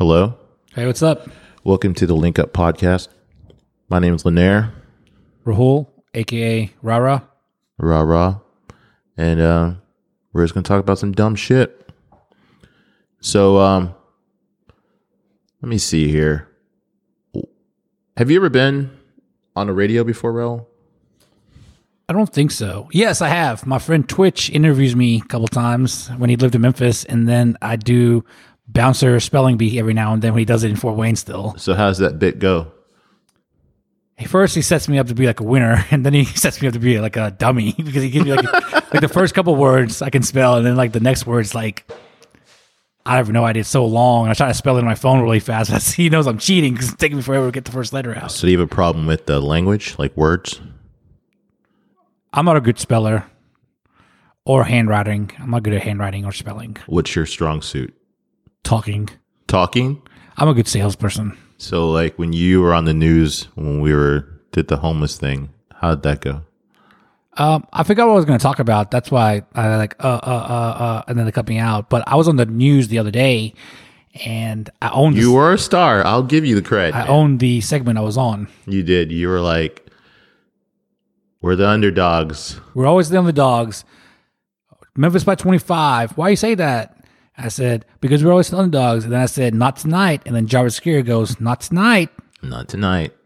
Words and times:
Hello. 0.00 0.34
Hey, 0.74 0.86
what's 0.86 1.02
up? 1.02 1.28
Welcome 1.62 1.92
to 1.96 2.06
the 2.06 2.14
Link 2.14 2.38
Up 2.38 2.54
Podcast. 2.54 3.08
My 3.90 3.98
name 3.98 4.14
is 4.14 4.24
Lanier. 4.24 4.72
Rahul, 5.44 5.88
aka 6.14 6.72
Rara. 6.80 7.28
Rah 7.76 8.00
rah. 8.00 8.38
And 9.18 9.42
uh, 9.42 9.72
we're 10.32 10.44
just 10.44 10.54
gonna 10.54 10.64
talk 10.64 10.80
about 10.80 10.98
some 10.98 11.12
dumb 11.12 11.36
shit. 11.36 11.92
So 13.20 13.58
um 13.58 13.94
let 15.60 15.68
me 15.68 15.76
see 15.76 16.08
here. 16.08 16.48
Have 18.16 18.30
you 18.30 18.38
ever 18.38 18.48
been 18.48 18.90
on 19.54 19.66
the 19.66 19.74
radio 19.74 20.02
before, 20.02 20.32
Rel? 20.32 20.66
I 22.08 22.14
don't 22.14 22.32
think 22.32 22.52
so. 22.52 22.88
Yes, 22.90 23.20
I 23.20 23.28
have. 23.28 23.66
My 23.66 23.78
friend 23.78 24.08
Twitch 24.08 24.48
interviews 24.48 24.96
me 24.96 25.18
a 25.18 25.28
couple 25.28 25.46
times 25.46 26.08
when 26.16 26.30
he 26.30 26.36
lived 26.36 26.54
in 26.54 26.62
Memphis, 26.62 27.04
and 27.04 27.28
then 27.28 27.58
I 27.60 27.76
do 27.76 28.24
bouncer 28.72 29.20
spelling 29.20 29.56
bee 29.56 29.78
every 29.78 29.94
now 29.94 30.12
and 30.12 30.22
then 30.22 30.32
when 30.32 30.40
he 30.40 30.44
does 30.44 30.64
it 30.64 30.70
in 30.70 30.76
Fort 30.76 30.96
Wayne 30.96 31.16
still. 31.16 31.54
So 31.58 31.74
how's 31.74 31.98
that 31.98 32.18
bit 32.18 32.38
go? 32.38 32.72
First, 34.26 34.54
he 34.54 34.60
sets 34.60 34.86
me 34.86 34.98
up 34.98 35.06
to 35.06 35.14
be 35.14 35.26
like 35.26 35.40
a 35.40 35.44
winner, 35.44 35.84
and 35.90 36.04
then 36.04 36.12
he 36.12 36.24
sets 36.36 36.60
me 36.60 36.68
up 36.68 36.74
to 36.74 36.80
be 36.80 37.00
like 37.00 37.16
a 37.16 37.30
dummy 37.30 37.72
because 37.76 38.02
he 38.02 38.10
gives 38.10 38.24
me 38.24 38.34
like 38.34 38.52
like 38.92 39.00
the 39.00 39.08
first 39.08 39.34
couple 39.34 39.54
words 39.56 40.02
I 40.02 40.10
can 40.10 40.22
spell, 40.22 40.56
and 40.56 40.66
then 40.66 40.76
like 40.76 40.92
the 40.92 41.00
next 41.00 41.26
words 41.26 41.54
like 41.54 41.90
I 43.06 43.16
have 43.16 43.30
no 43.30 43.44
idea. 43.44 43.60
It's 43.60 43.68
so 43.68 43.86
long, 43.86 44.24
and 44.24 44.30
I 44.30 44.34
try 44.34 44.48
to 44.48 44.54
spell 44.54 44.76
it 44.76 44.80
on 44.80 44.84
my 44.84 44.94
phone 44.94 45.20
really 45.22 45.40
fast. 45.40 45.70
But 45.70 45.82
he 45.82 46.10
knows 46.10 46.26
I'm 46.26 46.38
cheating 46.38 46.74
because 46.74 46.88
it's 46.90 46.98
taking 46.98 47.16
me 47.16 47.22
forever 47.22 47.46
to 47.46 47.52
get 47.52 47.64
the 47.64 47.72
first 47.72 47.92
letter 47.92 48.14
out. 48.14 48.30
So 48.30 48.46
do 48.46 48.52
you 48.52 48.58
have 48.58 48.70
a 48.70 48.74
problem 48.74 49.06
with 49.06 49.26
the 49.26 49.40
language, 49.40 49.98
like 49.98 50.16
words? 50.16 50.60
I'm 52.32 52.44
not 52.44 52.56
a 52.56 52.60
good 52.60 52.78
speller 52.78 53.24
or 54.44 54.64
handwriting. 54.64 55.32
I'm 55.38 55.50
not 55.50 55.62
good 55.62 55.72
at 55.72 55.82
handwriting 55.82 56.24
or 56.24 56.32
spelling. 56.32 56.76
What's 56.86 57.16
your 57.16 57.26
strong 57.26 57.62
suit? 57.62 57.94
Talking. 58.64 59.08
Talking? 59.46 60.02
I'm 60.36 60.48
a 60.48 60.54
good 60.54 60.68
salesperson. 60.68 61.36
So 61.58 61.90
like 61.90 62.18
when 62.18 62.32
you 62.32 62.62
were 62.62 62.72
on 62.72 62.84
the 62.84 62.94
news 62.94 63.44
when 63.54 63.80
we 63.80 63.92
were 63.92 64.26
did 64.52 64.68
the 64.68 64.78
homeless 64.78 65.16
thing, 65.18 65.50
how 65.74 65.94
did 65.94 66.02
that 66.04 66.20
go? 66.20 66.42
Um, 67.34 67.66
I 67.72 67.84
forgot 67.84 68.06
what 68.06 68.14
I 68.14 68.16
was 68.16 68.24
going 68.24 68.38
to 68.38 68.42
talk 68.42 68.58
about. 68.58 68.90
That's 68.90 69.10
why 69.10 69.42
I 69.54 69.76
like 69.76 69.94
uh 70.02 70.08
uh 70.22 70.26
uh 70.26 70.82
uh, 70.82 71.02
and 71.08 71.18
then 71.18 71.26
they 71.26 71.32
cut 71.32 71.48
me 71.48 71.58
out. 71.58 71.88
But 71.88 72.02
I 72.06 72.16
was 72.16 72.28
on 72.28 72.36
the 72.36 72.46
news 72.46 72.88
the 72.88 72.98
other 72.98 73.10
day, 73.10 73.54
and 74.24 74.68
I 74.82 74.90
owned 74.90 75.16
You 75.16 75.32
were 75.32 75.52
a 75.52 75.58
star. 75.58 76.04
I'll 76.04 76.22
give 76.22 76.44
you 76.44 76.54
the 76.54 76.62
credit. 76.62 76.94
I 76.94 77.00
man. 77.00 77.08
owned 77.08 77.40
the 77.40 77.60
segment 77.60 77.98
I 77.98 78.02
was 78.02 78.16
on. 78.16 78.48
You 78.66 78.82
did. 78.82 79.12
You 79.12 79.28
were 79.28 79.40
like, 79.40 79.86
we're 81.40 81.56
the 81.56 81.68
underdogs. 81.68 82.60
We're 82.74 82.86
always 82.86 83.08
the 83.10 83.18
underdogs. 83.18 83.84
Memphis 84.96 85.24
by 85.24 85.34
25. 85.36 86.12
Why 86.18 86.30
you 86.30 86.36
say 86.36 86.54
that? 86.56 86.99
I 87.42 87.48
said 87.48 87.84
because 88.00 88.22
we're 88.22 88.30
always 88.32 88.52
underdogs. 88.52 89.04
And 89.04 89.12
then 89.12 89.20
I 89.20 89.26
said 89.26 89.54
not 89.54 89.76
tonight. 89.76 90.22
And 90.26 90.34
then 90.36 90.46
Jarvis 90.46 90.78
Skier 90.78 91.04
goes 91.04 91.40
not 91.40 91.60
tonight. 91.62 92.10
Not 92.42 92.68
tonight. 92.68 93.14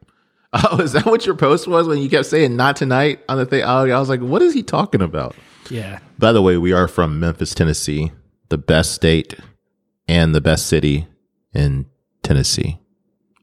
Oh, 0.71 0.81
is 0.81 0.93
that 0.93 1.05
what 1.07 1.27
your 1.27 1.35
post 1.35 1.67
was 1.67 1.89
when 1.89 1.99
you 1.99 2.09
kept 2.09 2.27
saying 2.27 2.55
not 2.55 2.77
tonight 2.77 3.19
on 3.29 3.39
the 3.39 3.45
thing? 3.45 3.63
Oh, 3.65 3.91
I 3.91 3.99
was 3.99 4.09
like, 4.09 4.21
what 4.21 4.41
is 4.41 4.55
he 4.55 4.63
talking 4.63 5.03
about? 5.03 5.35
Yeah, 5.69 5.99
By 6.17 6.31
the 6.31 6.43
way, 6.43 6.57
we 6.59 6.73
are 6.73 6.87
from 6.87 7.19
Memphis, 7.19 7.55
Tennessee, 7.55 8.13
the 8.51 8.57
best 8.59 8.93
state 8.93 9.35
and 10.07 10.33
the 10.33 10.41
best 10.41 10.69
city 10.69 11.09
in 11.53 11.87
Tennessee. 12.23 12.79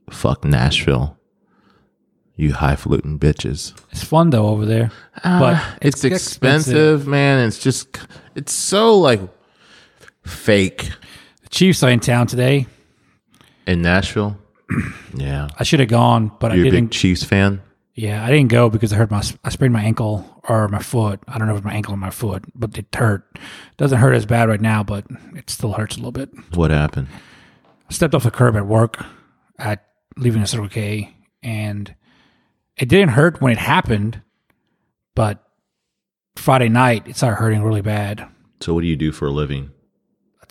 Fuck 0.10 0.46
Nashville. 0.46 1.18
You 2.38 2.54
highfalutin 2.54 3.20
bitches. 3.20 3.74
it's 3.92 4.06
fun 4.06 4.30
though 4.30 4.48
over 4.48 4.66
there. 4.66 4.90
but 5.22 5.56
Uh, 5.58 5.76
it's, 5.82 6.06
expensive, 6.06 7.08
man. 7.08 7.46
It's 7.46 7.60
just, 7.60 8.00
it's 8.36 8.54
so 8.54 8.98
like 8.98 9.20
fake 10.24 10.92
The 11.44 11.50
Chiefs 11.50 11.84
are 11.84 11.90
in 11.90 12.00
town 12.00 12.28
today. 12.28 12.68
in 13.68 13.82
Nashville. 13.82 14.38
yeah. 15.16 15.50
I 15.58 15.64
should 15.64 15.80
have 15.80 15.90
gone, 15.90 16.32
but 16.40 16.52
I 16.52 16.56
You're 16.56 16.68
a 16.68 16.72
didn't. 16.72 16.86
big 16.88 16.92
Chiefs 16.92 17.24
fan? 17.24 17.62
Yeah, 17.94 18.24
I 18.26 18.30
didn't 18.32 18.48
go 18.50 18.70
because 18.70 18.94
I 18.94 18.96
hurt 18.96 19.12
my 19.12 19.22
I 19.44 19.50
sprained 19.50 19.74
my 19.74 19.84
ankle 19.84 20.26
or 20.48 20.68
my 20.70 20.80
foot. 20.80 21.20
I 21.28 21.38
don't 21.38 21.48
know 21.48 21.54
if 21.54 21.58
it's 21.60 21.66
my 21.66 21.74
ankle 21.74 21.94
or 21.94 21.98
my 21.98 22.10
foot, 22.10 22.44
but 22.56 22.78
it 22.78 22.88
hurt. 22.96 23.38
Doesn't 23.78 23.98
hurt 24.00 24.14
as 24.14 24.26
bad 24.26 24.48
right 24.48 24.62
now, 24.62 24.82
but 24.82 25.06
it 25.36 25.50
still 25.50 25.74
hurts 25.74 25.96
a 25.96 26.00
little 26.00 26.14
bit. 26.14 26.30
What 26.54 26.72
happened? 26.72 27.08
I 27.90 27.94
stepped 27.94 28.16
off 28.16 28.24
the 28.24 28.32
curb 28.32 28.56
at 28.56 28.66
work 28.66 29.04
at 29.60 29.86
leaving 30.16 30.42
a 30.42 30.48
Circle 30.48 30.70
K, 30.70 31.14
and 31.44 31.94
it 32.78 32.88
didn't 32.88 33.10
hurt 33.10 33.42
when 33.42 33.52
it 33.52 33.58
happened, 33.60 34.22
but 35.14 35.44
Friday 36.38 36.70
night 36.70 37.08
it 37.08 37.18
started 37.18 37.36
hurting 37.36 37.62
really 37.62 37.82
bad. 37.82 38.26
So, 38.62 38.74
what 38.74 38.82
do 38.82 38.88
you 38.88 38.96
do 38.96 39.12
for 39.12 39.28
a 39.28 39.32
living? 39.32 39.72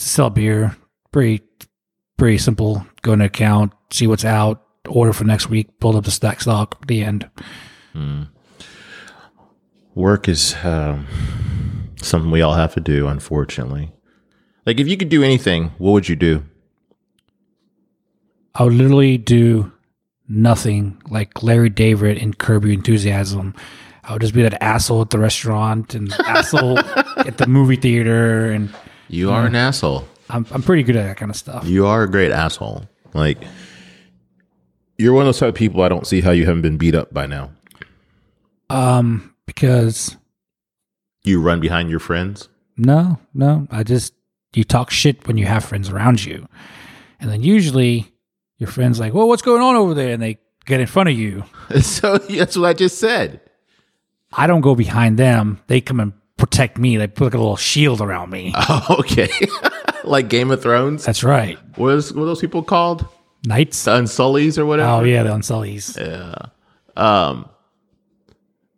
To 0.01 0.09
sell 0.09 0.31
beer, 0.31 0.75
pretty 1.13 1.45
pretty 2.17 2.39
simple. 2.39 2.87
Go 3.03 3.13
into 3.13 3.27
account, 3.27 3.73
see 3.91 4.07
what's 4.07 4.25
out, 4.25 4.63
order 4.89 5.13
for 5.13 5.25
next 5.25 5.51
week, 5.51 5.79
build 5.79 5.95
up 5.95 6.05
the 6.05 6.11
stack 6.11 6.41
stock. 6.41 6.87
The 6.87 7.03
end. 7.03 7.29
Work 9.95 10.27
is 10.27 10.57
um, 10.65 11.07
something 12.01 12.31
we 12.31 12.41
all 12.41 12.55
have 12.55 12.73
to 12.75 12.81
do, 12.81 13.09
unfortunately. 13.09 13.93
Like, 14.65 14.81
if 14.81 14.89
you 14.89 14.97
could 14.97 15.11
do 15.11 15.23
anything, 15.23 15.73
what 15.77 15.93
would 15.93 16.09
you 16.09 16.17
do? 16.17 16.45
I 18.55 18.65
would 18.65 18.73
literally 18.73 19.19
do 19.19 19.71
nothing 20.29 21.01
like 21.11 21.43
Larry 21.43 21.69
David 21.69 22.17
in 22.17 22.33
Curb 22.33 22.65
Your 22.65 22.73
Enthusiasm. 22.73 23.55
I 24.05 24.15
would 24.15 24.23
just 24.23 24.33
be 24.33 24.43
that 24.43 24.63
asshole 24.63 25.03
at 25.03 25.11
the 25.11 25.19
restaurant 25.19 25.95
and 25.95 26.11
asshole 26.21 26.79
at 26.79 27.37
the 27.37 27.47
movie 27.47 27.77
theater, 27.77 28.51
and 28.51 28.75
You 29.11 29.31
are 29.33 29.45
an 29.47 29.57
asshole. 29.57 30.05
I'm 30.29 30.47
I'm 30.53 30.63
pretty 30.63 30.83
good 30.85 30.97
at 30.97 31.05
that 31.07 31.17
kind 31.17 31.31
of 31.31 31.37
stuff. 31.37 31.67
You 31.67 31.87
are 31.87 32.05
a 32.05 32.11
great 32.11 32.31
asshole. 32.31 32.85
Like, 33.13 33.39
you're 34.99 35.13
one 35.13 35.23
of 35.23 35.27
those 35.27 35.39
type 35.41 35.49
of 35.49 35.55
people 35.57 35.83
I 35.83 35.89
don't 35.89 36.07
see 36.07 36.21
how 36.21 36.31
you 36.31 36.47
haven't 36.47 36.63
been 36.63 36.77
beat 36.77 36.95
up 36.95 37.13
by 37.13 37.27
now. 37.27 37.51
Um, 38.69 39.35
because 39.47 40.17
You 41.25 41.41
run 41.41 41.61
behind 41.61 41.91
your 41.91 41.99
friends. 41.99 42.49
no, 42.77 43.19
no, 43.35 43.67
I 43.71 43.83
just 43.83 44.15
you 44.55 44.63
talk 44.65 44.91
shit 44.91 45.27
when 45.27 45.37
you 45.37 45.47
have 45.47 45.65
friends 45.65 45.89
around 45.91 46.25
you, 46.25 46.47
and 47.19 47.29
then 47.31 47.43
usually 47.43 48.13
your 48.59 48.69
friends 48.69 49.01
like, 49.01 49.13
well, 49.15 49.27
what's 49.29 49.43
going 49.43 49.63
on 49.63 49.75
over 49.75 49.95
there, 49.95 50.13
and 50.15 50.23
they 50.23 50.39
get 50.67 50.81
in 50.81 50.87
front 50.87 51.09
of 51.09 51.19
you. 51.19 51.45
So, 51.83 52.19
that's 52.19 52.57
what 52.57 52.69
I 52.69 52.73
just 52.73 52.99
said. 52.99 53.41
I 54.33 54.47
don't 54.49 54.61
go 54.61 54.75
behind 54.75 55.19
them; 55.19 55.61
they 55.67 55.81
come 55.81 55.99
and 56.01 56.13
protect 56.41 56.79
me. 56.79 56.97
They 56.97 57.07
put 57.07 57.25
like 57.27 57.35
a 57.35 57.39
little 57.39 57.57
shield 57.57 58.01
around 58.01 58.31
me. 58.31 58.53
Oh, 58.69 58.97
okay. 59.01 59.29
like 60.05 60.29
Game 60.29 60.51
of 60.51 60.61
Thrones. 60.63 61.05
That's 61.05 61.23
right, 61.23 61.59
What, 61.77 61.95
is, 61.95 62.13
what 62.13 62.23
are 62.23 62.27
those 62.27 62.41
people 62.41 62.63
called? 62.63 63.07
knights. 63.47 63.85
The 63.85 63.93
Unsullies 63.93 64.59
or 64.59 64.67
whatever? 64.67 64.91
Oh 64.91 65.05
yeah, 65.05 65.23
the 65.23 65.31
Unsullies. 65.31 65.97
Yeah. 65.99 66.35
Um, 66.97 67.49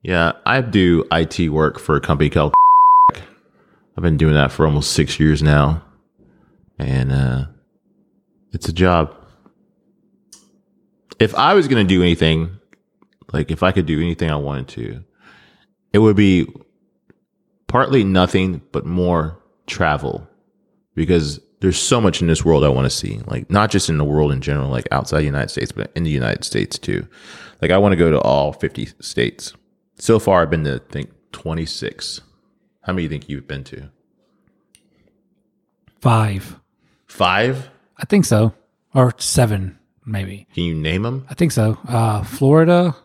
yeah, 0.03 0.33
I 0.47 0.61
do 0.61 1.05
IT 1.11 1.49
work 1.49 1.79
for 1.79 1.97
a 1.97 2.01
company 2.01 2.31
called. 2.31 2.55
I've 3.15 4.03
been 4.03 4.17
doing 4.17 4.35
that 4.35 4.53
for 4.53 4.67
almost 4.67 4.93
six 4.93 5.19
years 5.21 5.43
now, 5.43 5.83
and 6.79 7.13
uh, 7.13 7.45
it's 8.53 8.69
a 8.69 8.73
job. 8.73 9.15
If 11.19 11.35
I 11.35 11.55
was 11.55 11.69
going 11.69 11.87
to 11.87 11.89
do 11.95 12.03
anything, 12.03 12.59
like 13.33 13.51
if 13.51 13.63
I 13.63 13.71
could 13.73 13.87
do 13.87 14.01
anything 14.01 14.31
I 14.31 14.37
wanted 14.37 14.69
to, 14.69 15.05
it 15.93 15.99
would 15.99 16.17
be 16.17 16.53
partly 17.73 18.05
nothing, 18.05 18.61
but 18.71 18.85
more 18.85 19.39
travel, 19.67 20.29
because 20.95 21.41
there's 21.61 21.79
so 21.81 22.01
much 22.01 22.21
in 22.21 22.27
this 22.29 22.45
world 22.45 22.65
I 22.65 22.69
want 22.69 22.85
to 22.85 22.91
see. 22.91 23.21
Like 23.27 23.49
not 23.51 23.71
just 23.71 23.89
in 23.89 23.97
the 23.97 24.05
world 24.05 24.31
in 24.31 24.41
general, 24.43 24.69
like 24.69 24.87
outside 24.93 25.21
the 25.21 25.25
United 25.25 25.49
States, 25.51 25.73
but 25.73 25.91
in 25.95 26.03
the 26.05 26.11
United 26.11 26.45
States 26.45 26.79
too. 26.79 27.07
Like 27.63 27.71
I 27.71 27.79
want 27.79 27.93
to 27.93 27.97
go 27.97 28.11
to 28.11 28.21
all 28.21 28.53
50 28.53 28.87
states. 29.01 29.55
So 29.97 30.19
far, 30.19 30.43
I've 30.43 30.51
been 30.51 30.65
to 30.65 30.75
I 30.87 30.93
think 30.93 31.11
26. 31.33 32.21
How 32.83 32.93
many 32.93 33.03
do 33.03 33.03
you 33.05 33.09
think 33.21 33.29
you've 33.31 33.49
been 33.49 33.65
to? 33.65 33.89
Five. 36.01 36.59
Five? 37.07 37.71
I 37.97 38.05
think 38.05 38.25
so. 38.25 38.53
Or 38.95 39.15
seven, 39.19 39.79
maybe. 40.05 40.47
Can 40.55 40.65
you 40.65 40.75
name 40.75 41.03
them? 41.03 41.27
I 41.31 41.35
think 41.35 41.53
so. 41.53 41.79
Uh, 41.89 42.23
Florida, 42.25 42.97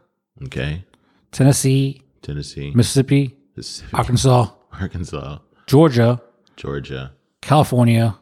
Okay, 0.46 0.84
Tennessee, 1.32 2.02
Tennessee, 2.22 2.72
Mississippi, 2.76 3.36
Mississippi, 3.56 3.90
Arkansas, 3.94 4.50
Arkansas, 4.80 5.40
Georgia, 5.66 6.22
Georgia. 6.56 7.14
California, 7.42 8.18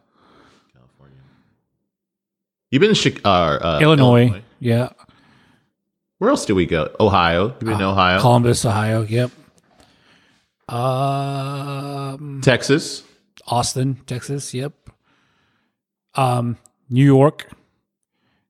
California. 0.74 1.18
You've 2.72 2.82
been 2.82 2.92
in 2.92 2.96
Chi- 2.96 3.22
uh, 3.24 3.30
uh, 3.30 3.80
Illinois. 3.82 4.42
Yeah. 4.60 4.90
Where 6.18 6.30
else 6.30 6.46
do 6.46 6.56
we 6.56 6.66
go? 6.66 6.96
Ohio. 7.00 7.48
You've 7.48 7.60
been 7.60 7.78
to 7.80 7.86
Ohio, 7.86 8.20
Columbus, 8.20 8.66
Ohio. 8.66 9.02
Yep. 9.04 9.32
Um, 10.70 12.42
Texas. 12.42 13.04
Austin, 13.48 13.96
Texas. 14.08 14.54
Yep. 14.54 14.74
Um, 16.16 16.58
New 16.90 17.04
York. 17.06 17.50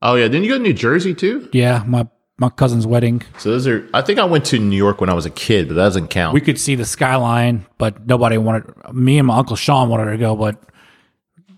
Oh 0.02 0.16
yeah, 0.16 0.26
didn't 0.28 0.44
you 0.44 0.50
go 0.50 0.58
to 0.58 0.64
New 0.64 0.74
Jersey 0.74 1.14
too? 1.16 1.50
Yeah, 1.52 1.84
my 1.86 2.08
my 2.38 2.50
cousin's 2.50 2.86
wedding. 2.86 3.22
So 3.38 3.52
those 3.52 3.68
are. 3.68 3.88
I 3.94 4.02
think 4.02 4.20
I 4.20 4.26
went 4.26 4.46
to 4.46 4.60
New 4.60 4.76
York 4.78 5.00
when 5.02 5.10
I 5.10 5.14
was 5.14 5.26
a 5.26 5.30
kid, 5.30 5.68
but 5.68 5.76
that 5.76 5.84
doesn't 5.84 6.08
count. 6.10 6.34
We 6.34 6.42
could 6.42 6.60
see 6.60 6.76
the 6.76 6.86
skyline, 6.86 7.66
but 7.78 8.06
nobody 8.06 8.38
wanted. 8.38 8.66
Me 8.94 9.18
and 9.18 9.28
my 9.28 9.38
uncle 9.38 9.56
Sean 9.56 9.90
wanted 9.90 10.12
to 10.12 10.18
go, 10.18 10.36
but 10.36 10.62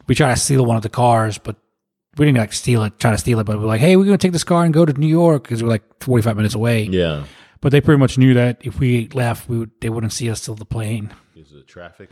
we 0.08 0.16
tried 0.16 0.36
to 0.36 0.40
steal 0.40 0.66
one 0.66 0.78
of 0.78 0.84
the 0.84 0.90
cars, 0.90 1.38
but 1.38 1.56
we 2.18 2.26
didn't 2.26 2.38
like 2.38 2.54
steal 2.54 2.84
it, 2.84 2.98
try 3.00 3.12
to 3.12 3.18
steal 3.18 3.40
it, 3.40 3.44
but 3.46 3.60
we're 3.60 3.66
like, 3.66 3.82
hey, 3.82 3.96
we're 3.96 4.06
gonna 4.06 4.18
take 4.18 4.32
this 4.32 4.44
car 4.44 4.64
and 4.66 4.74
go 4.74 4.86
to 4.86 4.94
New 4.94 5.08
York 5.08 5.44
because 5.44 5.62
we're 5.64 5.70
like 5.70 5.84
45 6.04 6.36
minutes 6.36 6.56
away. 6.56 6.84
Yeah. 6.84 7.24
But 7.62 7.72
they 7.72 7.82
pretty 7.82 8.00
much 8.00 8.18
knew 8.20 8.34
that 8.36 8.60
if 8.64 8.80
we 8.80 9.08
left, 9.10 9.50
we 9.50 9.58
would, 9.60 9.72
they 9.82 9.90
wouldn't 9.90 10.14
see 10.14 10.30
us 10.30 10.42
till 10.46 10.56
the 10.56 10.66
plane. 10.66 11.12
Is 11.36 11.52
it 11.54 11.68
traffic? 11.68 12.10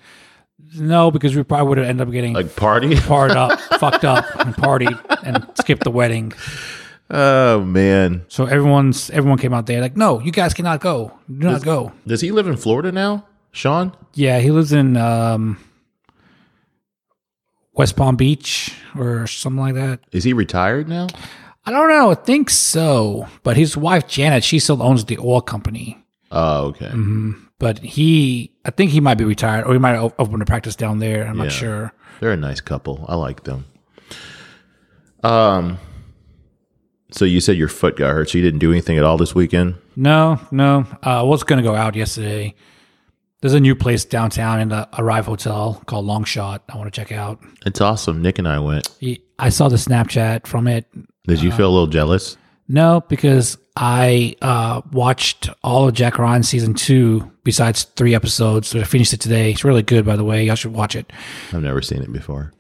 No, 0.76 1.12
because 1.12 1.36
we 1.36 1.44
probably 1.44 1.68
would 1.68 1.78
have 1.78 1.88
ended 1.88 2.08
up 2.08 2.12
getting 2.14 2.34
Like 2.34 2.56
party? 2.56 2.96
parred 2.96 3.32
up, 3.32 3.60
fucked 3.80 4.06
up, 4.06 4.26
and 4.40 4.56
party, 4.56 4.88
and 5.24 5.46
skipped 5.60 5.84
the 5.84 5.92
wedding. 5.92 6.34
Oh 7.10 7.62
man. 7.64 8.26
So 8.30 8.46
everyone's 8.46 9.10
everyone 9.12 9.38
came 9.38 9.54
out 9.54 9.66
there 9.68 9.80
like, 9.82 9.96
no, 9.96 10.20
you 10.20 10.32
guys 10.32 10.54
cannot 10.54 10.82
go. 10.82 11.12
Do 11.28 11.48
not 11.48 11.64
go. 11.64 11.92
Does 12.08 12.22
he 12.22 12.32
live 12.32 12.48
in 12.48 12.58
Florida 12.58 12.92
now? 12.92 13.26
Sean? 13.52 13.96
Yeah, 14.14 14.40
he 14.40 14.52
lives 14.52 14.74
in 14.74 14.98
um, 14.98 15.58
West 17.74 17.96
Palm 17.96 18.16
Beach 18.16 18.74
or 18.98 19.28
something 19.28 19.60
like 19.62 19.76
that. 19.76 20.00
Is 20.12 20.24
he 20.24 20.34
retired 20.34 20.90
now? 20.90 21.08
I 21.66 21.72
don't 21.72 21.90
know. 21.90 22.12
I 22.12 22.16
think 22.16 22.50
so. 22.50 23.28
But 23.44 23.58
his 23.58 23.76
wife 23.78 24.08
Janet, 24.08 24.44
she 24.44 24.60
still 24.60 24.82
owns 24.84 25.06
the 25.06 25.18
oil 25.20 25.42
company. 25.42 26.04
Oh, 26.32 26.66
okay. 26.68 26.92
But 27.60 27.80
he, 27.80 28.52
I 28.66 28.72
think 28.72 28.92
he 28.92 29.00
might 29.00 29.16
be 29.16 29.24
retired, 29.24 29.66
or 29.66 29.74
he 29.74 29.80
might 29.80 29.96
open 29.98 30.42
a 30.42 30.46
practice 30.46 30.76
down 30.76 31.00
there. 31.00 31.26
I'm 31.28 31.38
Yeah. 31.38 31.44
not 31.44 31.52
sure. 31.52 31.94
They're 32.20 32.32
a 32.32 32.38
nice 32.38 32.62
couple. 32.62 33.06
I 33.08 33.16
like 33.16 33.44
them. 33.44 33.66
Um 35.24 35.80
so 37.12 37.26
you 37.26 37.40
said 37.40 37.58
your 37.58 37.68
foot 37.68 37.98
got 37.98 38.12
hurt, 38.12 38.30
so 38.30 38.38
you 38.38 38.44
didn't 38.44 38.60
do 38.60 38.72
anything 38.72 38.98
at 38.98 39.04
all 39.04 39.18
this 39.18 39.36
weekend? 39.36 39.76
No, 39.96 40.40
no. 40.52 40.86
Uh, 41.06 41.20
I 41.20 41.24
was 41.24 41.44
going 41.44 41.64
to 41.64 41.68
go 41.68 41.76
out 41.76 41.96
yesterday. 41.96 42.56
There's 43.42 43.54
a 43.54 43.60
new 43.60 43.76
place 43.76 44.06
downtown 44.06 44.60
in 44.60 44.70
the 44.70 44.90
Arrive 44.98 45.28
Hotel 45.28 45.82
called 45.86 46.06
Long 46.06 46.24
Shot. 46.24 46.64
I 46.70 46.78
want 46.78 46.92
to 46.92 47.00
check 47.00 47.12
out. 47.12 47.44
It's 47.66 47.80
awesome. 47.80 48.22
Nick 48.22 48.40
and 48.40 48.48
I 48.48 48.60
went. 48.60 48.90
I 49.38 49.50
saw 49.50 49.70
the 49.70 49.76
Snapchat 49.76 50.48
from 50.48 50.68
it. 50.68 50.88
Did 51.28 51.42
you 51.42 51.52
feel 51.52 51.70
a 51.70 51.74
little 51.74 51.88
jealous? 51.88 52.38
No, 52.68 53.04
because 53.08 53.58
I 53.76 54.36
uh, 54.42 54.82
watched 54.92 55.50
all 55.64 55.88
of 55.88 55.94
Jack 55.94 56.18
Ryan 56.18 56.42
season 56.42 56.74
two, 56.74 57.32
besides 57.44 57.84
three 57.84 58.16
episodes. 58.16 58.70
So 58.70 58.80
I 58.80 58.84
finished 58.84 59.14
it 59.14 59.22
today. 59.22 59.52
It's 59.52 59.64
really 59.64 59.84
good, 59.84 60.06
by 60.06 60.16
the 60.16 60.24
way. 60.24 60.46
Y'all 60.46 60.56
should 60.56 60.74
watch 60.74 60.96
it. 60.96 61.12
I've 61.54 61.62
never 61.62 61.82
seen 61.82 62.02
it 62.02 62.12
before. 62.12 62.52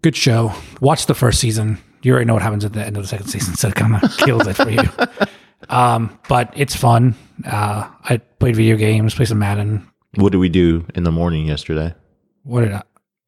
Good 0.00 0.16
show. 0.16 0.52
Watch 0.80 1.04
the 1.06 1.14
first 1.14 1.40
season. 1.40 1.78
You 2.02 2.12
already 2.12 2.26
know 2.26 2.34
what 2.34 2.42
happens 2.42 2.64
at 2.64 2.72
the 2.72 2.84
end 2.84 2.96
of 2.96 3.02
the 3.02 3.08
second 3.08 3.26
season, 3.28 3.54
so 3.54 3.68
it 3.68 3.74
kind 3.74 3.94
of 4.02 4.16
kills 4.18 4.46
it 4.46 4.54
for 4.56 4.70
you. 4.70 4.82
Um, 5.68 6.18
but 6.28 6.52
it's 6.56 6.74
fun. 6.74 7.14
Uh, 7.46 7.88
I 8.04 8.18
played 8.38 8.56
video 8.56 8.76
games, 8.76 9.14
played 9.14 9.28
some 9.28 9.38
Madden. 9.38 9.86
What 10.16 10.32
did 10.32 10.38
we 10.38 10.48
do 10.48 10.86
in 10.94 11.04
the 11.04 11.12
morning 11.12 11.46
yesterday? 11.46 11.94
What 12.42 12.62
did 12.62 12.72
I? 12.72 12.82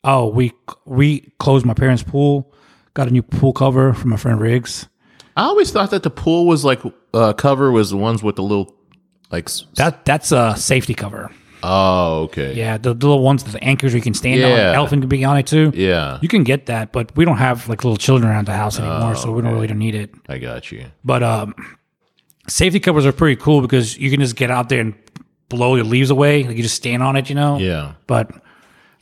Oh, 0.04 0.26
we 0.28 0.52
we 0.84 1.32
closed 1.38 1.64
my 1.64 1.74
parents' 1.74 2.02
pool. 2.02 2.52
Got 2.94 3.08
a 3.08 3.10
new 3.10 3.22
pool 3.22 3.52
cover 3.52 3.92
from 3.92 4.10
my 4.10 4.16
friend 4.16 4.40
Riggs. 4.40 4.88
I 5.36 5.44
always 5.44 5.70
thought 5.70 5.90
that 5.90 6.02
the 6.02 6.10
pool 6.10 6.46
was 6.46 6.64
like 6.64 6.80
uh, 7.14 7.32
cover 7.34 7.70
was 7.70 7.90
the 7.90 7.96
ones 7.96 8.22
with 8.22 8.36
the 8.36 8.42
little 8.42 8.74
like. 9.30 9.48
That 9.76 10.04
that's 10.04 10.32
a 10.32 10.56
safety 10.56 10.94
cover. 10.94 11.30
Oh, 11.62 12.22
okay. 12.24 12.54
Yeah, 12.54 12.76
the, 12.78 12.94
the 12.94 13.06
little 13.06 13.22
ones, 13.22 13.44
the 13.44 13.62
anchors 13.62 13.94
you 13.94 14.00
can 14.00 14.14
stand 14.14 14.42
on. 14.42 14.50
Yeah. 14.50 14.72
Elephant 14.74 15.02
can 15.02 15.08
be 15.08 15.24
on 15.24 15.38
it 15.38 15.46
too. 15.46 15.72
Yeah, 15.74 16.18
You 16.20 16.28
can 16.28 16.42
get 16.44 16.66
that, 16.66 16.92
but 16.92 17.14
we 17.16 17.24
don't 17.24 17.36
have 17.38 17.68
like 17.68 17.84
little 17.84 17.96
children 17.96 18.30
around 18.30 18.46
the 18.46 18.52
house 18.54 18.78
anymore, 18.78 19.14
so 19.16 19.30
we 19.32 19.42
don't 19.42 19.52
really 19.54 19.66
don't 19.68 19.78
need 19.78 19.94
it. 19.94 20.10
I 20.28 20.38
got 20.38 20.72
you. 20.72 20.86
But 21.04 21.22
um, 21.22 21.54
safety 22.48 22.80
covers 22.80 23.06
are 23.06 23.12
pretty 23.12 23.40
cool 23.40 23.60
because 23.60 23.96
you 23.96 24.10
can 24.10 24.20
just 24.20 24.36
get 24.36 24.50
out 24.50 24.68
there 24.68 24.80
and 24.80 24.94
blow 25.48 25.76
your 25.76 25.84
leaves 25.84 26.10
away. 26.10 26.44
Like 26.44 26.56
you 26.56 26.62
just 26.62 26.76
stand 26.76 27.02
on 27.02 27.16
it, 27.16 27.28
you 27.28 27.34
know. 27.34 27.58
Yeah. 27.58 27.92
But 28.06 28.30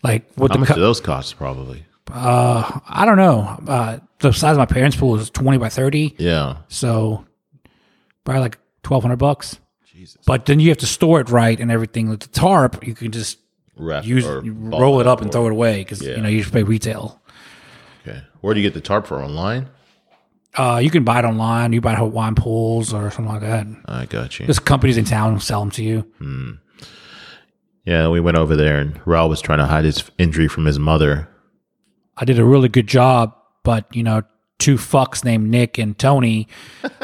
like 0.03 0.27
with 0.37 0.51
How 0.51 0.55
the 0.55 0.59
much 0.61 0.69
co- 0.69 0.75
do 0.75 0.81
those 0.81 1.01
cost? 1.01 1.37
Probably. 1.37 1.85
uh, 2.13 2.81
I 2.89 3.05
don't 3.07 3.17
know. 3.17 3.59
Uh, 3.67 3.99
the 4.19 4.33
size 4.33 4.53
of 4.53 4.59
my 4.59 4.67
parents' 4.67 4.97
pool 4.97 5.17
is 5.17 5.31
twenty 5.31 5.57
by 5.59 5.69
thirty, 5.71 6.15
Yeah. 6.19 6.57
so 6.69 7.25
probably 8.25 8.41
like 8.43 8.59
twelve 8.83 9.03
hundred 9.03 9.17
bucks. 9.17 9.59
Jesus. 10.01 10.23
But 10.25 10.47
then 10.47 10.61
you 10.61 10.71
have 10.71 10.79
to 10.79 10.87
store 10.87 11.21
it 11.21 11.29
right 11.29 11.61
and 11.61 11.71
everything. 11.71 12.09
With 12.09 12.21
the 12.21 12.29
tarp, 12.29 12.87
you 12.87 12.95
can 12.95 13.13
just 13.13 13.39
Wrap 13.77 14.05
use 14.07 14.25
roll 14.27 14.99
it 15.01 15.07
up 15.07 15.21
and 15.21 15.31
throw 15.31 15.47
it 15.47 15.53
away 15.53 15.81
because 15.81 16.01
Yeah. 16.03 16.17
you 16.17 16.23
know 16.23 16.29
you 16.31 16.43
should 16.43 16.55
pay 16.55 16.63
retail. 16.63 17.21
Okay. 18.07 18.23
Where 18.41 18.55
do 18.55 18.61
you 18.61 18.67
get 18.67 18.73
the 18.73 18.81
tarp 18.81 19.07
for? 19.07 19.23
Online? 19.23 19.69
Uh, 20.57 20.81
you 20.83 20.91
can 20.91 21.05
buy 21.05 21.19
it 21.19 21.25
online. 21.27 21.75
You 21.75 21.83
buy 21.83 21.91
it 21.91 21.95
at 21.95 21.99
Hawaiian 21.99 22.35
pools 22.35 22.95
or 22.95 23.11
something 23.11 23.33
like 23.33 23.43
that. 23.43 23.67
I 23.85 24.07
got 24.07 24.41
you. 24.41 24.47
There's 24.47 24.59
companies 24.59 24.97
in 24.97 25.05
town 25.05 25.35
who 25.35 25.41
sell 25.41 25.61
them 25.61 25.71
to 25.73 25.85
you. 25.85 26.59
Yeah, 27.85 28.09
we 28.09 28.21
went 28.21 28.37
over 28.39 28.57
there, 28.57 28.79
and 28.79 28.95
Raul 29.05 29.29
was 29.29 29.41
trying 29.41 29.59
to 29.59 29.67
hide 29.67 29.85
his 29.85 30.03
injury 30.19 30.49
from 30.49 30.65
his 30.65 30.79
mother. 30.79 31.29
I 32.17 32.25
did 32.25 32.39
a 32.39 32.45
really 32.45 32.69
good 32.69 32.87
job, 32.87 33.35
but 33.65 33.85
you 33.95 34.03
know, 34.03 34.23
two 34.59 34.77
fucks 34.77 35.25
named 35.25 35.49
Nick 35.51 35.79
and 35.79 35.99
Tony 35.99 36.49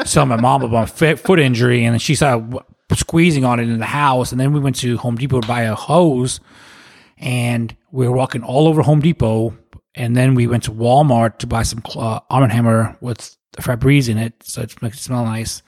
saw 0.05 0.25
my 0.25 0.35
mom 0.39 0.63
about 0.63 1.01
a 1.01 1.15
foot 1.17 1.39
injury, 1.39 1.83
and 1.85 2.01
she 2.01 2.15
w- 2.15 2.59
squeezing 2.95 3.43
on 3.43 3.59
it 3.59 3.63
in 3.63 3.79
the 3.79 3.85
house. 3.85 4.31
And 4.31 4.39
then 4.39 4.53
we 4.53 4.59
went 4.59 4.75
to 4.77 4.97
Home 4.97 5.15
Depot 5.15 5.41
to 5.41 5.47
buy 5.47 5.63
a 5.63 5.75
hose, 5.75 6.39
and 7.17 7.75
we 7.91 8.07
were 8.07 8.15
walking 8.15 8.43
all 8.43 8.67
over 8.67 8.81
Home 8.81 9.01
Depot. 9.01 9.57
And 9.95 10.15
then 10.15 10.35
we 10.35 10.45
went 10.47 10.63
to 10.63 10.71
Walmart 10.71 11.39
to 11.39 11.47
buy 11.47 11.63
some 11.63 11.81
uh, 11.95 12.19
Arm 12.29 12.49
Hammer 12.49 12.95
with 13.01 13.35
Febreze 13.57 14.09
in 14.09 14.17
it, 14.17 14.33
so 14.43 14.61
it 14.61 14.79
makes 14.81 14.97
it 14.99 15.03
smell 15.03 15.25
nice. 15.25 15.63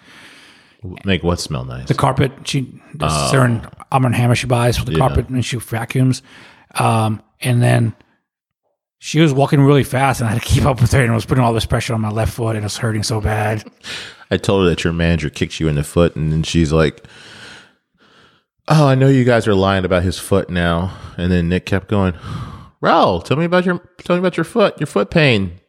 Make 1.04 1.24
what 1.24 1.40
smell 1.40 1.66
nice? 1.66 1.88
The 1.88 1.94
carpet, 1.96 2.32
she 2.46 2.80
there's 2.94 3.12
a 3.12 3.30
certain 3.30 3.68
Arm 3.92 4.14
Hammer 4.14 4.36
she 4.36 4.48
buys 4.48 4.78
for 4.78 4.86
the 4.86 4.96
carpet, 4.96 5.30
and 5.30 5.44
she 5.44 5.58
vacuums. 5.58 6.22
Um, 6.76 7.22
and 7.42 7.62
then 7.62 7.96
she 9.00 9.22
was 9.22 9.34
walking 9.34 9.62
really 9.62 9.84
fast, 9.84 10.20
and 10.20 10.30
I 10.30 10.34
had 10.34 10.42
to 10.42 10.48
keep 10.48 10.66
up 10.66 10.82
with 10.82 10.92
her, 10.92 11.02
and 11.02 11.12
it 11.12 11.16
was 11.16 11.26
putting 11.26 11.44
all 11.44 11.54
this 11.54 11.66
pressure 11.66 11.94
on 11.94 12.02
my 12.02 12.10
left 12.10 12.34
foot, 12.34 12.56
and 12.56 12.60
it 12.60 12.64
was 12.64 12.78
hurting 12.78 13.04
so 13.04 13.22
bad. 13.22 13.64
I 14.30 14.38
told 14.38 14.64
her 14.64 14.70
that 14.70 14.84
your 14.84 14.94
manager 14.94 15.30
kicks 15.30 15.60
you 15.60 15.68
in 15.68 15.76
the 15.76 15.84
foot, 15.84 16.16
and 16.16 16.32
then 16.32 16.44
she's 16.44 16.72
like, 16.72 17.06
"Oh, 18.68 18.88
I 18.88 18.96
know 18.96 19.08
you 19.08 19.24
guys 19.24 19.48
are 19.48 19.56
lying 19.56 19.86
about 19.86 20.04
his 20.04 20.20
foot 20.20 20.50
now." 20.50 20.96
And 21.18 21.32
then 21.32 21.50
Nick 21.50 21.66
kept 21.66 21.88
going, 21.88 22.14
"Raul, 22.84 23.24
tell 23.24 23.38
me 23.38 23.46
about 23.46 23.66
your 23.66 23.80
tell 24.04 24.16
me 24.18 24.20
about 24.20 24.38
your 24.38 24.44
foot, 24.44 24.80
your 24.80 24.88
foot 24.88 25.10
pain. 25.10 25.60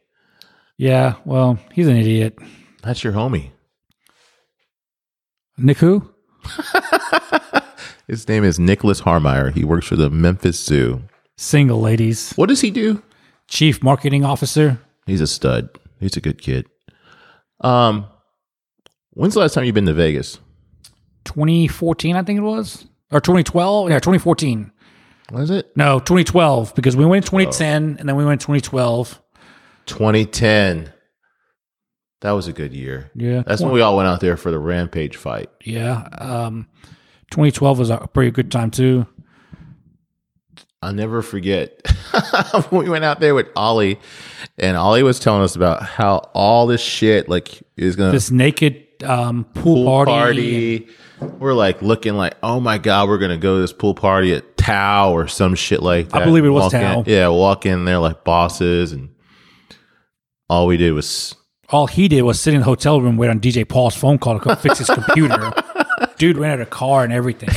Yeah, 0.77 1.15
well, 1.25 1.57
he's 1.71 1.87
an 1.87 1.95
idiot. 1.95 2.37
That's 2.83 3.03
your 3.03 3.13
homie. 3.13 3.51
Nick 5.57 5.77
who? 5.77 6.09
His 8.07 8.27
name 8.27 8.43
is 8.43 8.59
Nicholas 8.59 9.01
Harmeyer. 9.01 9.53
He 9.53 9.63
works 9.63 9.87
for 9.87 9.95
the 9.95 10.09
Memphis 10.09 10.61
Zoo. 10.61 11.03
Single 11.37 11.79
ladies. 11.79 12.33
What 12.33 12.49
does 12.49 12.61
he 12.61 12.71
do? 12.71 13.01
Chief 13.51 13.83
marketing 13.83 14.23
officer. 14.23 14.79
He's 15.05 15.19
a 15.19 15.27
stud. 15.27 15.69
He's 15.99 16.15
a 16.15 16.21
good 16.21 16.41
kid. 16.41 16.67
Um, 17.59 18.05
when's 19.11 19.33
the 19.33 19.41
last 19.41 19.53
time 19.53 19.65
you've 19.65 19.75
been 19.75 19.85
to 19.87 19.93
Vegas? 19.93 20.39
2014, 21.25 22.15
I 22.15 22.23
think 22.23 22.37
it 22.37 22.43
was. 22.43 22.85
Or 23.11 23.19
2012? 23.19 23.89
Yeah, 23.89 23.99
2014. 23.99 24.71
Was 25.33 25.49
it 25.49 25.75
No, 25.75 25.99
2012, 25.99 26.73
because 26.75 26.95
we 26.95 27.05
went 27.05 27.25
in 27.25 27.29
2010, 27.29 27.97
and 27.99 28.07
then 28.07 28.15
we 28.15 28.23
went 28.23 28.41
in 28.41 28.45
2012. 28.45 29.21
2010? 29.85 30.93
That 32.21 32.31
was 32.31 32.47
a 32.47 32.53
good 32.53 32.73
year. 32.73 33.11
Yeah. 33.15 33.43
That's 33.45 33.61
when 33.61 33.73
we 33.73 33.81
all 33.81 33.97
went 33.97 34.07
out 34.07 34.21
there 34.21 34.37
for 34.37 34.49
the 34.51 34.59
Rampage 34.59 35.17
fight. 35.17 35.49
Yeah. 35.65 36.07
Um, 36.17 36.67
2012 37.31 37.79
was 37.79 37.89
a 37.89 38.07
pretty 38.13 38.31
good 38.31 38.49
time, 38.49 38.71
too. 38.71 39.07
I'll 40.83 40.93
never 40.93 41.21
forget 41.21 41.79
we 42.71 42.89
went 42.89 43.03
out 43.05 43.19
there 43.19 43.35
with 43.35 43.47
Ollie, 43.55 43.99
and 44.57 44.75
Ollie 44.75 45.03
was 45.03 45.19
telling 45.19 45.43
us 45.43 45.55
about 45.55 45.83
how 45.83 46.17
all 46.33 46.65
this 46.65 46.81
shit 46.81 47.29
like 47.29 47.61
is 47.77 47.95
gonna 47.95 48.11
This 48.11 48.31
naked 48.31 48.87
um, 49.03 49.43
pool, 49.53 49.75
pool 49.85 50.05
party. 50.05 50.79
party. 50.79 50.87
We're 51.37 51.53
like 51.53 51.83
looking 51.83 52.15
like, 52.15 52.33
oh 52.41 52.59
my 52.59 52.79
god, 52.79 53.07
we're 53.09 53.19
gonna 53.19 53.37
go 53.37 53.55
to 53.57 53.61
this 53.61 53.73
pool 53.73 53.93
party 53.93 54.33
at 54.33 54.57
Tao 54.57 55.11
or 55.11 55.27
some 55.27 55.53
shit 55.53 55.83
like 55.83 56.09
that. 56.09 56.23
I 56.23 56.25
believe 56.25 56.45
it 56.45 56.49
was 56.49 56.63
Walk 56.63 56.73
in- 56.73 56.81
Tao. 56.81 57.03
yeah, 57.05 57.27
walk 57.27 57.65
in 57.67 57.85
there 57.85 57.99
like 57.99 58.23
bosses, 58.23 58.91
and 58.91 59.09
all 60.49 60.65
we 60.65 60.77
did 60.77 60.93
was 60.93 61.35
All 61.69 61.85
he 61.85 62.07
did 62.07 62.23
was 62.23 62.39
sit 62.41 62.55
in 62.55 62.61
the 62.61 62.65
hotel 62.65 62.99
room, 62.99 63.17
wait 63.17 63.29
on 63.29 63.39
DJ 63.39 63.67
Paul's 63.69 63.95
phone 63.95 64.17
call 64.17 64.39
to 64.39 64.43
come 64.43 64.57
fix 64.57 64.79
his 64.79 64.89
computer. 64.93 65.53
Dude 66.17 66.37
rented 66.37 66.61
a 66.67 66.69
car 66.69 67.03
and 67.03 67.13
everything. 67.13 67.49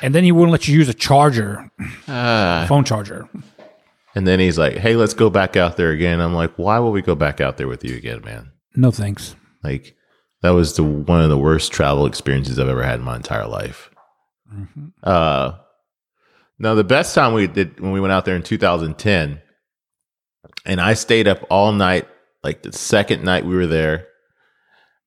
And 0.00 0.14
then 0.14 0.24
he 0.24 0.32
wouldn't 0.32 0.52
let 0.52 0.68
you 0.68 0.74
use 0.76 0.88
a 0.88 0.94
charger, 0.94 1.70
phone 2.06 2.84
charger. 2.84 3.28
And 4.14 4.26
then 4.26 4.40
he's 4.40 4.58
like, 4.58 4.76
"Hey, 4.76 4.96
let's 4.96 5.14
go 5.14 5.30
back 5.30 5.56
out 5.56 5.76
there 5.76 5.90
again." 5.90 6.20
I'm 6.20 6.34
like, 6.34 6.52
"Why 6.56 6.78
will 6.78 6.92
we 6.92 7.02
go 7.02 7.14
back 7.14 7.40
out 7.40 7.56
there 7.56 7.68
with 7.68 7.84
you 7.84 7.96
again, 7.96 8.22
man?" 8.24 8.52
No 8.74 8.90
thanks. 8.90 9.36
Like 9.62 9.96
that 10.42 10.50
was 10.50 10.74
the 10.76 10.82
one 10.84 11.20
of 11.20 11.28
the 11.30 11.38
worst 11.38 11.72
travel 11.72 12.06
experiences 12.06 12.58
I've 12.58 12.68
ever 12.68 12.82
had 12.82 13.00
in 13.00 13.04
my 13.04 13.16
entire 13.16 13.46
life. 13.46 13.90
Uh, 15.02 15.52
no, 16.58 16.74
the 16.74 16.84
best 16.84 17.14
time 17.14 17.34
we 17.34 17.46
did 17.46 17.78
when 17.80 17.92
we 17.92 18.00
went 18.00 18.12
out 18.12 18.24
there 18.24 18.36
in 18.36 18.42
2010, 18.42 19.40
and 20.64 20.80
I 20.80 20.94
stayed 20.94 21.28
up 21.28 21.44
all 21.50 21.72
night. 21.72 22.08
Like 22.42 22.62
the 22.62 22.72
second 22.72 23.24
night 23.24 23.44
we 23.44 23.56
were 23.56 23.66
there, 23.66 24.06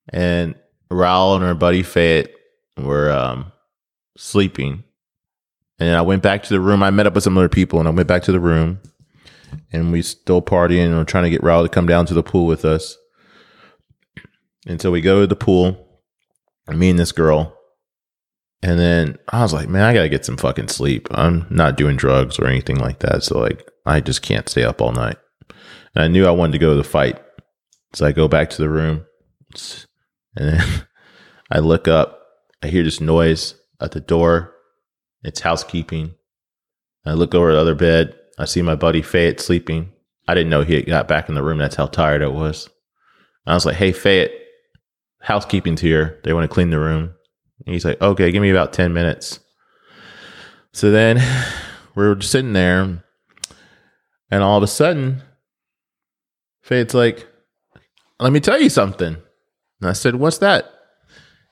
and 0.10 0.56
Raul 0.92 1.36
and 1.36 1.46
our 1.46 1.56
buddy 1.56 1.82
Fayette 1.82 2.30
were 2.78 3.10
um, 3.12 3.52
sleeping, 4.18 4.84
and 5.80 5.96
I 5.96 6.01
went 6.01 6.24
back 6.24 6.44
to 6.44 6.53
the 6.53 6.60
room. 6.60 6.84
I 6.84 6.91
met 6.91 7.08
up 7.08 7.15
with 7.15 7.24
some 7.24 7.38
other 7.38 7.50
people, 7.50 7.80
and 7.80 7.88
I 7.88 7.91
went 7.91 8.08
back 8.08 8.24
to 8.24 8.32
the 8.32 8.39
room, 8.39 8.80
and 9.72 9.91
we 9.91 10.01
still 10.01 10.41
partying 10.41 10.88
and 10.88 10.98
we're 10.98 11.03
trying 11.03 11.24
to 11.25 11.30
get 11.30 11.41
Raul 11.41 11.63
to 11.63 11.70
come 11.70 11.88
down 11.88 12.06
to 12.08 12.13
the 12.13 12.24
pool 12.24 12.46
with 12.46 12.65
us. 12.65 12.98
And 14.68 14.82
so 14.82 14.91
we 14.91 15.01
go 15.01 15.22
to 15.22 15.27
the 15.27 15.36
pool, 15.36 15.88
me 16.68 16.89
and 16.89 17.00
this 17.00 17.12
girl. 17.12 17.58
And 18.63 18.80
then 18.80 19.18
I 19.30 19.41
was 19.41 19.53
like, 19.53 19.70
man, 19.70 19.84
I 19.84 19.94
gotta 19.94 20.10
get 20.10 20.25
some 20.25 20.38
fucking 20.38 20.68
sleep. 20.68 21.08
I'm 21.12 21.48
not 21.50 21.77
doing 21.77 21.98
drugs 21.98 22.38
or 22.38 22.46
anything 22.46 22.77
like 22.77 23.00
that. 23.00 23.24
So 23.24 23.39
like 23.39 23.68
I 23.86 24.01
just 24.01 24.22
can't 24.22 24.48
stay 24.48 24.63
up 24.63 24.82
all 24.82 24.91
night. 24.91 25.18
And 25.96 26.03
I 26.03 26.08
knew 26.08 26.27
I 26.27 26.32
wanted 26.32 26.53
to 26.53 26.60
go 26.60 26.72
to 26.72 26.75
the 26.75 26.84
fight. 26.84 27.20
So 27.94 28.06
I 28.06 28.12
go 28.12 28.27
back 28.27 28.50
to 28.51 28.62
the 28.62 28.70
room 28.70 29.06
and 30.36 30.50
then 30.50 30.88
I 31.51 31.60
look 31.60 31.88
up. 31.88 32.20
I 32.63 32.68
hear 32.68 32.84
this 32.84 33.01
noise 33.01 33.56
at 33.82 33.92
the 33.92 34.00
door. 34.00 34.54
It's 35.24 35.42
housekeeping. 35.42 36.16
I 37.06 37.14
look 37.14 37.34
over 37.36 37.52
the 37.52 37.60
other 37.60 37.76
bed. 37.76 38.16
I 38.38 38.46
see 38.46 38.62
my 38.62 38.76
buddy 38.76 39.02
Fayette 39.02 39.40
sleeping. 39.40 39.92
I 40.28 40.34
didn't 40.34 40.50
know 40.50 40.62
he 40.62 40.76
had 40.76 40.86
got 40.86 41.08
back 41.08 41.30
in 41.30 41.36
the 41.36 41.44
room. 41.44 41.58
That's 41.58 41.76
how 41.76 41.88
tired 41.88 42.22
I 42.22 42.28
was. 42.28 42.70
I 43.46 43.54
was 43.54 43.66
like, 43.66 43.76
hey, 43.76 43.92
Fayette, 43.92 44.32
housekeeping's 45.20 45.82
here. 45.82 46.20
They 46.24 46.34
want 46.34 46.44
to 46.50 46.54
clean 46.54 46.70
the 46.70 46.80
room. 46.80 47.14
And 47.66 47.74
he's 47.74 47.86
like, 47.86 48.02
okay, 48.02 48.32
give 48.32 48.42
me 48.42 48.50
about 48.50 48.74
10 48.74 48.94
minutes. 48.94 49.40
So 50.74 50.92
then 50.92 51.22
we're 51.96 52.16
just 52.16 52.32
sitting 52.32 52.54
there. 52.54 53.04
And 54.30 54.44
all 54.44 54.58
of 54.58 54.64
a 54.64 54.68
sudden, 54.68 55.22
Fayette's 56.62 56.94
like, 56.94 57.28
let 58.20 58.32
me 58.32 58.40
tell 58.40 58.62
you 58.62 58.70
something. 58.70 59.18
And 59.82 59.90
I 59.90 59.94
said, 59.94 60.16
what's 60.16 60.38
that? 60.38 60.72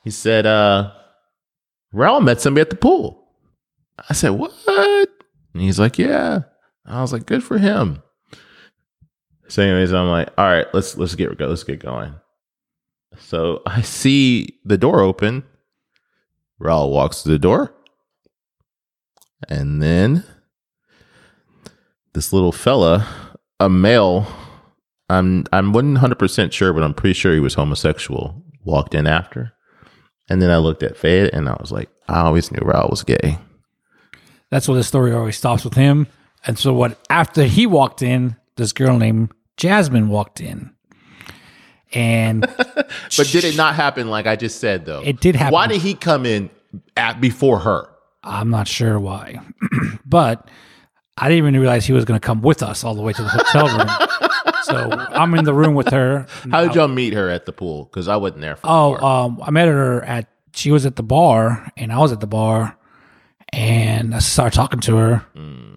He 0.04 0.12
said, 0.12 0.46
uh, 0.46 0.92
Raul 1.94 2.24
met 2.24 2.42
somebody 2.42 2.62
at 2.62 2.70
the 2.70 2.76
pool. 2.76 3.28
I 4.10 4.14
said, 4.14 4.30
what? 4.30 4.54
And 5.54 5.62
he's 5.62 5.80
like, 5.80 5.98
yeah. 5.98 6.42
I 6.86 7.02
was 7.02 7.14
like, 7.14 7.26
good 7.26 7.44
for 7.44 7.58
him. 7.58 8.02
So, 9.48 9.64
anyways, 9.64 9.94
I'm 9.94 10.08
like, 10.10 10.30
all 10.38 10.46
right, 10.46 10.68
let's 10.74 10.96
let's 10.96 11.16
get 11.16 11.36
go, 11.38 11.48
let's 11.48 11.64
get 11.64 11.80
going. 11.80 12.14
So 13.18 13.62
I 13.66 13.82
see 13.82 14.60
the 14.64 14.78
door 14.78 15.02
open. 15.02 15.44
Raul 16.62 16.92
walks 16.92 17.24
to 17.24 17.30
the 17.30 17.40
door, 17.40 17.74
and 19.48 19.82
then 19.82 20.24
this 22.14 22.32
little 22.32 22.52
fella, 22.52 23.08
a 23.60 23.70
male, 23.70 24.28
I'm 25.10 25.46
I'm 25.52 25.74
100 25.74 26.20
percent 26.20 26.54
sure, 26.54 26.72
but 26.72 26.84
I'm 26.84 26.94
pretty 26.94 27.14
sure 27.14 27.34
he 27.34 27.40
was 27.40 27.56
homosexual. 27.56 28.44
Walked 28.64 28.94
in 28.94 29.08
after, 29.08 29.54
and 30.30 30.42
then 30.42 30.52
I 30.52 30.58
looked 30.58 30.84
at 30.84 30.98
Fayette, 30.98 31.34
and 31.34 31.50
I 31.50 31.58
was 31.60 31.72
like, 31.72 31.90
I 32.08 32.22
always 32.22 32.52
knew 32.52 32.60
Raul 32.60 32.90
was 32.90 33.04
gay. 33.04 33.38
That's 34.50 34.68
what 34.68 34.76
the 34.76 34.84
story 34.84 35.14
always 35.14 35.38
stops 35.38 35.64
with 35.64 35.76
him. 35.76 36.08
And 36.46 36.58
so 36.58 36.74
what 36.74 36.98
after 37.10 37.44
he 37.44 37.66
walked 37.66 38.02
in, 38.02 38.36
this 38.56 38.74
girl 38.74 38.98
named 38.98 39.32
Jasmine 39.58 40.10
walked 40.10 40.42
in. 40.42 40.72
And 41.94 42.42
But 43.18 43.28
did 43.32 43.44
it 43.44 43.58
not 43.58 43.76
happen 43.76 44.10
like 44.10 44.26
I 44.26 44.36
just 44.36 44.60
said 44.60 44.86
though? 44.86 45.02
It 45.04 45.20
did 45.20 45.36
happen. 45.36 45.54
Why 45.54 45.68
did 45.68 45.82
he 45.82 45.94
come 45.94 46.26
in 46.26 46.50
at 46.96 47.20
before 47.20 47.60
her? 47.60 47.90
I'm 48.24 48.50
not 48.50 48.68
sure 48.68 49.00
why. 49.00 49.40
but 50.06 50.50
I 51.18 51.28
didn't 51.30 51.40
even 51.40 51.60
realize 51.60 51.86
he 51.86 51.94
was 51.94 52.06
going 52.06 52.20
to 52.20 52.26
come 52.26 52.42
with 52.42 52.64
us 52.64 52.84
all 52.84 52.96
the 52.96 53.02
way 53.02 53.14
to 53.14 53.22
the 53.22 53.30
hotel 53.30 53.68
room. 53.68 53.88
so 54.70 54.90
I'm 55.12 55.34
in 55.36 55.46
the 55.46 55.54
room 55.54 55.74
with 55.76 55.90
her. 55.90 56.26
How 56.52 56.64
did 56.66 56.76
y'all 56.76 56.88
meet 56.88 57.14
her 57.14 57.30
at 57.30 57.46
the 57.46 57.52
pool? 57.54 57.86
Because 57.86 58.08
I 58.08 58.16
wasn't 58.18 58.42
there. 58.42 58.56
For 58.56 58.62
the 58.68 58.72
Oh, 58.72 58.98
part. 59.00 59.04
um, 59.04 59.40
I 59.44 59.52
met 59.52 59.68
her 59.68 60.04
at. 60.04 60.28
She 60.54 60.72
was 60.72 60.86
at 60.86 60.96
the 60.96 61.04
bar, 61.04 61.72
and 61.78 61.92
I 61.92 62.00
was 62.00 62.12
at 62.12 62.20
the 62.20 62.28
bar, 62.28 62.76
and 63.54 64.14
I 64.16 64.20
started 64.20 64.56
talking 64.56 64.80
to 64.82 64.96
her. 64.98 65.26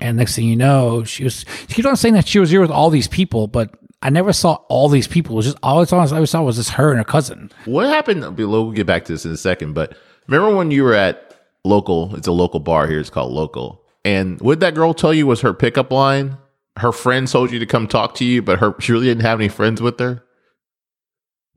And 0.00 0.16
next 0.16 0.34
thing 0.36 0.46
you 0.46 0.56
know, 0.56 1.04
she 1.04 1.24
was. 1.24 1.44
She 1.68 1.74
kept 1.74 1.86
on 1.86 1.96
saying 1.96 2.14
that 2.14 2.26
she 2.26 2.38
was 2.38 2.50
here 2.50 2.60
with 2.60 2.70
all 2.70 2.90
these 2.90 3.08
people, 3.08 3.46
but 3.46 3.74
I 4.02 4.10
never 4.10 4.32
saw 4.32 4.54
all 4.68 4.88
these 4.88 5.06
people. 5.06 5.34
It 5.34 5.36
was 5.36 5.46
just 5.46 5.58
all 5.62 5.80
I 5.80 5.84
saw. 5.84 6.00
I 6.02 6.24
saw 6.24 6.42
was 6.42 6.56
just 6.56 6.70
her 6.70 6.90
and 6.90 6.98
her 6.98 7.04
cousin. 7.04 7.50
what 7.66 7.86
happened? 7.86 8.36
We'll 8.36 8.72
get 8.72 8.86
back 8.86 9.04
to 9.06 9.12
this 9.12 9.24
in 9.24 9.30
a 9.30 9.36
second. 9.36 9.74
But 9.74 9.96
remember 10.26 10.54
when 10.56 10.70
you 10.70 10.82
were 10.84 10.94
at 10.94 11.36
local? 11.64 12.14
It's 12.16 12.26
a 12.26 12.32
local 12.32 12.60
bar 12.60 12.88
here. 12.88 12.98
It's 12.98 13.10
called 13.10 13.32
Local. 13.32 13.80
And 14.04 14.40
what 14.40 14.54
did 14.54 14.60
that 14.60 14.74
girl 14.74 14.92
tell 14.94 15.14
you 15.14 15.26
was 15.28 15.42
her 15.42 15.54
pickup 15.54 15.92
line? 15.92 16.36
Her 16.78 16.92
friend 16.92 17.28
told 17.28 17.50
you 17.52 17.58
to 17.58 17.66
come 17.66 17.86
talk 17.86 18.14
to 18.16 18.24
you, 18.24 18.42
but 18.42 18.58
her 18.58 18.74
she 18.80 18.92
really 18.92 19.06
didn't 19.06 19.22
have 19.22 19.38
any 19.38 19.48
friends 19.48 19.82
with 19.82 19.98
her. 20.00 20.22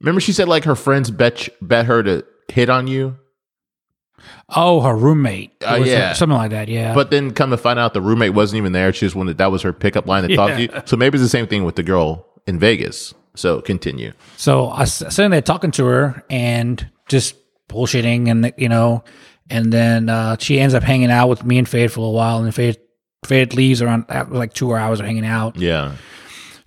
Remember, 0.01 0.19
she 0.19 0.33
said 0.33 0.47
like 0.47 0.65
her 0.65 0.75
friends 0.75 1.09
bet 1.09 1.47
bet 1.61 1.85
her 1.85 2.03
to 2.03 2.25
hit 2.51 2.69
on 2.69 2.87
you. 2.87 3.17
Oh, 4.49 4.81
her 4.81 4.95
roommate. 4.95 5.51
Uh, 5.63 5.83
yeah. 5.85 6.13
something 6.13 6.37
like 6.37 6.51
that. 6.51 6.67
Yeah, 6.67 6.93
But 6.93 7.11
then 7.11 7.31
come 7.31 7.51
to 7.51 7.57
find 7.57 7.77
out 7.77 7.93
the 7.93 8.01
roommate 8.01 8.33
wasn't 8.33 8.57
even 8.57 8.71
there. 8.71 8.91
She 8.93 9.05
just 9.05 9.15
wanted 9.15 9.37
that 9.37 9.51
was 9.51 9.61
her 9.61 9.73
pickup 9.73 10.07
line 10.07 10.27
to 10.27 10.35
talk 10.35 10.51
to 10.51 10.61
you. 10.61 10.69
So 10.85 10.97
maybe 10.97 11.15
it's 11.15 11.23
the 11.23 11.29
same 11.29 11.47
thing 11.47 11.63
with 11.63 11.75
the 11.75 11.83
girl 11.83 12.25
in 12.47 12.59
Vegas. 12.59 13.13
So 13.35 13.61
continue. 13.61 14.13
So 14.37 14.67
I 14.67 14.81
was 14.81 14.93
sitting 14.93 15.31
there 15.31 15.41
talking 15.41 15.71
to 15.71 15.85
her 15.85 16.23
and 16.29 16.89
just 17.07 17.35
bullshitting, 17.69 18.29
and 18.29 18.53
you 18.57 18.69
know, 18.69 19.03
and 19.49 19.71
then 19.71 20.09
uh, 20.09 20.37
she 20.39 20.59
ends 20.59 20.73
up 20.73 20.83
hanging 20.83 21.11
out 21.11 21.27
with 21.27 21.43
me 21.43 21.57
and 21.57 21.67
Fade 21.67 21.91
for 21.91 22.07
a 22.07 22.11
while, 22.11 22.43
and 22.43 22.53
Fade 22.55 22.77
Fade 23.25 23.53
leaves 23.53 23.81
around 23.81 24.05
after 24.09 24.33
like 24.33 24.53
two 24.53 24.73
hours 24.73 24.99
of 24.99 25.05
hanging 25.05 25.25
out. 25.25 25.57
Yeah. 25.57 25.95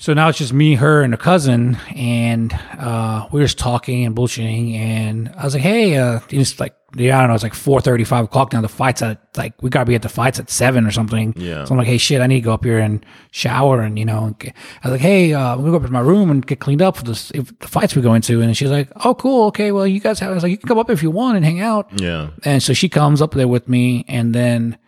So 0.01 0.15
now 0.15 0.29
it's 0.29 0.39
just 0.39 0.53
me, 0.53 0.77
her, 0.77 1.03
and 1.03 1.13
a 1.13 1.17
cousin, 1.17 1.77
and 1.97 2.53
uh, 2.79 3.27
we 3.33 3.41
are 3.41 3.45
just 3.45 3.59
talking 3.59 4.05
and 4.05 4.15
bullshitting, 4.15 4.75
and 4.75 5.29
I 5.37 5.45
was 5.45 5.55
like, 5.55 5.63
"Hey, 5.65 5.97
uh, 5.97 6.21
it's 6.31 6.61
like 6.61 6.77
yeah, 6.97 7.19
I 7.19 7.21
don't 7.23 7.29
know, 7.31 7.35
it's 7.35 7.43
like 7.43 7.53
four 7.53 7.81
thirty, 7.81 8.05
five 8.05 8.25
o'clock 8.27 8.53
now. 8.53 8.61
The 8.61 8.69
fights 8.69 9.03
at 9.03 9.19
like 9.37 9.61
we 9.61 9.71
gotta 9.71 9.87
be 9.87 9.97
at 9.97 10.03
the 10.03 10.09
fights 10.09 10.39
at 10.39 10.51
seven 10.51 10.87
or 10.87 10.93
something." 10.93 11.35
Yeah. 11.37 11.65
So 11.65 11.73
I'm 11.73 11.79
like, 11.79 11.89
"Hey, 11.89 11.99
shit, 11.99 12.21
I 12.21 12.29
need 12.29 12.37
to 12.37 12.41
go 12.43 12.53
up 12.53 12.63
here 12.65 12.79
and 12.79 13.05
shower," 13.33 13.81
and 13.83 13.99
you 13.99 14.05
know, 14.05 14.27
and 14.27 14.39
get- 14.39 14.55
I 14.85 14.89
was 14.89 14.93
like, 14.93 15.01
"Hey, 15.01 15.35
uh, 15.35 15.57
gonna 15.57 15.71
go 15.73 15.77
up 15.79 15.83
to 15.83 15.91
my 15.91 15.99
room 15.99 16.31
and 16.31 16.47
get 16.47 16.61
cleaned 16.61 16.81
up 16.81 16.97
for 16.97 17.03
this 17.03 17.33
if 17.33 17.59
the 17.59 17.67
fights 17.67 17.97
we 17.97 18.01
go 18.03 18.15
into," 18.15 18.41
and 18.41 18.57
she's 18.57 18.71
like, 18.71 18.91
"Oh, 19.05 19.17
cool, 19.17 19.47
okay, 19.47 19.73
well, 19.73 19.85
you 19.85 19.99
guys 19.99 20.21
have." 20.21 20.31
I 20.31 20.35
was 20.35 20.45
like, 20.45 20.51
"You 20.53 20.59
can 20.59 20.69
come 20.69 20.79
up 20.79 20.91
if 20.91 21.03
you 21.03 21.11
want 21.11 21.37
and 21.37 21.45
hang 21.45 21.61
out." 21.61 21.89
Yeah. 22.01 22.29
And 22.45 22.63
so 22.63 22.73
she 22.73 22.89
comes 22.89 23.21
up 23.21 23.33
there 23.35 23.49
with 23.49 23.69
me, 23.69 24.05
and 24.07 24.33
then, 24.33 24.79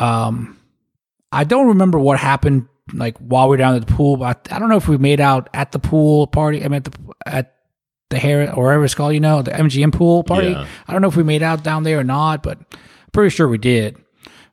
um, 0.00 0.56
I 1.32 1.44
don't 1.44 1.68
remember 1.68 1.98
what 1.98 2.18
happened 2.18 2.66
like 2.92 3.16
while 3.18 3.48
we 3.48 3.54
are 3.54 3.58
down 3.58 3.76
at 3.76 3.86
the 3.86 3.92
pool. 3.94 4.16
But 4.16 4.48
I, 4.50 4.56
I 4.56 4.58
don't 4.58 4.68
know 4.68 4.76
if 4.76 4.88
we 4.88 4.98
made 4.98 5.20
out 5.20 5.48
at 5.54 5.72
the 5.72 5.78
pool 5.78 6.26
party. 6.26 6.64
I 6.64 6.68
mean, 6.68 6.74
at 6.78 6.84
the 6.84 6.92
at 7.26 7.54
the 8.10 8.18
hair 8.18 8.52
or 8.54 8.64
whatever 8.64 8.84
it's 8.84 8.94
called, 8.94 9.14
you 9.14 9.20
know, 9.20 9.42
the 9.42 9.52
MGM 9.52 9.92
pool 9.94 10.24
party. 10.24 10.48
Yeah. 10.48 10.66
I 10.88 10.92
don't 10.92 11.00
know 11.02 11.08
if 11.08 11.16
we 11.16 11.22
made 11.22 11.42
out 11.42 11.62
down 11.62 11.84
there 11.84 12.00
or 12.00 12.04
not, 12.04 12.42
but 12.42 12.58
I'm 12.58 12.78
pretty 13.12 13.30
sure 13.30 13.46
we 13.48 13.58
did. 13.58 13.96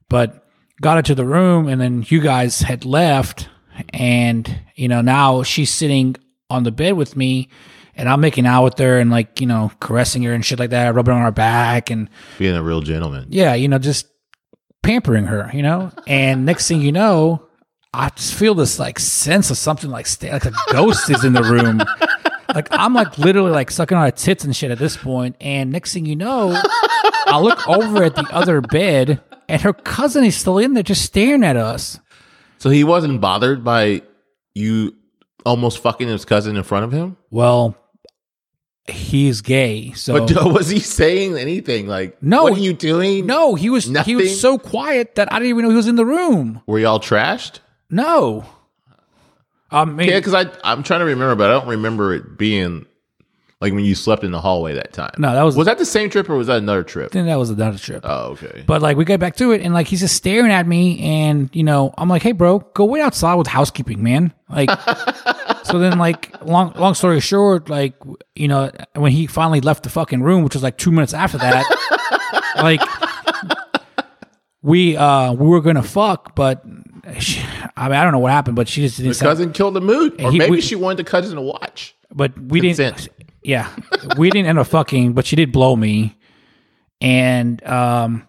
But 0.09 0.45
got 0.79 0.99
into 0.99 1.15
the 1.15 1.25
room, 1.25 1.67
and 1.67 1.81
then 1.81 2.05
you 2.07 2.21
guys 2.21 2.59
had 2.61 2.85
left, 2.85 3.49
and 3.89 4.59
you 4.75 4.87
know 4.87 5.01
now 5.01 5.41
she's 5.43 5.71
sitting 5.73 6.15
on 6.49 6.63
the 6.63 6.71
bed 6.71 6.93
with 6.93 7.15
me. 7.15 7.49
And 7.99 8.07
I'm 8.07 8.21
making 8.21 8.45
out 8.45 8.63
with 8.63 8.77
her 8.77 8.99
and 8.99 9.09
like, 9.09 9.41
you 9.41 9.47
know, 9.47 9.71
caressing 9.79 10.21
her 10.21 10.31
and 10.31 10.45
shit 10.45 10.59
like 10.59 10.69
that, 10.69 10.93
rubbing 10.93 11.15
on 11.15 11.23
her 11.23 11.31
back 11.31 11.89
and 11.89 12.11
Being 12.37 12.55
a 12.55 12.61
real 12.61 12.81
gentleman. 12.81 13.25
yeah, 13.31 13.55
you 13.55 13.67
know, 13.67 13.79
just 13.79 14.05
pampering 14.83 15.25
her, 15.25 15.49
you 15.53 15.61
know. 15.61 15.91
And 16.07 16.45
next 16.45 16.67
thing 16.67 16.81
you 16.81 16.91
know, 16.91 17.47
I 17.93 18.09
just 18.09 18.33
feel 18.33 18.53
this 18.53 18.79
like 18.79 18.99
sense 18.99 19.49
of 19.49 19.57
something 19.57 19.89
like 19.89 20.07
sta- 20.07 20.31
like 20.31 20.45
a 20.45 20.53
ghost 20.71 21.09
is 21.09 21.23
in 21.23 21.33
the 21.33 21.43
room. 21.43 21.81
Like 22.53 22.67
I'm 22.71 22.93
like 22.93 23.17
literally 23.17 23.51
like 23.51 23.71
sucking 23.71 23.97
on 23.97 24.05
her 24.05 24.11
tits 24.11 24.43
and 24.43 24.55
shit 24.55 24.71
at 24.71 24.79
this 24.79 24.97
point. 24.97 25.35
And 25.41 25.71
next 25.71 25.93
thing 25.93 26.05
you 26.05 26.15
know, 26.15 26.51
I 26.53 27.39
look 27.41 27.67
over 27.67 28.03
at 28.03 28.15
the 28.15 28.27
other 28.31 28.61
bed, 28.61 29.21
and 29.49 29.61
her 29.61 29.73
cousin 29.73 30.23
is 30.23 30.35
still 30.35 30.57
in 30.57 30.73
there, 30.73 30.83
just 30.83 31.03
staring 31.03 31.43
at 31.43 31.57
us. 31.57 31.99
So 32.57 32.69
he 32.69 32.83
wasn't 32.83 33.21
bothered 33.21 33.63
by 33.63 34.01
you 34.55 34.95
almost 35.45 35.79
fucking 35.79 36.07
his 36.07 36.25
cousin 36.25 36.57
in 36.57 36.63
front 36.63 36.85
of 36.85 36.91
him? 36.91 37.17
Well, 37.31 37.75
he's 38.89 39.41
gay, 39.41 39.91
so 39.93 40.25
But 40.25 40.45
was 40.53 40.69
he 40.69 40.79
saying 40.79 41.37
anything 41.37 41.87
like, 41.87 42.21
No. 42.23 42.43
what 42.43 42.53
are 42.53 42.59
you 42.59 42.73
doing? 42.73 43.25
no, 43.25 43.55
he 43.55 43.69
was 43.69 43.89
Nothing? 43.89 44.11
he 44.11 44.15
was 44.15 44.39
so 44.39 44.57
quiet 44.57 45.15
that 45.15 45.31
I 45.31 45.39
didn't 45.39 45.49
even 45.49 45.63
know 45.65 45.69
he 45.71 45.75
was 45.75 45.87
in 45.87 45.95
the 45.95 46.05
room. 46.05 46.61
Were 46.67 46.79
y'all 46.79 46.99
trashed? 46.99 47.59
No. 47.89 48.45
I 49.69 49.83
mean, 49.85 50.07
Yeah, 50.07 50.19
because 50.19 50.33
I 50.33 50.45
I'm 50.63 50.83
trying 50.83 51.01
to 51.01 51.05
remember, 51.05 51.35
but 51.35 51.49
I 51.49 51.53
don't 51.53 51.67
remember 51.67 52.13
it 52.13 52.37
being 52.37 52.85
like 53.59 53.73
when 53.73 53.83
you 53.83 53.95
slept 53.95 54.23
in 54.23 54.31
the 54.31 54.39
hallway 54.39 54.75
that 54.75 54.93
time. 54.93 55.13
no, 55.17 55.33
that 55.33 55.41
was, 55.41 55.55
Was 55.57 55.65
that 55.65 55.79
the 55.79 55.85
same 55.85 56.09
trip 56.11 56.29
or 56.29 56.35
was 56.35 56.45
that 56.47 56.57
another 56.59 56.83
trip? 56.83 57.07
I 57.07 57.13
think 57.13 57.25
that 57.25 57.37
was 57.39 57.49
another 57.49 57.77
trip. 57.79 58.01
Oh, 58.03 58.31
okay. 58.33 58.63
But 58.67 58.81
like 58.83 58.97
we 58.97 59.05
get 59.05 59.19
back 59.19 59.35
to 59.37 59.51
it, 59.51 59.61
and 59.61 59.73
like 59.73 59.87
he's 59.87 60.01
just 60.01 60.15
staring 60.15 60.51
at 60.51 60.67
me, 60.67 60.99
and 60.99 61.49
you 61.53 61.63
know 61.63 61.93
I'm 61.97 62.07
like, 62.09 62.21
"Hey, 62.21 62.33
bro, 62.33 62.59
go 62.59 62.85
wait 62.85 63.01
outside 63.01 63.35
with 63.35 63.47
housekeeping, 63.47 64.03
man." 64.03 64.31
Like, 64.49 64.69
so 65.63 65.79
then 65.79 65.97
like 65.97 66.39
long 66.45 66.73
long 66.75 66.93
story 66.93 67.19
short, 67.19 67.67
like 67.69 67.95
you 68.35 68.47
know 68.47 68.71
when 68.95 69.11
he 69.11 69.25
finally 69.27 69.61
left 69.61 69.83
the 69.83 69.89
fucking 69.89 70.21
room, 70.21 70.43
which 70.43 70.53
was 70.53 70.61
like 70.63 70.77
two 70.77 70.91
minutes 70.91 71.13
after 71.15 71.37
that, 71.39 71.65
like 72.57 72.81
we 74.61 74.97
uh 74.97 75.33
we 75.33 75.47
were 75.47 75.61
gonna 75.61 75.83
fuck, 75.83 76.35
but 76.35 76.63
she, 77.19 77.41
I 77.75 77.87
mean 77.89 77.97
I 77.97 78.03
don't 78.03 78.11
know 78.13 78.19
what 78.19 78.31
happened, 78.31 78.55
but 78.55 78.67
she 78.67 78.81
just 78.81 78.97
didn't. 78.97 79.13
Sound- 79.15 79.29
cousin 79.29 79.51
killed 79.53 79.73
the 79.75 79.81
mood, 79.81 80.21
or 80.21 80.31
He- 80.31 80.37
maybe 80.39 80.51
we- 80.51 80.61
she 80.61 80.75
wanted 80.75 80.97
the 80.97 81.03
cousin 81.09 81.35
to 81.35 81.41
watch. 81.41 81.95
but 82.13 82.37
we 82.39 82.59
didn't. 82.61 83.09
Yeah, 83.47 83.73
we 84.17 84.29
didn't 84.29 84.47
end 84.49 84.59
up 84.59 84.67
fucking, 84.67 85.13
but 85.13 85.25
she 85.25 85.37
did 85.37 85.53
blow 85.53 85.73
me, 85.77 86.17
and 86.99 87.65
um, 87.65 88.27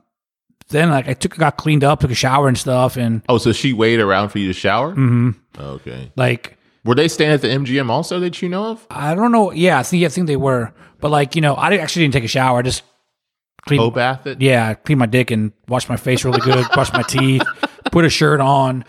then 0.68 0.90
like 0.90 1.08
I 1.08 1.14
took 1.14 1.37
got 1.37 1.56
cleaned 1.56 1.82
up, 1.82 1.98
took 1.98 2.12
a 2.12 2.14
shower 2.14 2.46
and 2.46 2.56
stuff, 2.56 2.96
and 2.96 3.22
Oh, 3.28 3.37
so 3.38 3.50
she 3.50 3.72
waited 3.72 4.00
around 4.00 4.28
for 4.28 4.38
you 4.38 4.46
to 4.46 4.52
shower? 4.52 4.92
Mm-hmm. 4.92 5.30
Okay. 5.60 6.12
like 6.14 6.56
Were 6.84 6.94
they 6.94 7.08
staying 7.08 7.32
at 7.32 7.42
the 7.42 7.48
MGM 7.48 7.90
also 7.90 8.20
that 8.20 8.40
you 8.40 8.48
know 8.48 8.66
of? 8.70 8.87
I 8.90 9.16
don't 9.16 9.32
know. 9.32 9.50
Yeah, 9.50 9.80
I 9.80 9.82
think 9.82 10.04
I 10.04 10.08
think 10.08 10.28
they 10.28 10.37
were, 10.37 10.72
but 11.00 11.10
like 11.10 11.34
you 11.34 11.42
know, 11.42 11.54
I 11.54 11.75
actually 11.78 12.04
didn't 12.04 12.14
take 12.14 12.25
a 12.25 12.28
shower. 12.28 12.60
I 12.60 12.62
just 12.62 12.84
cleaned. 13.66 13.82
Oh, 13.82 13.90
bath 13.90 14.25
it? 14.28 14.40
Yeah, 14.40 14.75
clean 14.75 14.98
my 14.98 15.06
dick 15.06 15.32
and 15.32 15.52
wash 15.66 15.88
my 15.88 15.96
face 15.96 16.25
really 16.25 16.40
good, 16.40 16.64
brush 16.75 16.92
my 16.92 17.02
teeth, 17.02 17.42
put 17.90 18.04
a 18.04 18.08
shirt 18.08 18.40
on. 18.40 18.84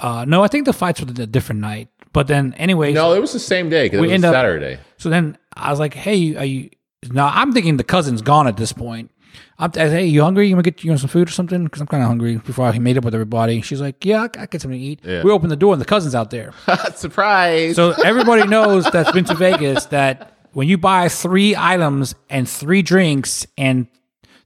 Uh, 0.00 0.24
no, 0.26 0.42
I 0.42 0.48
think 0.48 0.64
the 0.66 0.72
fights 0.72 1.00
were 1.00 1.06
a 1.08 1.26
different 1.26 1.60
night. 1.60 1.88
But 2.12 2.26
then, 2.28 2.54
anyways, 2.54 2.94
No, 2.94 3.12
it 3.12 3.20
was 3.20 3.32
the 3.32 3.38
same 3.40 3.68
day 3.68 3.86
because 3.86 3.98
it 3.98 4.12
was 4.12 4.24
up- 4.24 4.34
Saturday. 4.34 4.78
so 4.98 5.08
then 5.10 5.36
I 5.54 5.70
was 5.70 5.80
like, 5.80 5.94
"Hey, 5.94 6.36
are 6.36 6.44
you?" 6.44 6.70
Now 7.10 7.30
I'm 7.34 7.52
thinking 7.52 7.76
the 7.76 7.84
cousin's 7.84 8.22
gone 8.22 8.46
at 8.46 8.56
this 8.56 8.72
point. 8.72 9.10
I'm, 9.58 9.70
I 9.74 9.78
said, 9.88 9.90
"Hey, 9.92 10.06
you 10.06 10.22
hungry? 10.22 10.48
You 10.48 10.54
want 10.54 10.64
to 10.64 10.70
get 10.70 10.84
you 10.84 10.90
want 10.90 11.00
some 11.00 11.08
food 11.08 11.28
or 11.28 11.32
something?" 11.32 11.64
Because 11.64 11.80
I'm 11.80 11.88
kind 11.88 12.02
of 12.04 12.08
hungry. 12.08 12.36
Before 12.36 12.66
I 12.66 12.78
made 12.78 12.96
up 12.98 13.04
with 13.04 13.14
everybody, 13.14 13.60
she's 13.62 13.80
like, 13.80 14.04
"Yeah, 14.04 14.22
I, 14.22 14.42
I 14.42 14.46
get 14.46 14.62
something 14.62 14.78
to 14.78 14.84
eat." 14.84 15.00
Yeah. 15.04 15.22
We 15.24 15.30
open 15.32 15.48
the 15.48 15.56
door 15.56 15.72
and 15.72 15.80
the 15.80 15.86
cousin's 15.86 16.14
out 16.14 16.30
there. 16.30 16.52
Surprise. 16.94 17.74
So 17.76 17.90
everybody 18.04 18.46
knows 18.46 18.84
that's 18.90 19.10
been 19.12 19.24
to 19.24 19.34
Vegas 19.34 19.86
that 19.86 20.36
when 20.52 20.68
you 20.68 20.78
buy 20.78 21.08
three 21.08 21.56
items 21.56 22.14
and 22.30 22.48
three 22.48 22.82
drinks 22.82 23.44
and 23.58 23.88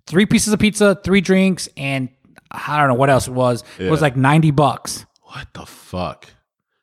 three 0.07 0.25
pieces 0.27 0.53
of 0.55 0.59
pizza, 0.59 0.99
three 1.05 1.21
drinks, 1.21 1.69
and 1.77 2.09
I 2.51 2.79
don't 2.79 2.89
know 2.89 2.95
what 2.95 3.11
else 3.11 3.29
it 3.29 3.35
was, 3.35 3.63
it 3.79 3.91
was 3.91 4.01
like 4.01 4.17
90 4.17 4.51
bucks. 4.53 5.05
What 5.29 5.49
the 5.55 5.65
fuck? 5.67 6.27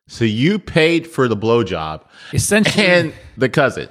So 0.07 0.23
you 0.25 0.59
paid 0.59 1.07
for 1.07 1.27
the 1.27 1.35
blowjob 1.37 2.03
Essentially, 2.33 2.85
and 2.85 3.13
the 3.37 3.49
cousin. 3.49 3.89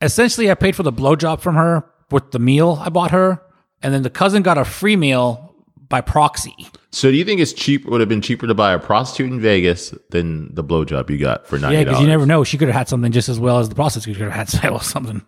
essentially, 0.00 0.50
I 0.50 0.54
paid 0.54 0.74
for 0.74 0.82
the 0.82 0.92
blowjob 0.92 1.40
from 1.40 1.54
her 1.56 1.84
with 2.10 2.30
the 2.30 2.38
meal 2.38 2.78
I 2.80 2.88
bought 2.88 3.10
her, 3.10 3.42
and 3.82 3.92
then 3.92 4.02
the 4.02 4.10
cousin 4.10 4.42
got 4.42 4.56
a 4.58 4.64
free 4.64 4.96
meal 4.96 5.54
by 5.88 6.00
proxy. 6.00 6.54
So 6.92 7.10
do 7.10 7.16
you 7.16 7.24
think 7.24 7.40
it's 7.40 7.52
cheap? 7.52 7.84
Would 7.86 8.00
have 8.00 8.08
been 8.08 8.22
cheaper 8.22 8.46
to 8.46 8.54
buy 8.54 8.72
a 8.72 8.78
prostitute 8.78 9.30
in 9.32 9.40
Vegas 9.40 9.94
than 10.10 10.52
the 10.54 10.64
blowjob 10.64 11.10
you 11.10 11.18
got 11.18 11.46
for 11.46 11.58
ninety 11.58 11.76
Yeah, 11.78 11.84
because 11.84 12.00
you 12.00 12.06
never 12.06 12.26
know. 12.26 12.42
She 12.42 12.56
could 12.58 12.68
have 12.68 12.76
had 12.76 12.88
something 12.88 13.12
just 13.12 13.28
as 13.28 13.38
well 13.38 13.58
as 13.58 13.68
the 13.68 13.74
prostitute 13.74 14.16
could 14.16 14.30
have 14.30 14.48
had 14.48 14.48
something. 14.82 15.22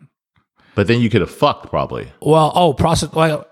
But 0.75 0.87
then 0.87 1.01
you 1.01 1.11
could 1.11 1.21
have 1.21 1.31
fucked 1.31 1.69
probably. 1.69 2.11
Well, 2.23 2.51
oh, 2.55 2.73
process. 2.73 3.13
Well, 3.13 3.47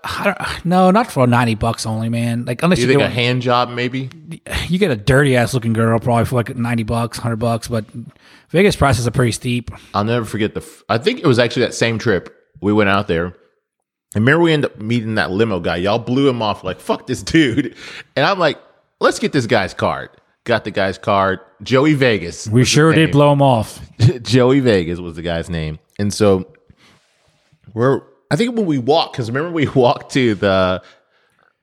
no, 0.63 0.89
not 0.89 1.11
for 1.11 1.27
90 1.27 1.55
bucks 1.55 1.85
only, 1.85 2.09
man. 2.09 2.45
Like, 2.45 2.63
unless 2.63 2.79
you, 2.79 2.87
you 2.87 2.93
think 2.93 3.01
a 3.01 3.09
hand 3.09 3.43
job 3.43 3.69
maybe? 3.69 4.09
you 4.67 4.79
get 4.79 4.89
a 4.89 4.95
dirty 4.95 5.35
ass 5.35 5.53
looking 5.53 5.73
girl 5.73 5.99
probably 5.99 6.25
for 6.25 6.35
like 6.35 6.55
90 6.55 6.83
bucks 6.83 7.17
100 7.19 7.35
bucks 7.35 7.67
but 7.67 7.85
vegas 8.49 8.75
prices 8.75 9.05
are 9.05 9.11
pretty 9.11 9.31
steep 9.31 9.69
I'll 9.93 10.03
never 10.03 10.25
forget 10.25 10.53
the. 10.53 10.65
I 10.89 10.97
think 10.97 11.19
it 11.19 11.27
was 11.27 11.39
actually 11.39 11.63
that 11.63 11.73
same 11.73 11.99
trip 11.99 12.35
we 12.61 12.73
went 12.73 12.89
out 12.89 13.07
there. 13.07 13.35
And 14.13 14.25
remember, 14.25 14.43
we 14.43 14.53
ended 14.53 14.71
up 14.71 14.81
meeting 14.81 15.15
that 15.15 15.31
limo 15.31 15.59
guy. 15.59 15.77
Y'all 15.77 15.99
blew 15.99 16.27
him 16.27 16.41
off 16.41 16.63
like 16.63 16.79
fuck 16.79 17.07
this 17.07 17.23
dude, 17.23 17.75
and 18.15 18.25
I'm 18.25 18.39
like, 18.39 18.57
let's 18.99 19.19
get 19.19 19.31
this 19.31 19.47
guy's 19.47 19.73
card. 19.73 20.09
Got 20.43 20.63
the 20.63 20.71
guy's 20.71 20.97
card. 20.97 21.39
Joey 21.61 21.93
Vegas. 21.93 22.47
we 22.47 22.65
sure 22.65 22.93
did 22.93 23.11
blow 23.11 23.31
him 23.31 23.43
off 23.43 23.79
Joey 24.23 24.59
Vegas 24.59 24.99
was 24.99 25.15
the 25.15 25.21
guy's 25.21 25.49
name, 25.49 25.79
and 25.99 26.13
so 26.13 26.51
we're. 27.73 28.01
I 28.29 28.35
think 28.37 28.55
when 28.55 28.65
we 28.65 28.77
walked, 28.77 29.13
because 29.13 29.29
remember 29.29 29.51
we 29.51 29.67
walked 29.75 30.13
to 30.13 30.35
the, 30.35 30.81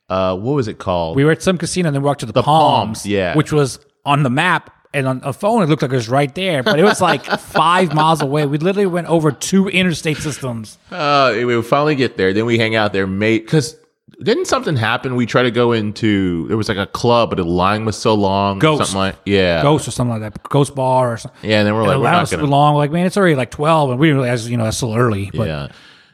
uh, 0.09 0.37
what 0.37 0.53
was 0.53 0.69
it 0.69 0.79
called? 0.79 1.17
we 1.17 1.25
were 1.25 1.31
at 1.33 1.43
some 1.43 1.57
casino 1.59 1.89
and 1.89 1.95
then 1.95 2.03
we 2.03 2.07
walked 2.07 2.21
to 2.21 2.27
the, 2.27 2.33
palms, 2.35 2.45
Palms, 2.45 3.07
yeah. 3.07 3.35
which 3.35 3.53
was 3.53 3.79
on 4.05 4.23
the 4.23 4.31
map 4.31 4.71
and 4.95 5.07
on 5.07 5.21
a 5.23 5.33
phone 5.35 5.63
it 5.63 5.67
looked 5.69 5.83
like 5.83 5.93
it 5.93 5.95
was 5.95 6.09
right 6.09 6.35
there 6.35 6.63
but 6.63 6.79
it 6.79 6.83
was 6.83 6.99
like 7.01 7.23
five 7.41 7.93
miles 7.95 8.23
away 8.23 8.47
we 8.47 8.57
literally 8.57 8.87
went 8.87 9.07
over 9.07 9.31
two 9.31 9.69
interstate 9.69 10.17
systems 10.17 10.79
Uh, 10.91 11.33
we 11.37 11.45
would 11.45 11.67
finally 11.67 11.95
get 11.95 12.17
there. 12.17 12.33
Then 12.33 12.47
we 12.47 12.57
hang 12.59 12.75
out 12.75 12.95
there, 12.95 13.07
mate. 13.07 13.45
Because 13.45 13.77
didn't 14.23 14.47
something 14.47 14.77
happen? 14.77 15.15
We 15.15 15.27
tried 15.27 15.43
to 15.43 15.51
go 15.51 15.73
into 15.73 16.49
there 16.49 16.57
was 16.57 16.69
like 16.71 16.79
a 16.79 16.87
club, 16.87 17.29
but 17.31 17.37
the 17.37 17.45
line 17.45 17.85
was 17.85 17.97
so 17.97 18.15
long. 18.15 18.59
Ghost. 18.59 18.79
something 18.79 18.99
like 18.99 19.17
yeah, 19.27 19.63
ghost 19.63 19.87
or 19.87 19.91
something 19.91 20.19
like 20.21 20.33
that 20.33 20.43
ghost 20.49 20.75
bar 20.75 21.13
or 21.13 21.17
something 21.19 21.49
yeah. 21.51 21.59
And 21.59 21.67
then 21.67 21.75
we're 21.75 21.83
and 21.83 21.89
like, 21.89 21.95
the 21.97 21.99
we're 22.01 22.05
line 22.05 22.13
not 22.15 22.21
was 22.23 22.31
gonna. 22.31 22.45
long 22.47 22.75
like 22.77 22.91
man 22.91 23.05
it's 23.07 23.17
already 23.19 23.35
like 23.37 23.51
12 23.51 23.91
and 23.91 24.01
we 24.01 24.07
didn't 24.09 24.23
realize 24.23 24.51
you 24.51 24.57
know 24.57 24.65
that's 24.65 24.79
still 24.79 24.95
early 24.95 25.31
but 25.35 25.47
yeah, 25.47 25.69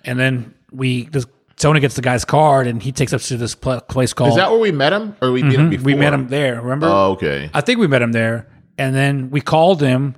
and 0.04 0.19
then 0.19 0.54
we 0.73 1.04
this 1.06 1.26
Tony 1.56 1.78
gets 1.80 1.95
the 1.95 2.02
guy's 2.02 2.25
card 2.25 2.67
and 2.67 2.82
he 2.82 2.90
takes 2.93 3.12
us 3.12 3.28
to 3.28 3.36
this 3.36 3.54
pl- 3.54 3.80
place 3.82 4.12
called 4.12 4.30
is 4.30 4.36
that 4.36 4.50
where 4.50 4.58
we 4.60 4.73
met 4.73 4.93
him, 4.93 5.14
or 5.23 5.30
we 5.32 5.43
met 5.43 5.52
him 5.54 5.71
before? 5.71 5.78
Mm-hmm. 5.78 5.86
we 5.86 5.95
met 5.95 6.12
him 6.12 6.28
there 6.28 6.60
remember 6.60 6.86
Oh, 6.88 7.12
okay. 7.12 7.49
I 7.54 7.60
think 7.60 7.78
we 7.78 7.86
met 7.86 8.02
him 8.02 8.12
there, 8.12 8.49
and 8.76 8.95
then 8.95 9.30
we 9.30 9.40
called 9.40 9.80
him. 9.80 10.17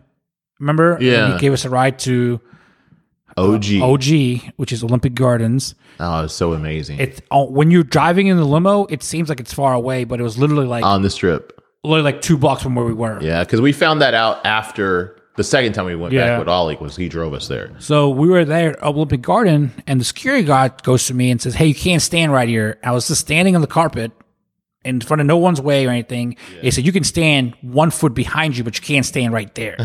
Remember? 0.58 0.94
And 0.94 1.02
Yeah. 1.02 1.32
he 1.34 1.38
gave 1.38 1.52
us 1.52 1.64
a 1.66 1.70
ride 1.70 1.98
to 2.00 2.40
OG. 3.36 3.82
OG, 3.82 4.52
which 4.56 4.72
is 4.72 4.82
Olympic 4.82 5.14
Gardens. 5.14 5.74
oh, 6.00 6.24
it's 6.24 6.32
so 6.34 6.54
amazing 6.54 6.98
It's 6.98 7.20
oh, 7.30 7.50
when 7.50 7.70
you're 7.70 7.82
driving 7.82 8.28
in 8.28 8.38
the 8.38 8.44
limo, 8.46 8.86
it 8.86 9.02
seems 9.02 9.28
like 9.28 9.40
it's 9.40 9.52
far 9.52 9.74
away, 9.74 10.04
but 10.04 10.18
it 10.20 10.22
was 10.22 10.38
literally 10.38 10.66
like 10.66 10.84
on 10.84 11.02
the 11.02 11.10
strip. 11.10 11.52
literally 11.84 12.10
like 12.12 12.22
two 12.22 12.38
blocks 12.38 12.62
from 12.62 12.74
where 12.74 12.86
we 12.86 12.94
were. 12.94 13.20
Yeah, 13.22 13.44
because 13.44 13.60
we 13.60 13.72
found 13.72 14.00
that 14.00 14.14
out 14.14 14.44
after 14.46 15.15
the 15.36 15.44
second 15.44 15.72
time 15.74 15.86
we 15.86 15.94
went 15.96 16.12
Yeah. 16.12 16.26
back 16.28 16.38
with 16.40 16.48
Ollie 16.48 16.76
was 16.80 16.96
he 16.96 17.08
drove 17.08 17.34
us 17.34 17.48
there. 17.48 17.70
So 17.78 18.08
we 18.10 18.28
were 18.28 18.44
there 18.44 18.70
at 18.76 18.82
Olympic 18.82 19.22
Garden, 19.22 19.72
and 19.86 20.00
the 20.00 20.04
security 20.04 20.44
guard 20.44 20.82
goes 20.82 21.06
to 21.06 21.14
me 21.14 21.30
and 21.30 21.40
says, 21.40 21.54
"Hey, 21.54 21.66
you 21.66 21.74
can't 21.74 22.02
stand 22.02 22.32
right 22.32 22.48
here." 22.48 22.78
I 22.82 22.92
was 22.92 23.08
just 23.08 23.20
standing 23.20 23.54
on 23.54 23.60
the 23.60 23.66
carpet 23.66 24.12
in 24.84 25.00
front 25.00 25.20
of 25.20 25.26
no 25.26 25.36
one's 25.36 25.60
way 25.60 25.84
or 25.84 25.90
anything. 25.90 26.36
He 26.62 26.70
said, 26.70 26.86
"You 26.86 26.92
can 26.92 27.02
stand 27.04 27.54
one 27.60 27.90
foot 27.90 28.14
behind 28.14 28.56
you, 28.56 28.62
but 28.64 28.78
you 28.78 28.82
can't 28.84 29.04
stand 29.04 29.32
right 29.32 29.52
there." 29.54 29.76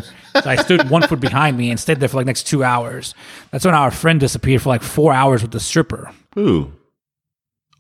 so 0.42 0.50
I 0.50 0.56
stood 0.58 0.90
one 0.90 1.02
foot 1.04 1.20
behind 1.20 1.58
me 1.58 1.70
and 1.72 1.80
stayed 1.80 2.00
there 2.00 2.08
for 2.10 2.18
like 2.18 2.28
next 2.28 2.44
two 2.44 2.64
hours. 2.64 3.14
That's 3.52 3.66
when 3.66 3.74
our 3.76 3.92
friend 3.92 4.20
disappeared 4.20 4.62
for 4.62 4.70
like 4.70 4.84
four 4.84 5.12
hours 5.14 5.42
with 5.42 5.52
the 5.52 5.60
stripper, 5.60 6.12
Who? 6.36 6.72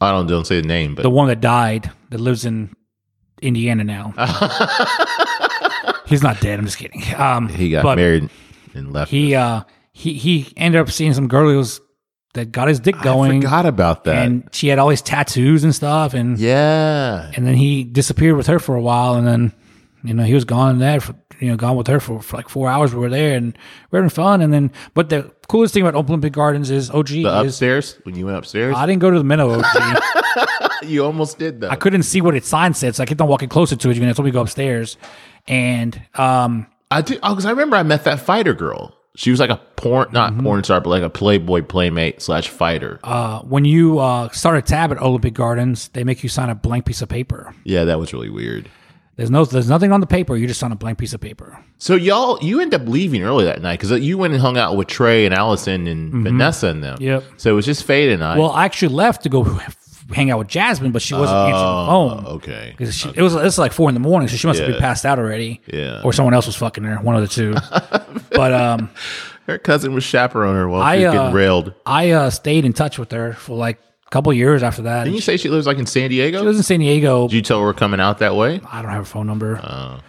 I 0.02 0.12
don't 0.12 0.26
don't 0.28 0.46
say 0.48 0.60
the 0.62 0.68
name, 0.68 0.96
but 0.96 1.04
the 1.04 1.12
one 1.12 1.28
that 1.28 1.42
died 1.42 1.92
that 2.10 2.20
lives 2.20 2.44
in 2.44 2.72
Indiana 3.42 3.84
now. 3.84 4.14
He's 6.12 6.24
not 6.24 6.40
dead. 6.40 6.60
I'm 6.60 6.66
just 6.66 6.78
kidding. 6.78 7.04
Um, 7.16 7.48
he 7.48 7.70
got 7.70 7.96
married 7.96 8.30
and 8.74 8.94
left. 8.94 9.10
He 9.12 9.34
uh, 9.36 9.64
he 9.94 10.14
he 10.14 10.54
ended 10.58 10.80
up 10.82 10.92
seeing 10.92 11.14
some 11.14 11.28
girl 11.28 11.50
who 11.50 11.58
was 11.58 11.82
that 12.34 12.52
got 12.52 12.68
his 12.68 12.80
dick 12.80 12.96
going. 13.02 13.32
I 13.32 13.42
forgot 13.42 13.66
about 13.66 14.04
that. 14.06 14.26
and 14.26 14.48
she 14.52 14.68
had 14.68 14.80
all 14.80 14.90
these 14.90 15.02
tattoos 15.02 15.64
and 15.64 15.74
stuff 15.76 16.14
and 16.14 16.38
yeah, 16.40 17.32
and 17.36 17.46
then 17.46 17.56
he 17.56 17.84
disappeared 17.84 18.38
with 18.38 18.48
her 18.48 18.60
for 18.60 18.76
a 18.76 18.82
while 18.82 19.16
and 19.16 19.28
then 19.28 19.54
you 20.04 20.14
know 20.14 20.24
he 20.24 20.34
was 20.34 20.46
gone 20.46 20.80
there 20.80 21.00
for, 21.00 21.16
you 21.40 21.50
know 21.50 21.56
gone 21.58 21.76
with 21.76 21.88
her 21.88 22.00
for, 22.00 22.22
for 22.22 22.38
like 22.38 22.50
four 22.50 22.70
hours 22.70 22.94
we 22.94 23.00
were 23.00 23.10
there 23.10 23.36
and 23.36 23.58
we 23.92 23.98
were 23.98 24.00
having 24.00 24.10
fun 24.10 24.42
and 24.42 24.54
then 24.54 24.72
but 24.94 25.10
the 25.10 25.32
coolest 25.48 25.74
thing 25.74 25.84
about 25.86 25.96
olympic 25.96 26.34
gardens 26.34 26.72
is 26.72 26.90
og 26.90 27.08
the 27.08 27.20
is 27.20 27.26
upstairs 27.26 28.00
when 28.04 28.16
you 28.16 28.26
went 28.26 28.38
upstairs, 28.38 28.76
i 28.78 28.86
didn't 28.86 29.02
go 29.02 29.12
to 29.12 29.18
the 29.18 29.24
minnow 29.24 29.52
og 29.52 29.66
you 30.84 31.04
almost 31.04 31.38
did 31.38 31.62
though. 31.62 31.70
i 31.70 31.76
couldn't 31.76 32.04
see 32.04 32.22
what 32.22 32.36
its 32.36 32.48
sign 32.48 32.74
said 32.74 32.96
so 32.96 33.04
i 33.04 33.06
kept 33.06 33.22
on 33.22 33.28
walking 33.28 33.50
closer 33.50 33.76
to 33.76 33.90
it 33.90 33.98
and 33.98 34.16
told 34.16 34.26
me 34.26 34.32
to 34.32 34.34
go 34.34 34.42
upstairs 34.42 34.98
and 35.48 36.02
um 36.16 36.68
I 36.90 37.02
did 37.02 37.22
because 37.22 37.46
I 37.46 37.52
remember 37.52 37.76
I 37.78 37.84
met 37.84 38.04
that 38.04 38.20
fighter 38.20 38.54
girl. 38.54 38.96
She 39.16 39.30
was 39.30 39.40
like 39.42 39.50
a 39.50 39.58
porn, 39.76 40.10
not 40.14 40.32
Mm-hmm. 40.34 40.44
porn 40.44 40.64
star, 40.64 40.80
but 40.80 40.90
like 40.90 41.04
a 41.04 41.10
Playboy 41.10 41.64
playmate 41.64 42.22
slash 42.22 42.48
fighter. 42.50 43.00
uh 43.04 43.40
when 43.42 43.66
you 43.66 44.00
uh 44.00 44.30
start 44.30 44.58
a 44.58 44.62
tab 44.62 44.92
at 44.92 45.02
olympic 45.02 45.34
gardens 45.34 45.90
they 45.90 46.04
make 46.04 46.24
you 46.24 46.30
sign 46.30 46.50
a 46.50 46.56
blank 46.56 46.86
piece 46.86 47.02
of 47.02 47.10
paper 47.10 47.54
yeah, 47.64 47.84
that 47.86 48.00
was 48.00 48.14
really 48.14 48.30
weird. 48.30 48.70
there's 49.18 49.30
no 49.32 49.44
there's 49.46 49.70
nothing 49.70 49.92
on 49.92 50.00
the 50.00 50.08
paper 50.08 50.36
you 50.38 50.48
just 50.48 50.60
sign 50.60 50.72
a 50.72 50.76
blank 50.76 50.98
piece 50.98 51.14
of 51.14 51.20
paper 51.20 51.58
So 51.78 51.96
y'all, 51.96 52.38
you 52.42 52.62
end 52.62 52.74
up 52.74 52.84
leaving 52.88 53.24
early 53.24 53.46
that 53.46 53.62
night 53.62 53.80
because 53.80 54.00
you 54.00 54.18
went 54.18 54.34
and 54.34 54.42
hung 54.42 54.58
out 54.58 54.78
with 54.78 54.88
Trey 54.88 55.26
and 55.26 55.34
Allison 55.34 55.88
and 55.88 56.24
Vanessa 56.24 56.68
and 56.68 56.84
them. 56.84 56.96
Mm-hmm. 56.96 57.04
Yep. 57.04 57.24
So 57.38 57.50
it 57.52 57.54
was 57.54 57.66
just 57.66 57.84
Fade 57.84 58.12
and 58.12 58.24
I. 58.24 58.38
Well, 58.38 58.52
I 58.52 58.66
actually 58.66 58.94
left 58.94 59.24
to 59.24 59.30
go 59.30 59.44
hang 60.14 60.32
out 60.32 60.40
with 60.40 60.48
Jasmine, 60.48 60.92
but 60.92 61.02
she 61.02 61.14
wasn't 61.14 61.38
answering 61.38 61.54
the 61.54 61.86
phone. 61.86 62.24
Oh, 62.26 62.30
okay. 62.36 62.74
Because 62.78 62.96
she, 62.96 63.10
it 63.10 63.22
was 63.22 63.36
it's 63.36 63.58
like 63.58 63.72
four 63.72 63.90
in 63.90 63.94
the 63.94 64.00
morning, 64.00 64.28
so 64.28 64.36
she 64.36 64.48
must 64.48 64.60
have 64.60 64.70
been 64.70 64.80
passed 64.80 65.06
out 65.06 65.20
already. 65.20 65.62
Yeah. 65.68 66.02
Or 66.04 66.14
someone 66.14 66.34
else 66.34 66.46
was 66.48 66.56
fucking 66.56 66.84
her, 66.84 66.98
one 66.98 67.16
of 67.16 67.22
the 67.22 67.28
two. 67.28 67.54
but 68.32 68.54
um, 68.54 68.90
Her 69.48 69.58
cousin 69.58 69.94
was 69.94 70.04
chaperoning 70.04 70.56
her 70.56 70.70
while 70.70 70.82
I, 70.82 70.98
she 70.98 71.06
was 71.06 71.14
uh, 71.14 71.18
getting 71.18 71.34
railed. 71.34 71.74
I 71.86 72.12
uh, 72.12 72.30
stayed 72.30 72.66
in 72.66 72.74
touch 72.74 72.98
with 73.00 73.12
her 73.12 73.34
for 73.34 73.56
like 73.58 73.80
a 74.06 74.10
couple 74.10 74.32
years 74.34 74.64
after 74.64 74.84
that. 74.84 75.04
Didn't 75.06 75.16
you 75.16 75.22
say 75.22 75.38
she 75.38 75.50
lives 75.50 75.68
like 75.68 75.78
in 75.78 75.86
San 75.86 76.10
Diego? 76.10 76.40
she 76.40 76.46
lives 76.46 76.58
in 76.58 76.64
San 76.64 76.80
Diego. 76.80 77.28
Did 77.28 77.36
you 77.36 77.42
tell 77.42 77.60
her 77.60 77.66
we're 77.66 77.74
coming 77.74 78.00
out 78.00 78.20
that 78.20 78.36
way? 78.36 78.62
I 78.72 78.82
don't 78.82 78.92
have 78.92 79.02
her 79.02 79.06
phone 79.06 79.28
number. 79.28 79.60
Oh. 79.64 80.00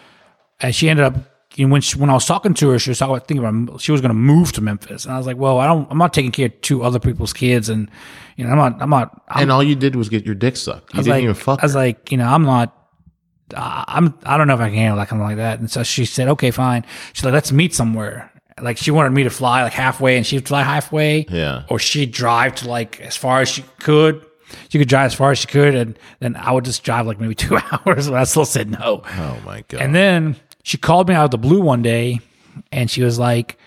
And 0.60 0.74
she 0.74 0.88
ended 0.88 1.04
up 1.04 1.16
you 1.54 1.66
know, 1.66 1.72
when 1.72 1.80
she, 1.82 1.98
when 1.98 2.08
I 2.10 2.14
was 2.14 2.26
talking 2.26 2.54
to 2.54 2.70
her, 2.70 2.78
she 2.78 2.90
was 2.90 2.98
talking 2.98 3.14
about 3.14 3.28
thinking 3.28 3.44
about 3.46 3.80
she 3.80 3.92
was 3.92 4.00
going 4.00 4.10
to 4.10 4.14
move 4.14 4.52
to 4.52 4.60
Memphis, 4.60 5.04
and 5.04 5.14
I 5.14 5.18
was 5.18 5.26
like, 5.26 5.36
well, 5.36 5.58
I 5.58 5.66
don't, 5.66 5.86
I'm 5.90 5.98
not 5.98 6.12
taking 6.14 6.32
care 6.32 6.46
of 6.46 6.60
two 6.62 6.82
other 6.82 6.98
people's 6.98 7.32
kids, 7.32 7.68
and 7.68 7.90
you 8.36 8.44
know, 8.44 8.50
I'm 8.52 8.56
not, 8.56 8.82
I'm 8.82 8.90
not, 8.90 9.22
I'm 9.28 9.42
and 9.42 9.52
all 9.52 9.62
you 9.62 9.74
did 9.74 9.94
was 9.96 10.08
get 10.08 10.24
your 10.24 10.34
dick 10.34 10.56
sucked. 10.56 10.92
You 10.94 10.96
I 10.96 11.00
was 11.00 11.06
didn't 11.06 11.16
like, 11.16 11.22
even 11.24 11.34
fuck. 11.34 11.60
I 11.60 11.66
was 11.66 11.74
her. 11.74 11.78
like, 11.80 12.10
you 12.10 12.16
know, 12.18 12.26
I'm 12.26 12.42
not. 12.44 12.76
Uh, 13.54 13.84
I'm. 13.86 14.18
I 14.24 14.38
don't 14.38 14.46
know 14.46 14.54
if 14.54 14.60
I 14.60 14.68
can 14.68 14.78
handle 14.78 14.96
like 14.96 15.10
something 15.10 15.26
like 15.26 15.36
that. 15.36 15.58
And 15.60 15.70
so 15.70 15.82
she 15.82 16.06
said, 16.06 16.28
okay, 16.28 16.50
fine. 16.50 16.84
She's 17.12 17.24
like, 17.24 17.34
let's 17.34 17.52
meet 17.52 17.74
somewhere. 17.74 18.30
Like 18.60 18.78
she 18.78 18.90
wanted 18.90 19.10
me 19.10 19.24
to 19.24 19.30
fly 19.30 19.62
like 19.62 19.74
halfway, 19.74 20.16
and 20.16 20.26
she'd 20.26 20.48
fly 20.48 20.62
halfway. 20.62 21.26
Yeah. 21.28 21.64
Or 21.68 21.78
she'd 21.78 22.12
drive 22.12 22.54
to 22.56 22.68
like 22.68 23.00
as 23.00 23.16
far 23.16 23.40
as 23.42 23.48
she 23.50 23.62
could. 23.78 24.24
She 24.68 24.78
could 24.78 24.88
drive 24.88 25.06
as 25.06 25.14
far 25.14 25.30
as 25.32 25.38
she 25.38 25.46
could, 25.48 25.74
and 25.74 25.98
then 26.20 26.36
I 26.36 26.52
would 26.52 26.64
just 26.64 26.82
drive 26.82 27.06
like 27.06 27.20
maybe 27.20 27.34
two 27.46 27.56
hours. 27.58 28.08
But 28.08 28.18
I 28.18 28.24
still 28.24 28.44
said 28.46 28.70
no. 28.70 29.02
oh 29.06 29.38
my 29.44 29.64
god. 29.68 29.80
And 29.82 29.94
then 29.94 30.36
she 30.62 30.78
called 30.78 31.08
me 31.08 31.14
out 31.14 31.26
of 31.26 31.30
the 31.30 31.38
blue 31.38 31.60
one 31.60 31.82
day 31.82 32.20
and 32.70 32.90
she 32.90 33.02
was 33.02 33.18
like, 33.18 33.58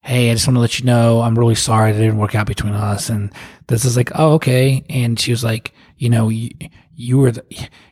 Hey, 0.00 0.30
I 0.30 0.34
just 0.34 0.46
want 0.46 0.56
to 0.56 0.60
let 0.60 0.78
you 0.78 0.84
know 0.84 1.22
I'm 1.22 1.38
really 1.38 1.54
sorry 1.54 1.92
that 1.92 1.98
it 1.98 2.02
didn't 2.02 2.18
work 2.18 2.34
out 2.34 2.46
between 2.46 2.74
us. 2.74 3.08
And 3.08 3.32
this 3.68 3.84
is 3.84 3.96
like, 3.96 4.10
Oh, 4.14 4.32
okay. 4.34 4.84
And 4.90 5.18
she 5.18 5.30
was 5.30 5.42
like, 5.44 5.72
you 5.96 6.10
know, 6.10 6.28
you, 6.28 6.50
you 6.94 7.18
were, 7.18 7.32
the, 7.32 7.44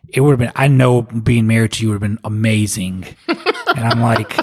it 0.08 0.20
would 0.20 0.30
have 0.30 0.38
been, 0.38 0.52
I 0.54 0.68
know 0.68 1.02
being 1.02 1.46
married 1.46 1.72
to 1.72 1.82
you 1.82 1.88
would 1.90 1.94
have 1.94 2.00
been 2.02 2.18
amazing. 2.24 3.06
and 3.28 3.80
I'm 3.80 4.00
like, 4.00 4.34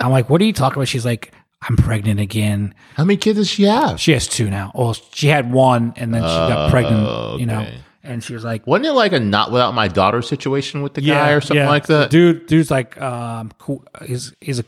I'm 0.00 0.10
like, 0.10 0.30
what 0.30 0.40
are 0.40 0.44
you 0.44 0.52
talking 0.52 0.78
about? 0.78 0.88
She's 0.88 1.04
like, 1.04 1.32
I'm 1.68 1.76
pregnant 1.76 2.20
again. 2.20 2.74
How 2.94 3.04
many 3.04 3.16
kids 3.16 3.38
does 3.38 3.48
she 3.48 3.64
have? 3.64 3.98
She 4.00 4.12
has 4.12 4.26
two 4.26 4.50
now. 4.50 4.70
Well, 4.74 4.94
she 5.12 5.28
had 5.28 5.52
one 5.52 5.94
and 5.96 6.12
then 6.12 6.22
she 6.22 6.26
got 6.28 6.70
pregnant, 6.70 7.40
you 7.40 7.46
know, 7.46 7.60
oh, 7.60 7.62
okay. 7.62 7.78
And 8.04 8.22
she 8.22 8.34
was 8.34 8.44
like, 8.44 8.66
Wasn't 8.66 8.86
it 8.86 8.92
like 8.92 9.12
a 9.12 9.20
not 9.20 9.50
without 9.50 9.74
my 9.74 9.88
daughter 9.88 10.22
situation 10.22 10.82
with 10.82 10.94
the 10.94 11.00
guy 11.00 11.32
or 11.32 11.40
something 11.40 11.56
yeah. 11.56 11.68
like 11.68 11.86
that? 11.86 12.10
Dude, 12.10 12.46
dude's 12.46 12.70
like, 12.70 13.00
um, 13.00 13.50
cool. 13.58 13.84
He's, 14.06 14.34
he's 14.40 14.60
a 14.60 14.64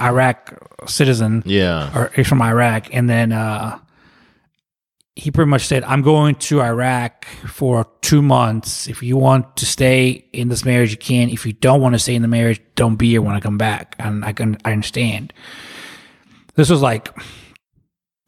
Iraq 0.00 0.88
citizen 0.88 1.42
Yeah. 1.46 1.96
or 1.96 2.10
he's 2.16 2.26
from 2.26 2.42
Iraq, 2.42 2.94
and 2.94 3.08
then 3.08 3.32
uh, 3.32 3.78
he 5.14 5.30
pretty 5.30 5.50
much 5.50 5.66
said, 5.66 5.84
"I'm 5.84 6.02
going 6.02 6.36
to 6.36 6.62
Iraq 6.62 7.26
for 7.46 7.86
two 8.00 8.22
months. 8.22 8.88
If 8.88 9.02
you 9.02 9.16
want 9.16 9.56
to 9.58 9.66
stay 9.66 10.24
in 10.32 10.48
this 10.48 10.64
marriage, 10.64 10.90
you 10.90 10.96
can. 10.96 11.28
If 11.28 11.44
you 11.44 11.52
don't 11.52 11.80
want 11.82 11.94
to 11.94 11.98
stay 11.98 12.14
in 12.14 12.22
the 12.22 12.28
marriage, 12.28 12.62
don't 12.74 12.96
be 12.96 13.10
here 13.10 13.22
when 13.22 13.34
I 13.34 13.40
come 13.40 13.58
back." 13.58 13.94
And 13.98 14.24
I 14.24 14.32
can 14.32 14.56
I 14.64 14.72
understand. 14.72 15.32
This 16.54 16.70
was 16.70 16.80
like 16.80 17.10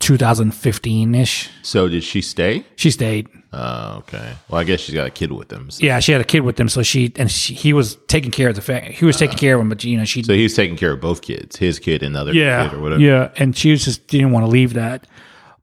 2015 0.05 1.15
ish. 1.15 1.49
So 1.63 1.89
did 1.89 2.05
she 2.05 2.21
stay? 2.21 2.63
She 2.77 2.91
stayed. 2.91 3.27
Oh, 3.55 3.97
okay. 4.01 4.35
Well, 4.51 4.61
I 4.61 4.65
guess 4.65 4.81
she's 4.81 4.95
got 4.95 5.07
a 5.07 5.11
kid 5.11 5.33
with 5.33 5.51
him. 5.51 5.71
So, 5.71 5.83
Yeah, 5.83 5.99
she 6.01 6.13
had 6.13 6.21
a 6.21 6.25
kid 6.25 6.41
with 6.41 6.61
him, 6.61 6.69
so 6.69 6.83
she 6.83 7.11
and 7.17 7.31
she, 7.31 7.55
he 7.55 7.73
was 7.73 7.97
taking 8.07 8.31
care 8.31 8.51
of 8.51 8.55
the 8.55 8.61
fa- 8.61 8.81
he 8.81 9.07
was 9.07 9.17
taking 9.17 9.39
care 9.39 9.55
of 9.55 9.63
him, 9.63 9.71
but 9.71 9.83
you 9.83 9.97
know 9.97 10.05
she 10.05 10.23
so 10.23 10.35
he's 10.35 10.55
taking 10.55 10.77
care 10.77 10.93
of 10.93 11.01
both 11.01 11.23
kids, 11.23 11.57
his 11.57 11.79
kid 11.79 12.03
and 12.03 12.15
the 12.15 12.21
other 12.21 12.35
yeah, 12.35 12.69
kid 12.69 12.77
or 12.77 12.83
whatever. 12.83 13.01
Yeah, 13.01 13.31
and 13.37 13.57
she 13.57 13.71
was 13.71 13.83
just 13.83 14.07
didn't 14.09 14.33
want 14.33 14.45
to 14.45 14.51
leave 14.51 14.75
that. 14.75 15.07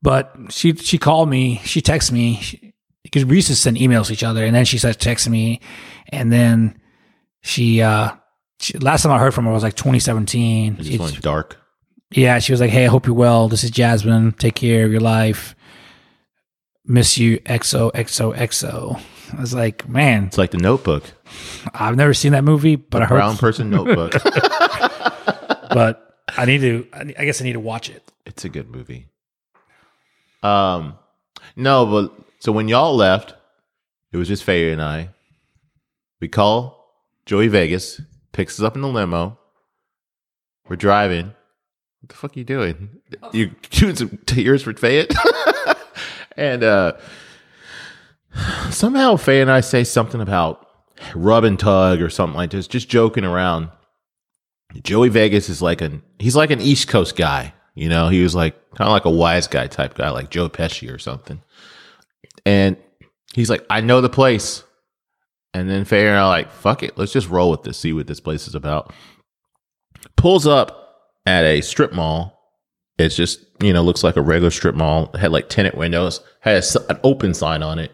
But 0.01 0.33
she 0.49 0.73
she 0.75 0.97
called 0.97 1.29
me, 1.29 1.61
she 1.63 1.81
texted 1.81 2.13
me 2.13 2.37
she, 2.37 2.73
because 3.03 3.25
we 3.25 3.35
used 3.35 3.49
to 3.49 3.55
send 3.55 3.77
emails 3.77 4.07
to 4.07 4.13
each 4.13 4.23
other, 4.23 4.43
and 4.43 4.55
then 4.55 4.65
she 4.65 4.79
started 4.79 4.99
texting 4.99 5.29
me, 5.29 5.59
and 6.09 6.31
then 6.31 6.79
she 7.41 7.81
uh 7.83 8.11
she, 8.59 8.77
last 8.79 9.03
time 9.03 9.11
I 9.11 9.19
heard 9.19 9.35
from 9.35 9.45
her 9.45 9.51
was 9.51 9.63
like 9.63 9.75
2017. 9.75 10.77
It 10.79 10.83
just 10.83 10.99
went 10.99 11.21
dark. 11.21 11.60
Yeah, 12.11 12.39
she 12.39 12.51
was 12.51 12.61
like, 12.61 12.69
"Hey, 12.69 12.85
I 12.85 12.87
hope 12.87 13.05
you're 13.05 13.15
well. 13.15 13.47
This 13.47 13.63
is 13.63 13.71
Jasmine. 13.71 14.33
Take 14.33 14.55
care 14.55 14.85
of 14.85 14.91
your 14.91 15.01
life. 15.01 15.55
Miss 16.85 17.17
you, 17.17 17.39
XO 17.39 17.91
XO 17.93 18.35
XO." 18.35 19.01
I 19.37 19.39
was 19.39 19.53
like, 19.53 19.87
"Man, 19.87 20.25
It's 20.25 20.37
like 20.37 20.51
the 20.51 20.57
Notebook, 20.57 21.03
I've 21.73 21.95
never 21.95 22.13
seen 22.13 22.33
that 22.33 22.43
movie, 22.43 22.75
but 22.75 23.01
I 23.01 23.05
heard, 23.05 23.15
brown 23.15 23.37
person 23.37 23.69
Notebook. 23.69 24.13
but 25.69 26.17
I 26.37 26.45
need 26.45 26.61
to. 26.61 26.87
I 26.93 27.13
I 27.19 27.25
guess 27.25 27.41
I 27.41 27.45
need 27.45 27.53
to 27.53 27.59
watch 27.59 27.89
it." 27.89 28.03
it's 28.25 28.45
a 28.45 28.49
good 28.49 28.69
movie. 28.69 29.07
Um, 30.43 30.97
no, 31.55 31.85
but 31.85 32.13
so 32.39 32.51
when 32.51 32.67
y'all 32.67 32.95
left, 32.95 33.33
it 34.11 34.17
was 34.17 34.27
just 34.27 34.43
Faye 34.43 34.71
and 34.71 34.81
I. 34.81 35.09
We 36.19 36.27
call 36.27 36.93
Joey 37.25 37.47
Vegas, 37.47 37.99
picks 38.31 38.59
us 38.59 38.63
up 38.63 38.75
in 38.75 38.81
the 38.81 38.87
limo. 38.87 39.37
We're 40.67 40.75
driving. 40.75 41.33
What 42.01 42.09
the 42.09 42.15
fuck 42.15 42.35
are 42.35 42.39
you 42.39 42.45
doing? 42.45 42.99
You 43.31 43.51
doing 43.69 43.95
some 43.95 44.17
tears 44.25 44.63
for 44.63 44.73
Fayette? 44.73 45.13
and 46.37 46.63
uh 46.63 46.93
somehow 48.69 49.17
Faye 49.17 49.41
and 49.41 49.51
I 49.51 49.61
say 49.61 49.83
something 49.83 50.21
about 50.21 50.67
rub 51.15 51.43
and 51.43 51.59
tug 51.59 52.01
or 52.01 52.09
something 52.09 52.35
like 52.35 52.51
this, 52.51 52.67
just 52.67 52.89
joking 52.89 53.25
around. 53.25 53.69
Joey 54.83 55.09
Vegas 55.09 55.49
is 55.49 55.61
like 55.61 55.81
an 55.81 56.01
he's 56.17 56.35
like 56.35 56.49
an 56.49 56.61
East 56.61 56.87
Coast 56.87 57.15
guy. 57.15 57.53
You 57.75 57.89
know, 57.89 58.09
he 58.09 58.23
was 58.23 58.35
like 58.35 58.55
kind 58.75 58.87
of 58.87 58.93
like 58.93 59.05
a 59.05 59.09
wise 59.09 59.47
guy 59.47 59.67
type 59.67 59.93
guy, 59.93 60.09
like 60.09 60.29
Joe 60.29 60.49
Pesci 60.49 60.93
or 60.93 60.97
something. 60.97 61.41
And 62.45 62.77
he's 63.33 63.49
like, 63.49 63.65
I 63.69 63.81
know 63.81 64.01
the 64.01 64.09
place. 64.09 64.63
And 65.53 65.69
then 65.69 65.85
Faye 65.85 66.07
and 66.07 66.17
I 66.17 66.21
are 66.21 66.27
like, 66.29 66.51
fuck 66.51 66.81
it, 66.81 66.97
let's 66.97 67.11
just 67.11 67.29
roll 67.29 67.51
with 67.51 67.63
this, 67.63 67.77
see 67.77 67.93
what 67.93 68.07
this 68.07 68.21
place 68.21 68.47
is 68.47 68.55
about. 68.55 68.93
Pulls 70.15 70.47
up 70.47 70.80
at 71.31 71.45
a 71.45 71.61
strip 71.61 71.93
mall. 71.93 72.37
It's 72.97 73.15
just, 73.15 73.39
you 73.61 73.71
know, 73.71 73.81
looks 73.81 74.03
like 74.03 74.17
a 74.17 74.21
regular 74.21 74.51
strip 74.51 74.75
mall. 74.75 75.09
It 75.13 75.19
had 75.19 75.31
like 75.31 75.47
tenant 75.47 75.75
windows, 75.75 76.19
had 76.41 76.63
an 76.89 76.99
open 77.05 77.33
sign 77.33 77.63
on 77.63 77.79
it. 77.79 77.91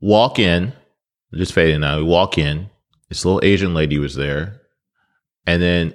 Walk 0.00 0.40
in, 0.40 0.72
just 1.32 1.52
Faye 1.52 1.72
and 1.72 1.84
I, 1.84 1.96
we 1.96 2.02
walk 2.02 2.38
in. 2.38 2.68
This 3.08 3.24
little 3.24 3.40
Asian 3.44 3.72
lady 3.72 3.98
was 3.98 4.16
there. 4.16 4.60
And 5.46 5.62
then 5.62 5.94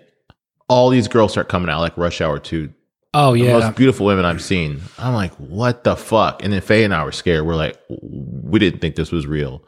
all 0.70 0.89
these 0.89 1.10
girls 1.10 1.32
start 1.34 1.50
coming 1.50 1.70
out 1.70 1.82
like 1.82 1.98
rush 1.98 2.22
hour 2.22 2.39
two. 2.39 2.74
Oh 3.13 3.34
The 3.34 3.39
yeah, 3.39 3.60
most 3.60 3.76
beautiful 3.76 4.06
women 4.06 4.24
I've 4.24 4.43
seen. 4.43 4.80
I'm 4.98 5.13
like, 5.13 5.34
what 5.34 5.84
the 5.84 5.98
fuck? 5.98 6.41
And 6.41 6.54
then 6.54 6.62
Faye 6.62 6.86
and 6.86 6.93
I 6.93 7.04
were 7.04 7.12
scared. 7.12 7.46
We're 7.46 7.56
like, 7.56 7.78
we 7.89 8.60
didn't 8.60 8.80
think 8.80 8.96
this 8.96 9.12
was 9.12 9.28
real. 9.28 9.62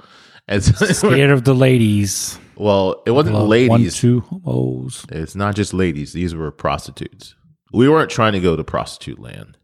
And 0.47 0.63
so, 0.63 0.85
scared 1.11 1.31
of 1.31 1.43
the 1.43 1.53
ladies. 1.53 2.39
Well, 2.59 3.01
it 3.05 3.11
wasn't 3.11 3.33
Love 3.35 3.43
One, 3.43 3.49
ladies. 3.49 3.95
two 3.97 4.19
homos. 4.21 5.05
It's 5.09 5.35
not 5.35 5.55
just 5.55 5.73
ladies. 5.73 6.13
These 6.13 6.35
were 6.35 6.51
prostitutes. 6.51 7.35
We 7.73 7.87
weren't 7.89 8.09
trying 8.11 8.33
to 8.33 8.39
go 8.39 8.55
to 8.55 8.63
prostitute 8.63 9.19
land. 9.19 9.57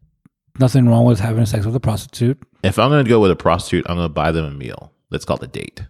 Nothing 0.58 0.88
wrong 0.88 1.04
with 1.04 1.20
having 1.20 1.44
sex 1.46 1.66
with 1.66 1.76
a 1.76 1.80
prostitute. 1.80 2.42
If 2.62 2.78
I'm 2.78 2.88
going 2.90 3.04
to 3.04 3.08
go 3.08 3.20
with 3.20 3.30
a 3.30 3.36
prostitute, 3.36 3.84
I'm 3.88 3.96
going 3.96 4.06
to 4.08 4.12
buy 4.12 4.32
them 4.32 4.44
a 4.46 4.50
meal. 4.50 4.92
That's 5.10 5.24
called 5.24 5.42
a 5.42 5.46
date. 5.46 5.82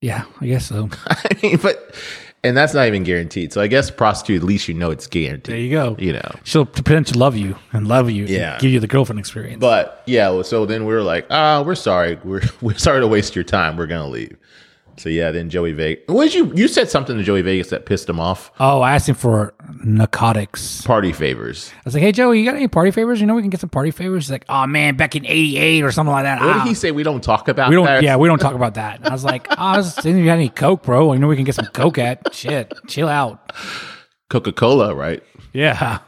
Yeah, 0.00 0.24
I 0.40 0.46
guess 0.46 0.66
so. 0.66 0.88
I 1.06 1.36
mean, 1.42 1.56
but, 1.56 1.94
and 2.42 2.56
that's 2.56 2.74
not 2.74 2.86
even 2.86 3.04
guaranteed. 3.04 3.52
So 3.52 3.60
I 3.62 3.66
guess 3.68 3.90
prostitute, 3.90 4.42
at 4.42 4.46
least 4.46 4.68
you 4.68 4.74
know 4.74 4.90
it's 4.90 5.06
guaranteed. 5.06 5.52
There 5.54 5.58
you 5.60 5.70
go. 5.70 5.96
You 5.98 6.12
know. 6.14 6.30
She'll 6.44 6.66
pretend 6.66 7.06
to 7.08 7.18
love 7.18 7.36
you 7.36 7.56
and 7.72 7.88
love 7.88 8.10
you. 8.10 8.22
and 8.24 8.30
Yeah. 8.30 8.58
give 8.58 8.70
you 8.70 8.80
the 8.80 8.86
girlfriend 8.86 9.18
experience. 9.18 9.60
But 9.60 10.02
yeah, 10.06 10.42
so 10.42 10.66
then 10.66 10.84
we 10.84 10.92
were 10.92 11.02
like, 11.02 11.26
ah, 11.30 11.62
we're 11.62 11.74
sorry. 11.74 12.18
We're 12.22 12.42
we're 12.60 12.76
sorry 12.76 13.00
to 13.00 13.08
waste 13.08 13.34
your 13.34 13.44
time. 13.44 13.76
We're 13.76 13.86
gonna 13.86 14.08
leave. 14.08 14.36
So 14.96 15.08
yeah, 15.08 15.30
then 15.32 15.50
Joey 15.50 15.72
Vegas. 15.72 16.04
What 16.06 16.24
did 16.24 16.34
you 16.34 16.52
you 16.54 16.68
said 16.68 16.88
something 16.88 17.16
to 17.16 17.22
Joey 17.24 17.42
Vegas 17.42 17.70
that 17.70 17.84
pissed 17.86 18.08
him 18.08 18.20
off? 18.20 18.52
oh, 18.60 18.80
I 18.80 18.94
asked 18.94 19.08
him 19.08 19.14
for 19.16 19.54
narcotics. 19.84 20.82
Party 20.82 21.12
favors. 21.12 21.72
I 21.74 21.80
was 21.84 21.94
like, 21.94 22.02
"Hey, 22.02 22.12
Joey, 22.12 22.38
you 22.40 22.44
got 22.44 22.54
any 22.56 22.68
party 22.68 22.90
favors? 22.90 23.20
You 23.20 23.26
know, 23.26 23.34
we 23.34 23.42
can 23.42 23.50
get 23.50 23.60
some 23.60 23.70
party 23.70 23.90
favors." 23.90 24.26
He's 24.26 24.30
like, 24.30 24.44
"Oh 24.48 24.66
man, 24.66 24.96
back 24.96 25.16
in 25.16 25.26
'88 25.26 25.82
or 25.82 25.90
something 25.92 26.12
like 26.12 26.24
that." 26.24 26.40
What 26.40 26.56
Ah, 26.56 26.62
did 26.64 26.68
he 26.68 26.74
say? 26.74 26.90
We 26.92 27.02
don't 27.02 27.22
talk 27.22 27.48
about 27.48 27.70
we 27.70 27.74
don't. 27.76 27.86
that. 27.86 28.02
Yeah, 28.02 28.16
we 28.16 28.28
don't 28.28 28.38
talk 28.38 28.54
about 28.54 28.74
that. 28.74 28.98
And 29.00 29.08
I 29.08 29.12
was 29.12 29.24
like, 29.24 29.46
"Oh, 29.50 29.54
I 29.58 29.76
was 29.78 29.94
thinking 29.94 30.22
you 30.22 30.28
had 30.30 30.36
any 30.38 30.48
coke, 30.48 30.84
bro? 30.84 31.12
You 31.12 31.18
know, 31.18 31.28
we 31.28 31.36
can 31.36 31.44
get 31.44 31.54
some 31.56 31.66
coke 31.66 31.98
at. 31.98 32.34
Shit, 32.34 32.72
chill 32.86 33.08
out." 33.08 33.52
Coca 34.30 34.52
Cola, 34.52 34.94
right? 34.94 35.22
Yeah. 35.52 35.98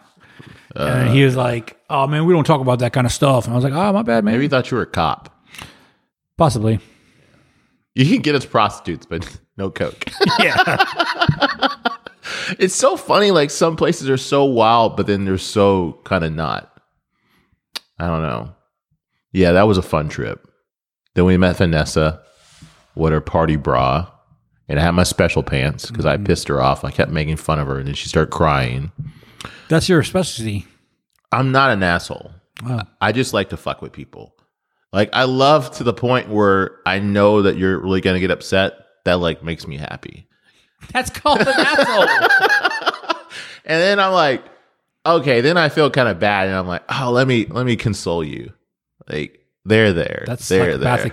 and 0.75 1.09
he 1.11 1.25
was 1.25 1.35
like, 1.37 1.77
"Oh 1.91 2.07
man, 2.07 2.25
we 2.25 2.33
don't 2.35 2.45
talk 2.45 2.61
about 2.61 2.79
that 2.81 2.93
kind 2.93 3.07
of 3.07 3.13
stuff." 3.13 3.47
And 3.47 3.53
I 3.53 3.57
was 3.57 3.65
like, 3.65 3.73
"Oh, 3.73 3.93
my 3.93 4.03
bad, 4.03 4.25
man. 4.25 4.35
Maybe 4.35 4.45
he 4.45 4.49
thought 4.49 4.71
you 4.71 4.77
were 4.77 4.85
a 4.85 4.87
cop. 4.87 5.33
Possibly." 6.39 6.79
You 7.97 8.05
can 8.05 8.21
get 8.21 8.35
us 8.35 8.45
prostitutes, 8.45 9.07
but 9.07 9.27
no 9.57 9.71
coke. 9.71 10.05
Yeah. 10.39 10.59
it's 12.59 12.75
so 12.75 12.99
funny. 12.99 13.31
Like 13.31 13.51
some 13.51 13.75
places 13.75 14.11
are 14.11 14.19
so 14.19 14.45
wild, 14.45 14.99
but 14.99 15.07
then 15.07 15.25
they're 15.25 15.39
so 15.39 15.99
kind 16.05 16.23
of 16.23 16.35
not. 16.35 16.71
I 17.99 18.07
don't 18.07 18.23
know. 18.23 18.55
Yeah, 19.33 19.53
that 19.53 19.67
was 19.67 19.79
a 19.79 19.83
fun 19.83 20.11
trip. 20.11 20.47
Then 21.15 21.25
we 21.25 21.39
met 21.39 21.57
Vanessa 21.57 22.23
with 22.95 23.13
her 23.13 23.23
party 23.23 23.57
bra, 23.57 24.11
and 24.69 24.79
I 24.79 24.83
had 24.83 24.91
my 24.91 25.03
special 25.03 25.43
pants 25.43 25.87
because 25.87 26.05
I 26.05 26.17
mm-hmm. 26.17 26.27
pissed 26.27 26.49
her 26.49 26.61
off. 26.61 26.85
I 26.85 26.91
kept 26.91 27.11
making 27.11 27.37
fun 27.37 27.59
of 27.59 27.67
her, 27.67 27.79
and 27.79 27.89
then 27.89 27.95
she 27.95 28.11
started 28.11 28.31
crying. 28.31 28.93
That's 29.71 29.89
your 29.89 30.03
specialty. 30.03 30.67
I'm 31.33 31.51
not 31.51 31.71
an 31.71 31.83
asshole. 31.83 32.33
Wow. 32.63 32.87
I 33.01 33.13
just 33.13 33.33
like 33.33 33.49
to 33.51 33.57
fuck 33.57 33.81
with 33.81 33.93
people. 33.93 34.36
Like 34.97 35.11
I 35.13 35.25
love 35.25 35.73
to 35.73 35.85
the 35.85 35.93
point 35.93 36.31
where 36.31 36.79
I 36.87 37.01
know 37.01 37.43
that 37.43 37.59
you're 37.59 37.79
really 37.79 38.01
gonna 38.01 38.19
get 38.19 38.31
upset. 38.31 38.73
That 39.05 39.19
like 39.19 39.45
makes 39.45 39.67
me 39.67 39.77
happy. 39.77 40.27
That's 40.91 41.11
called 41.11 41.43
an 41.43 41.49
asshole. 41.49 42.07
And 43.69 43.83
then 43.83 43.99
I'm 43.99 44.13
like, 44.13 44.45
okay, 45.05 45.41
then 45.41 45.57
I 45.57 45.69
feel 45.71 45.91
kind 45.91 46.09
of 46.09 46.21
bad, 46.21 46.47
and 46.47 46.57
I'm 46.57 46.69
like, 46.69 46.85
oh, 46.89 47.11
let 47.11 47.27
me 47.27 47.47
let 47.47 47.67
me 47.67 47.75
console 47.75 48.23
you. 48.23 48.53
Like 49.09 49.41
they're 49.65 49.93
there. 49.93 50.23
That's 50.25 50.49
they're 50.49 50.79
there. 50.79 51.13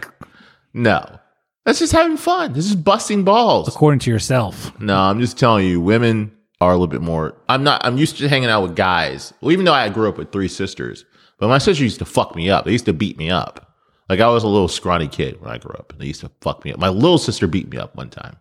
No, 0.71 1.19
that's 1.65 1.79
just 1.79 1.93
having 1.93 2.15
fun. 2.15 2.53
This 2.53 2.67
is 2.67 2.75
busting 2.75 3.23
balls. 3.23 3.67
according 3.67 4.01
to 4.01 4.11
yourself. 4.11 4.79
No, 4.79 4.95
I'm 4.95 5.19
just 5.19 5.39
telling 5.39 5.65
you, 5.65 5.81
women 5.81 6.31
are 6.61 6.69
a 6.69 6.73
little 6.73 6.85
bit 6.85 7.01
more. 7.01 7.35
I'm 7.49 7.63
not. 7.63 7.83
I'm 7.83 7.97
used 7.97 8.19
to 8.19 8.29
hanging 8.29 8.49
out 8.49 8.61
with 8.61 8.75
guys. 8.75 9.33
Well, 9.41 9.51
even 9.51 9.65
though 9.65 9.73
I 9.73 9.89
grew 9.89 10.07
up 10.07 10.19
with 10.19 10.31
three 10.31 10.47
sisters, 10.47 11.05
but 11.39 11.47
my 11.47 11.57
sister 11.57 11.83
used 11.83 11.99
to 11.99 12.05
fuck 12.05 12.35
me 12.35 12.51
up. 12.51 12.65
They 12.65 12.71
used 12.71 12.85
to 12.85 12.93
beat 12.93 13.17
me 13.17 13.31
up. 13.31 13.72
Like 14.13 14.19
I 14.19 14.28
was 14.28 14.43
a 14.43 14.47
little 14.47 14.67
scrawny 14.67 15.08
kid 15.08 15.41
when 15.41 15.49
I 15.49 15.58
grew 15.58 15.73
up, 15.73 15.91
and 15.91 15.99
they 15.99 16.06
used 16.06 16.21
to 16.21 16.30
fuck 16.39 16.63
me 16.63 16.71
up. 16.71 16.80
My 16.80 16.89
little 16.89 17.17
sister 17.17 17.47
beat 17.47 17.67
me 17.67 17.80
up 17.80 17.95
one 17.95 18.12
time. 18.12 18.38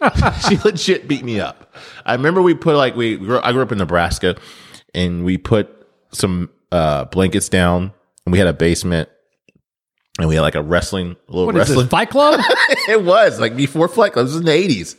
she 0.48 0.56
legit 0.58 1.08
beat 1.08 1.24
me 1.24 1.40
up. 1.40 1.74
I 2.06 2.12
remember 2.12 2.40
we 2.40 2.54
put 2.54 2.76
like 2.76 2.94
we. 2.94 3.16
Grew, 3.16 3.40
I 3.42 3.50
grew 3.50 3.62
up 3.62 3.72
in 3.72 3.78
Nebraska, 3.78 4.36
and 4.94 5.24
we 5.24 5.36
put 5.36 5.68
some 6.12 6.48
uh, 6.70 7.06
blankets 7.06 7.48
down, 7.48 7.92
and 8.24 8.32
we 8.32 8.38
had 8.38 8.46
a 8.46 8.52
basement, 8.52 9.08
and 10.20 10.28
we 10.28 10.36
had 10.36 10.42
like 10.42 10.54
a 10.54 10.62
wrestling, 10.62 11.16
a 11.28 11.32
little 11.32 11.46
What 11.46 11.56
wrestling 11.56 11.80
this, 11.80 11.88
Fight 11.88 12.10
Club? 12.10 12.38
it 12.88 13.02
was 13.02 13.40
like 13.40 13.56
before 13.56 13.88
fight 13.88 14.12
Club. 14.12 14.26
This 14.26 14.34
was 14.34 14.42
in 14.42 14.46
the 14.46 14.52
eighties. 14.52 14.94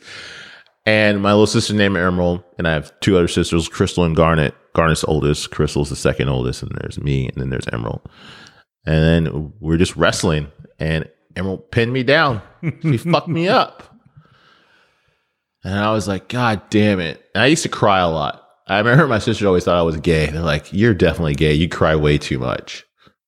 And 0.86 1.22
my 1.22 1.32
little 1.32 1.48
sister 1.48 1.74
named 1.74 1.96
Emerald, 1.96 2.44
and 2.58 2.68
I 2.68 2.74
have 2.74 2.92
two 3.00 3.16
other 3.16 3.30
sisters, 3.30 3.70
Crystal 3.70 4.04
and 4.04 4.14
Garnet. 4.14 4.56
Garnet's 4.74 5.06
oldest, 5.06 5.52
Crystal's 5.52 5.90
the 5.90 5.96
second 5.96 6.28
oldest, 6.28 6.64
and 6.64 6.78
there's 6.82 7.00
me, 7.00 7.30
and 7.30 7.38
then 7.38 7.50
there's 7.50 7.68
Emerald. 7.72 8.02
And 8.86 9.04
then 9.04 9.54
we're 9.60 9.78
just 9.78 9.96
wrestling, 9.96 10.52
and 10.80 11.10
Emerald 11.36 11.72
pinned 11.72 11.92
me 11.92 12.04
down. 12.04 12.42
She 12.82 12.98
fucked 13.12 13.28
me 13.28 13.48
up. 13.48 13.84
And 15.64 15.74
I 15.74 15.92
was 15.92 16.08
like, 16.08 16.28
God 16.28 16.62
damn 16.70 17.00
it. 17.00 17.26
And 17.34 17.44
I 17.44 17.48
used 17.48 17.64
to 17.64 17.70
cry 17.70 18.00
a 18.00 18.08
lot. 18.10 18.48
I 18.68 18.78
remember 18.78 19.08
my 19.08 19.20
sister 19.20 19.48
always 19.48 19.64
thought 19.64 19.78
I 19.78 19.82
was 19.82 19.98
gay. 19.98 20.28
They're 20.28 20.42
like, 20.42 20.72
You're 20.72 20.94
definitely 20.94 21.36
gay. 21.36 21.54
You 21.54 21.68
cry 21.70 21.96
way 21.96 22.18
too 22.18 22.38
much. 22.40 22.86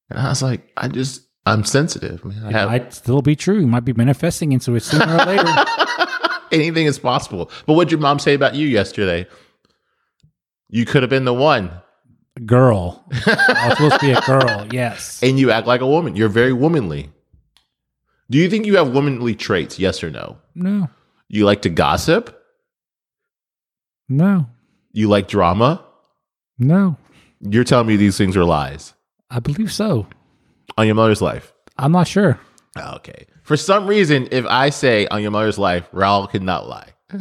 And 0.09 0.19
I 0.19 0.29
was 0.29 0.41
like, 0.41 0.71
I 0.77 0.87
just, 0.87 1.21
I'm 1.45 1.63
sensitive. 1.63 2.23
Man. 2.23 2.43
I 2.43 2.49
It 2.49 2.53
have, 2.53 2.69
might 2.69 2.93
still 2.93 3.21
be 3.21 3.35
true. 3.35 3.59
You 3.59 3.67
might 3.67 3.85
be 3.85 3.93
manifesting 3.93 4.51
into 4.51 4.75
it 4.75 4.81
sooner 4.81 5.11
or 5.15 5.25
later. 5.25 5.65
anything 6.51 6.85
is 6.85 6.99
possible. 6.99 7.51
But 7.65 7.73
what'd 7.73 7.91
your 7.91 7.99
mom 7.99 8.19
say 8.19 8.33
about 8.33 8.55
you 8.55 8.67
yesterday? 8.67 9.27
You 10.69 10.85
could 10.85 11.03
have 11.03 11.09
been 11.09 11.25
the 11.25 11.33
one. 11.33 11.71
Girl. 12.45 13.03
I 13.25 13.67
was 13.69 13.77
supposed 13.77 13.99
to 13.99 14.05
be 14.05 14.11
a 14.11 14.21
girl. 14.21 14.67
Yes. 14.71 15.21
And 15.23 15.39
you 15.39 15.51
act 15.51 15.67
like 15.67 15.81
a 15.81 15.87
woman. 15.87 16.15
You're 16.15 16.29
very 16.29 16.53
womanly. 16.53 17.09
Do 18.29 18.37
you 18.37 18.49
think 18.49 18.65
you 18.65 18.75
have 18.77 18.91
womanly 18.91 19.35
traits? 19.35 19.79
Yes 19.79 20.03
or 20.03 20.09
no? 20.09 20.37
No. 20.55 20.89
You 21.29 21.45
like 21.45 21.61
to 21.63 21.69
gossip? 21.69 22.37
No. 24.09 24.47
You 24.91 25.07
like 25.09 25.27
drama? 25.27 25.83
No. 26.57 26.97
You're 27.41 27.63
telling 27.63 27.87
me 27.87 27.95
these 27.97 28.17
things 28.17 28.35
are 28.35 28.43
lies 28.45 28.93
I 29.29 29.39
believe 29.39 29.71
so. 29.71 30.07
on 30.77 30.85
your 30.87 30.95
mother's 30.95 31.21
life. 31.21 31.53
I'm 31.77 31.91
not 31.91 32.07
sure. 32.07 32.39
Oh, 32.77 32.95
okay. 32.95 33.27
For 33.43 33.55
some 33.57 33.87
reason, 33.87 34.27
if 34.31 34.45
I 34.45 34.69
say 34.71 35.07
on 35.07 35.21
your 35.21 35.31
mother's 35.31 35.57
life, 35.59 35.89
Raul 35.91 36.29
could 36.29 36.41
not 36.43 36.67
lie. 36.67 36.89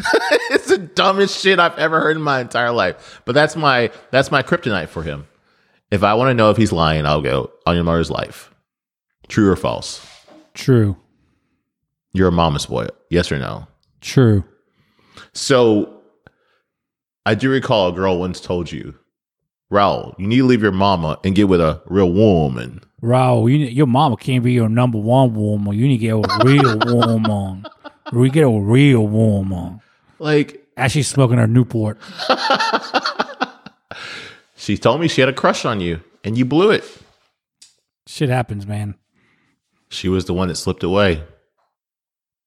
it's 0.51 0.67
the 0.67 0.79
dumbest 0.79 1.41
shit 1.41 1.59
I've 1.61 1.79
ever 1.79 2.01
heard 2.01 2.17
in 2.17 2.23
my 2.23 2.41
entire 2.41 2.73
life. 2.73 3.23
But 3.25 3.35
that's 3.35 3.55
my 3.55 3.91
that's 4.11 4.31
my 4.31 4.43
kryptonite 4.43 4.89
for 4.89 5.03
him. 5.03 5.27
If 5.91 6.03
I 6.03 6.15
want 6.15 6.31
to 6.31 6.35
know 6.35 6.51
if 6.51 6.57
he's 6.57 6.73
lying, 6.73 7.07
I'll 7.07 7.23
go 7.23 7.51
on 7.65 7.77
your 7.77 7.85
mother's 7.85 8.11
life. 8.11 8.53
True 9.29 9.51
or 9.51 9.57
false? 9.57 10.05
True. 10.55 10.97
You're 12.13 12.29
a 12.29 12.33
mama's 12.33 12.67
boy. 12.67 12.89
Yes 13.11 13.31
or 13.31 13.39
no? 13.39 13.67
True. 14.01 14.45
So 15.33 16.01
I 17.25 17.35
do 17.35 17.51
recall 17.51 17.89
a 17.89 17.93
girl 17.93 18.19
once 18.19 18.41
told 18.41 18.73
you, 18.73 18.95
Raul, 19.71 20.19
you 20.19 20.27
need 20.27 20.39
to 20.39 20.45
leave 20.45 20.63
your 20.63 20.73
mama 20.73 21.19
and 21.25 21.35
get 21.35 21.49
with 21.49 21.61
a 21.61 21.83
real 21.87 22.13
woman. 22.13 22.81
Raul, 23.03 23.51
you, 23.51 23.59
your 23.67 23.87
mama 23.87 24.17
can't 24.17 24.43
be 24.43 24.53
your 24.53 24.69
number 24.69 24.99
one 24.99 25.35
woman. 25.35 25.77
You 25.77 25.87
need 25.87 25.99
to 25.99 26.07
get 26.07 26.13
a 26.15 26.45
real 26.45 26.79
woman. 26.87 27.67
We 28.13 28.31
get 28.31 28.43
a 28.45 28.51
real 28.51 29.07
woman. 29.07 29.81
Like 30.19 30.65
As 30.77 30.93
she's 30.93 31.09
smoking 31.09 31.39
her 31.39 31.47
Newport. 31.47 31.99
she 34.57 34.77
told 34.77 35.01
me 35.01 35.09
she 35.09 35.21
had 35.21 35.29
a 35.29 35.33
crush 35.33 35.65
on 35.65 35.81
you 35.81 36.01
and 36.25 36.37
you 36.37 36.45
blew 36.45 36.71
it. 36.71 36.85
Shit 38.07 38.29
happens, 38.29 38.67
man. 38.67 38.95
She 39.89 40.09
was 40.09 40.25
the 40.25 40.35
one 40.35 40.49
that 40.49 40.57
slipped 40.57 40.83
away. 40.83 41.23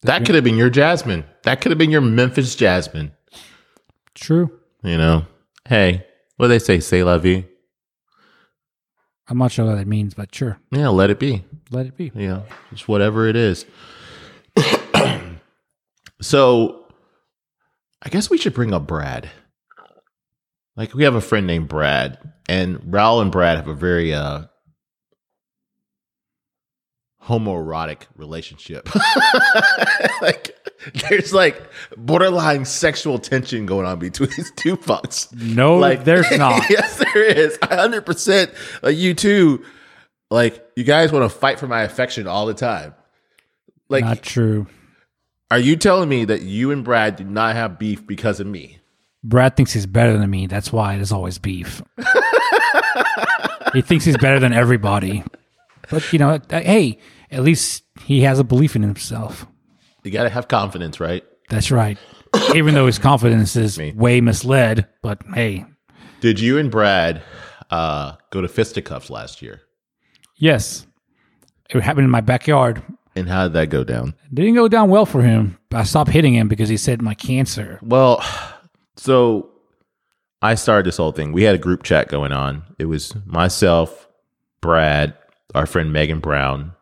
That 0.04 0.26
could 0.26 0.36
have 0.36 0.44
been 0.44 0.58
your 0.58 0.70
Jasmine. 0.70 1.26
That 1.44 1.60
could 1.62 1.72
have 1.72 1.78
been 1.78 1.92
your 1.92 2.02
Memphis 2.02 2.56
Jasmine. 2.56 3.12
True. 4.16 4.52
You 4.84 4.98
know, 4.98 5.26
hey, 5.68 6.06
what 6.38 6.46
do 6.46 6.50
they 6.50 6.60
say? 6.60 6.80
Say 6.80 7.04
la 7.04 7.18
vie. 7.18 7.46
I'm 9.28 9.38
not 9.38 9.52
sure 9.52 9.66
what 9.66 9.76
that 9.76 9.88
means, 9.88 10.14
but 10.14 10.34
sure. 10.34 10.58
Yeah, 10.72 10.88
let 10.88 11.10
it 11.10 11.20
be. 11.20 11.44
Let 11.70 11.86
it 11.86 11.98
be. 11.98 12.12
Yeah, 12.16 12.44
just 12.72 12.88
whatever 12.88 13.28
it 13.28 13.36
is. 13.36 13.66
So, 16.22 16.86
I 18.02 18.10
guess 18.10 18.30
we 18.30 18.38
should 18.38 18.54
bring 18.54 18.74
up 18.74 18.88
Brad. 18.88 19.30
Like, 20.76 20.94
we 20.94 21.04
have 21.04 21.16
a 21.16 21.22
friend 21.22 21.46
named 21.48 21.68
Brad, 21.68 22.18
and 22.48 22.78
Raul 22.80 23.22
and 23.22 23.32
Brad 23.32 23.58
have 23.58 23.68
a 23.68 23.74
very 23.74 24.14
uh, 24.14 24.44
homoerotic 27.24 28.04
relationship. 28.16 28.88
like, 30.22 30.56
there's 31.10 31.34
like 31.34 31.62
borderline 31.98 32.64
sexual 32.66 33.20
tension 33.20 33.66
going 33.66 33.86
on 33.86 34.00
between 34.00 34.30
these 34.38 34.52
two 34.56 34.78
fucks. 34.78 35.32
No, 35.36 35.78
Like, 35.78 36.06
there's 36.06 36.30
not. 36.38 36.64
yes, 36.70 36.98
there 36.98 37.24
is. 37.24 37.58
Hundred 37.62 38.06
percent. 38.06 38.52
Like 38.82 38.96
you 38.98 39.14
two, 39.14 39.64
like 40.32 40.66
you 40.76 40.84
guys 40.86 41.12
want 41.12 41.30
to 41.30 41.38
fight 41.38 41.60
for 41.60 41.68
my 41.68 41.82
affection 41.82 42.28
all 42.28 42.46
the 42.46 42.54
time. 42.54 42.94
Like, 43.90 44.06
not 44.06 44.22
true. 44.22 44.68
Are 45.52 45.60
you 45.60 45.76
telling 45.76 46.10
me 46.10 46.26
that 46.26 46.42
you 46.44 46.72
and 46.72 46.84
Brad 46.84 47.16
do 47.16 47.24
not 47.24 47.56
have 47.56 47.80
beef 47.80 48.06
because 48.06 48.40
of 48.40 48.48
me? 48.48 48.80
Brad 49.24 49.56
thinks 49.58 49.74
he's 49.74 49.86
better 49.86 50.18
than 50.18 50.30
me. 50.30 50.48
That's 50.48 50.72
why 50.72 50.96
there's 50.96 51.12
always 51.12 51.38
beef. 51.40 51.82
he 53.74 53.82
thinks 53.82 54.06
he's 54.06 54.18
better 54.18 54.40
than 54.40 54.54
everybody. 54.54 55.24
But, 55.90 56.12
you 56.14 56.20
know, 56.20 56.40
uh, 56.50 56.62
hey, 56.62 57.00
at 57.32 57.44
least 57.44 57.84
he 58.06 58.22
has 58.22 58.40
a 58.40 58.44
belief 58.44 58.76
in 58.76 58.82
himself. 58.82 59.46
You 60.04 60.12
got 60.12 60.24
to 60.24 60.30
have 60.30 60.48
confidence, 60.48 61.00
right? 61.00 61.24
That's 61.50 61.72
right. 61.72 61.98
Even 62.56 62.76
though 62.76 62.86
his 62.86 63.00
confidence 63.00 63.56
is 63.56 63.78
way 63.96 64.22
misled, 64.22 64.88
but 65.02 65.22
hey, 65.34 65.66
Did 66.22 66.40
you 66.40 66.58
and 66.60 66.70
Brad 66.72 67.24
uh, 67.72 68.14
go 68.30 68.42
to 68.42 68.48
fisticuffs 68.48 69.10
last 69.10 69.42
year? 69.42 69.62
yes, 70.38 70.86
it 71.70 71.82
happened 71.82 72.06
in 72.06 72.12
my 72.12 72.22
backyard. 72.22 72.82
And 73.16 73.28
how 73.28 73.44
did 73.44 73.54
that 73.54 73.70
go 73.70 73.84
down? 73.84 74.14
Didn't 74.34 74.56
go 74.56 74.68
down 74.68 74.90
well 74.90 75.06
for 75.06 75.22
him. 75.22 75.58
I 75.72 75.84
stopped 75.84 76.12
hitting 76.12 76.34
him 76.34 76.48
because 76.48 76.70
he 76.70 76.78
said 76.78 77.02
my 77.02 77.14
cancer. 77.14 77.80
Well, 77.82 78.24
so 78.98 79.50
I 80.42 80.56
started 80.56 80.86
this 80.86 80.98
whole 80.98 81.12
thing. 81.12 81.32
We 81.34 81.44
had 81.44 81.56
a 81.56 81.60
group 81.60 81.84
chat 81.84 82.08
going 82.08 82.32
on. 82.32 82.64
It 82.78 82.86
was 82.86 83.14
myself, 83.26 84.08
Brad, 84.62 85.16
our 85.54 85.66
friend 85.66 85.92
Megan 85.92 86.20
Brown, 86.20 86.74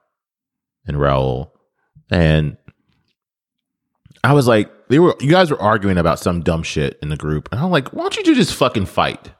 and 0.85 0.97
Raul. 0.97 1.51
And 2.11 2.57
I 4.23 4.33
was 4.33 4.47
like, 4.47 4.71
they 4.89 4.99
were 4.99 5.15
you 5.19 5.31
guys 5.31 5.51
were 5.51 5.61
arguing 5.61 5.97
about 5.97 6.19
some 6.19 6.41
dumb 6.41 6.63
shit 6.63 6.97
in 7.01 7.09
the 7.09 7.17
group. 7.17 7.49
And 7.51 7.59
I'm 7.59 7.71
like, 7.71 7.89
why 7.89 8.03
don't 8.03 8.27
you 8.27 8.35
just 8.35 8.53
fucking 8.55 8.85
fight? 8.85 9.31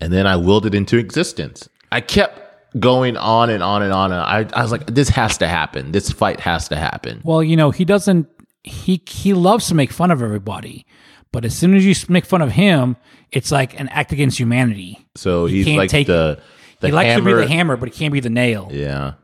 And 0.00 0.12
then 0.12 0.26
I 0.26 0.36
willed 0.36 0.66
it 0.66 0.74
into 0.74 0.96
existence. 0.96 1.68
I 1.92 2.00
kept 2.00 2.51
going 2.78 3.16
on 3.16 3.50
and 3.50 3.62
on 3.62 3.82
and 3.82 3.92
on. 3.92 4.12
And 4.12 4.20
I, 4.20 4.58
I 4.58 4.62
was 4.62 4.72
like, 4.72 4.86
this 4.86 5.08
has 5.10 5.38
to 5.38 5.48
happen. 5.48 5.92
This 5.92 6.10
fight 6.10 6.40
has 6.40 6.68
to 6.68 6.76
happen. 6.76 7.20
Well, 7.24 7.42
you 7.42 7.56
know, 7.56 7.70
he 7.70 7.84
doesn't. 7.84 8.28
He 8.64 9.02
he 9.06 9.34
loves 9.34 9.66
to 9.68 9.74
make 9.74 9.90
fun 9.90 10.10
of 10.10 10.22
everybody, 10.22 10.86
but 11.32 11.44
as 11.44 11.56
soon 11.56 11.74
as 11.74 11.84
you 11.84 11.94
make 12.08 12.24
fun 12.24 12.40
of 12.42 12.52
him, 12.52 12.96
it's 13.32 13.50
like 13.50 13.78
an 13.80 13.88
act 13.88 14.12
against 14.12 14.38
humanity. 14.38 15.04
So 15.16 15.46
he's 15.46 15.66
can't 15.66 15.78
like 15.78 15.90
take- 15.90 16.06
the, 16.06 16.40
the 16.80 16.88
he 16.88 16.92
likes 16.92 17.08
hammer. 17.08 17.30
to 17.30 17.36
be 17.36 17.42
the 17.42 17.48
hammer, 17.48 17.76
but 17.76 17.88
he 17.88 17.94
can't 17.98 18.12
be 18.12 18.20
the 18.20 18.30
nail. 18.30 18.68
Yeah. 18.70 19.14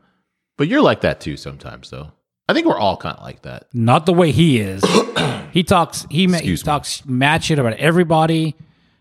But 0.57 0.67
you're 0.67 0.81
like 0.81 1.01
that 1.01 1.21
too 1.21 1.37
sometimes, 1.37 1.89
though. 1.89 2.11
I 2.49 2.53
think 2.53 2.67
we're 2.67 2.77
all 2.79 2.97
kind 2.97 3.15
of 3.15 3.23
like 3.23 3.43
that. 3.43 3.67
Not 3.73 4.05
the 4.05 4.11
way 4.13 4.31
he 4.31 4.59
is. 4.59 4.83
he 5.53 5.63
talks. 5.63 6.05
He, 6.09 6.27
ma- 6.27 6.39
he 6.39 6.57
talks 6.57 7.05
mad 7.05 7.43
shit 7.43 7.59
about 7.59 7.73
everybody, 7.73 8.55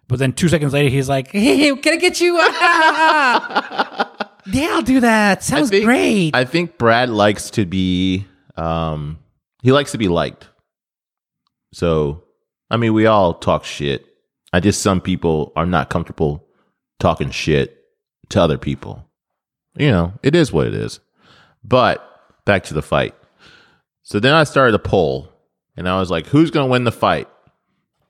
but 0.06 0.18
then 0.20 0.32
two 0.34 0.48
seconds 0.48 0.72
later, 0.72 0.88
he's 0.90 1.08
like, 1.08 1.32
"Hey, 1.32 1.74
can 1.74 1.94
I 1.94 1.96
get 1.96 2.20
you?" 2.20 2.36
yeah, 4.50 4.68
I'll 4.72 4.82
do 4.82 5.00
that. 5.00 5.42
Sounds 5.42 5.70
think- 5.70 5.84
great. 5.84 6.34
I 6.34 6.44
think 6.44 6.78
Brad 6.78 7.10
likes 7.10 7.50
to 7.50 7.66
be, 7.66 8.26
um, 8.56 9.18
he 9.62 9.72
likes 9.72 9.92
to 9.92 9.98
be 9.98 10.08
liked. 10.08 10.48
So, 11.72 12.24
I 12.70 12.76
mean, 12.76 12.94
we 12.94 13.06
all 13.06 13.34
talk 13.34 13.64
shit. 13.64 14.06
I 14.52 14.60
just, 14.60 14.80
some 14.82 15.00
people 15.00 15.52
are 15.56 15.66
not 15.66 15.90
comfortable 15.90 16.46
talking 16.98 17.30
shit 17.30 17.84
to 18.30 18.40
other 18.40 18.58
people. 18.58 19.04
You 19.76 19.90
know, 19.90 20.12
it 20.22 20.34
is 20.34 20.52
what 20.52 20.66
it 20.66 20.74
is. 20.74 21.00
But 21.62 22.04
back 22.44 22.64
to 22.64 22.74
the 22.74 22.82
fight. 22.82 23.14
So 24.02 24.18
then 24.18 24.32
I 24.32 24.44
started 24.44 24.74
a 24.74 24.78
poll 24.78 25.30
and 25.76 25.88
I 25.88 25.98
was 25.98 26.10
like, 26.10 26.26
who's 26.26 26.50
going 26.50 26.66
to 26.66 26.70
win 26.70 26.84
the 26.84 26.92
fight? 26.92 27.28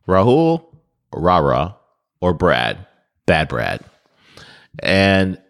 Rahul 0.06 0.64
Rara 1.12 1.76
or 2.20 2.32
Brad? 2.32 2.86
Bad 3.26 3.48
Brad. 3.48 3.84
And 4.78 5.40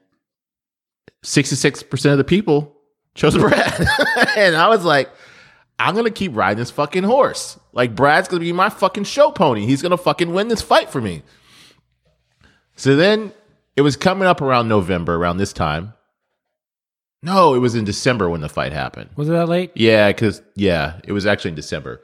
66% 1.24 2.12
of 2.12 2.18
the 2.18 2.24
people 2.24 2.76
chose 3.14 3.34
Brad. 3.38 3.86
and 4.36 4.56
I 4.56 4.68
was 4.68 4.84
like, 4.84 5.10
I'm 5.78 5.94
going 5.94 6.06
to 6.06 6.10
keep 6.10 6.34
riding 6.34 6.58
this 6.58 6.70
fucking 6.70 7.04
horse. 7.04 7.58
Like, 7.72 7.94
Brad's 7.94 8.28
going 8.28 8.40
to 8.40 8.44
be 8.44 8.52
my 8.52 8.68
fucking 8.68 9.04
show 9.04 9.30
pony. 9.30 9.66
He's 9.66 9.82
going 9.82 9.90
to 9.90 9.96
fucking 9.96 10.32
win 10.32 10.48
this 10.48 10.62
fight 10.62 10.90
for 10.90 11.00
me. 11.00 11.22
So 12.76 12.96
then 12.96 13.32
it 13.76 13.82
was 13.82 13.96
coming 13.96 14.26
up 14.26 14.40
around 14.40 14.68
November, 14.68 15.14
around 15.14 15.38
this 15.38 15.52
time. 15.52 15.94
No, 17.22 17.54
it 17.54 17.58
was 17.58 17.74
in 17.74 17.84
December 17.84 18.28
when 18.28 18.40
the 18.40 18.48
fight 18.48 18.72
happened. 18.72 19.10
Was 19.16 19.28
it 19.28 19.32
that 19.32 19.48
late? 19.48 19.72
Yeah, 19.74 20.08
because, 20.08 20.40
yeah, 20.54 21.00
it 21.04 21.12
was 21.12 21.26
actually 21.26 21.50
in 21.50 21.56
December. 21.56 22.02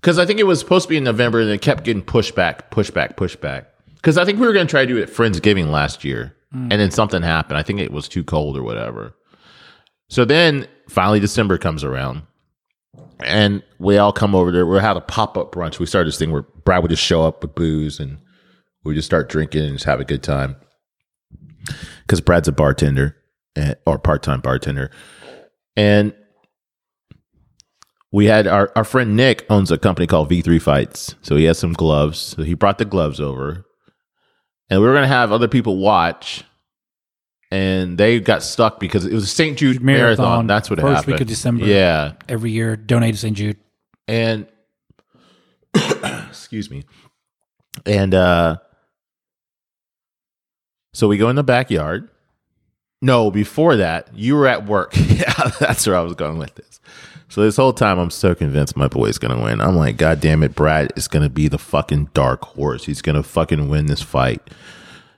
Because 0.00 0.18
I 0.18 0.26
think 0.26 0.38
it 0.38 0.44
was 0.44 0.58
supposed 0.58 0.84
to 0.84 0.88
be 0.88 0.96
in 0.96 1.04
November 1.04 1.40
and 1.40 1.50
it 1.50 1.60
kept 1.60 1.84
getting 1.84 2.02
pushed 2.02 2.34
back, 2.34 2.70
pushed 2.70 2.94
back, 2.94 3.16
pushed 3.16 3.40
back. 3.40 3.70
Because 3.96 4.18
I 4.18 4.24
think 4.24 4.38
we 4.38 4.46
were 4.46 4.52
going 4.52 4.66
to 4.66 4.70
try 4.70 4.82
to 4.82 4.86
do 4.86 4.98
it 4.98 5.08
at 5.08 5.14
Friendsgiving 5.14 5.70
last 5.70 6.04
year. 6.04 6.36
Mm. 6.54 6.70
And 6.70 6.80
then 6.80 6.90
something 6.90 7.22
happened. 7.22 7.58
I 7.58 7.62
think 7.62 7.80
it 7.80 7.92
was 7.92 8.08
too 8.08 8.24
cold 8.24 8.56
or 8.56 8.62
whatever. 8.62 9.14
So 10.08 10.24
then 10.24 10.66
finally 10.88 11.20
December 11.20 11.58
comes 11.58 11.82
around 11.84 12.22
and 13.20 13.62
we 13.78 13.98
all 13.98 14.12
come 14.12 14.34
over 14.34 14.52
there. 14.52 14.66
We 14.66 14.78
had 14.78 14.96
a 14.96 15.00
pop 15.00 15.36
up 15.36 15.52
brunch. 15.52 15.78
We 15.78 15.86
started 15.86 16.08
this 16.08 16.18
thing 16.18 16.30
where 16.30 16.42
Brad 16.42 16.82
would 16.82 16.90
just 16.90 17.02
show 17.02 17.24
up 17.24 17.42
with 17.42 17.54
booze 17.54 17.98
and 18.00 18.18
we 18.84 18.94
just 18.94 19.06
start 19.06 19.28
drinking 19.28 19.64
and 19.64 19.72
just 19.74 19.84
have 19.84 20.00
a 20.00 20.04
good 20.04 20.22
time. 20.22 20.56
Because 22.02 22.20
Brad's 22.20 22.48
a 22.48 22.52
bartender. 22.52 23.16
and, 23.56 23.76
or 23.86 23.98
part 23.98 24.22
time 24.22 24.40
bartender, 24.40 24.90
and 25.76 26.14
we 28.12 28.26
had 28.26 28.46
our 28.46 28.70
our 28.76 28.84
friend 28.84 29.16
Nick 29.16 29.46
owns 29.48 29.70
a 29.70 29.78
company 29.78 30.06
called 30.06 30.28
V 30.28 30.42
three 30.42 30.58
Fights, 30.58 31.14
so 31.22 31.36
he 31.36 31.44
has 31.44 31.58
some 31.58 31.72
gloves. 31.72 32.18
So 32.18 32.42
he 32.42 32.54
brought 32.54 32.78
the 32.78 32.84
gloves 32.84 33.20
over, 33.20 33.64
and 34.70 34.80
we 34.80 34.86
were 34.86 34.94
gonna 34.94 35.06
have 35.06 35.32
other 35.32 35.48
people 35.48 35.76
watch. 35.78 36.44
And 37.50 37.96
they 37.96 38.18
got 38.18 38.42
stuck 38.42 38.80
because 38.80 39.06
it 39.06 39.12
was 39.12 39.24
a 39.24 39.28
St. 39.28 39.56
Jude 39.56 39.80
marathon. 39.80 40.24
Marathon, 40.24 40.46
That's 40.48 40.68
what 40.70 40.80
first 40.80 40.96
happened. 40.96 41.12
week 41.14 41.20
of 41.20 41.28
December. 41.28 41.64
Yeah, 41.66 42.14
Every 42.28 42.50
year, 42.50 42.74
donate 42.74 43.14
to 43.14 43.20
St. 43.20 43.36
Jude. 43.36 43.58
and 44.08 44.46
excuse 46.28 46.70
me 46.70 46.84
and 47.86 48.14
uh 48.14 48.56
so 50.92 51.08
we 51.08 51.16
go 51.16 51.28
in 51.28 51.34
the 51.36 51.42
backyard 51.42 52.08
no 53.02 53.30
before 53.30 53.76
that 53.76 54.08
you 54.14 54.36
were 54.36 54.46
at 54.46 54.64
work 54.66 54.92
yeah 54.96 55.50
that's 55.58 55.84
where 55.86 55.96
i 55.96 56.00
was 56.00 56.14
going 56.14 56.38
with 56.38 56.54
this 56.54 56.78
so 57.28 57.42
this 57.42 57.56
whole 57.56 57.72
time 57.72 57.98
i'm 57.98 58.10
so 58.10 58.34
convinced 58.34 58.76
my 58.76 58.88
boy's 58.88 59.18
gonna 59.18 59.42
win. 59.42 59.60
I'm 59.60 59.76
like 59.76 59.96
god 59.96 60.20
damn 60.20 60.42
it 60.42 60.54
brad 60.54 60.92
is 60.96 61.08
gonna 61.08 61.28
be 61.30 61.48
the 61.48 61.58
fucking 61.58 62.10
dark 62.14 62.42
horse. 62.44 62.84
He's 62.86 63.02
gonna 63.02 63.22
fucking 63.22 63.68
win 63.68 63.86
this 63.86 64.02
fight. 64.02 64.42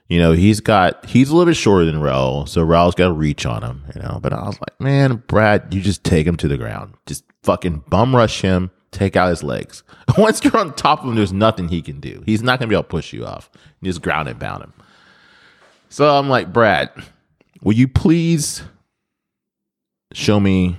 You 0.07 0.19
know 0.19 0.31
he's 0.31 0.61
got 0.61 1.05
he's 1.05 1.29
a 1.29 1.35
little 1.35 1.49
bit 1.49 1.57
shorter 1.57 1.85
than 1.85 1.95
Raul, 2.01 2.47
so 2.47 2.65
Raul's 2.65 2.95
got 2.95 3.07
to 3.07 3.13
reach 3.13 3.45
on 3.45 3.61
him 3.63 3.83
you 3.93 4.01
know 4.01 4.19
but 4.21 4.31
i 4.33 4.41
was 4.45 4.59
like 4.61 4.79
man 4.79 5.23
brad 5.27 5.73
you 5.73 5.81
just 5.81 6.03
take 6.03 6.25
him 6.25 6.37
to 6.37 6.47
the 6.47 6.57
ground. 6.57 6.93
Just 7.05 7.23
fucking 7.43 7.83
bum 7.89 8.15
rush 8.15 8.41
him 8.41 8.71
take 8.91 9.15
out 9.15 9.29
his 9.29 9.43
legs. 9.43 9.83
Once 10.17 10.43
you're 10.43 10.57
on 10.57 10.73
top 10.75 11.01
of 11.03 11.09
him 11.09 11.15
there's 11.15 11.33
nothing 11.33 11.67
he 11.67 11.81
can 11.81 11.99
do. 11.99 12.23
He's 12.25 12.41
not 12.41 12.59
gonna 12.59 12.69
be 12.69 12.75
able 12.75 12.83
to 12.83 12.89
push 12.89 13.11
you 13.13 13.25
off. 13.25 13.49
You 13.81 13.89
just 13.89 14.01
ground 14.01 14.29
and 14.29 14.39
bound 14.39 14.63
him. 14.63 14.73
So 15.89 16.09
i'm 16.17 16.29
like 16.29 16.53
brad 16.53 16.89
will 17.61 17.73
you 17.73 17.87
please 17.87 18.63
show 20.13 20.39
me 20.39 20.77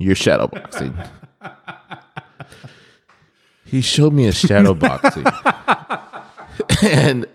your 0.00 0.14
shadow 0.14 0.46
boxing 0.48 0.94
he 3.64 3.80
showed 3.80 4.12
me 4.12 4.26
a 4.26 4.32
shadow 4.32 4.74
boxing 4.74 5.24
and 6.90 7.26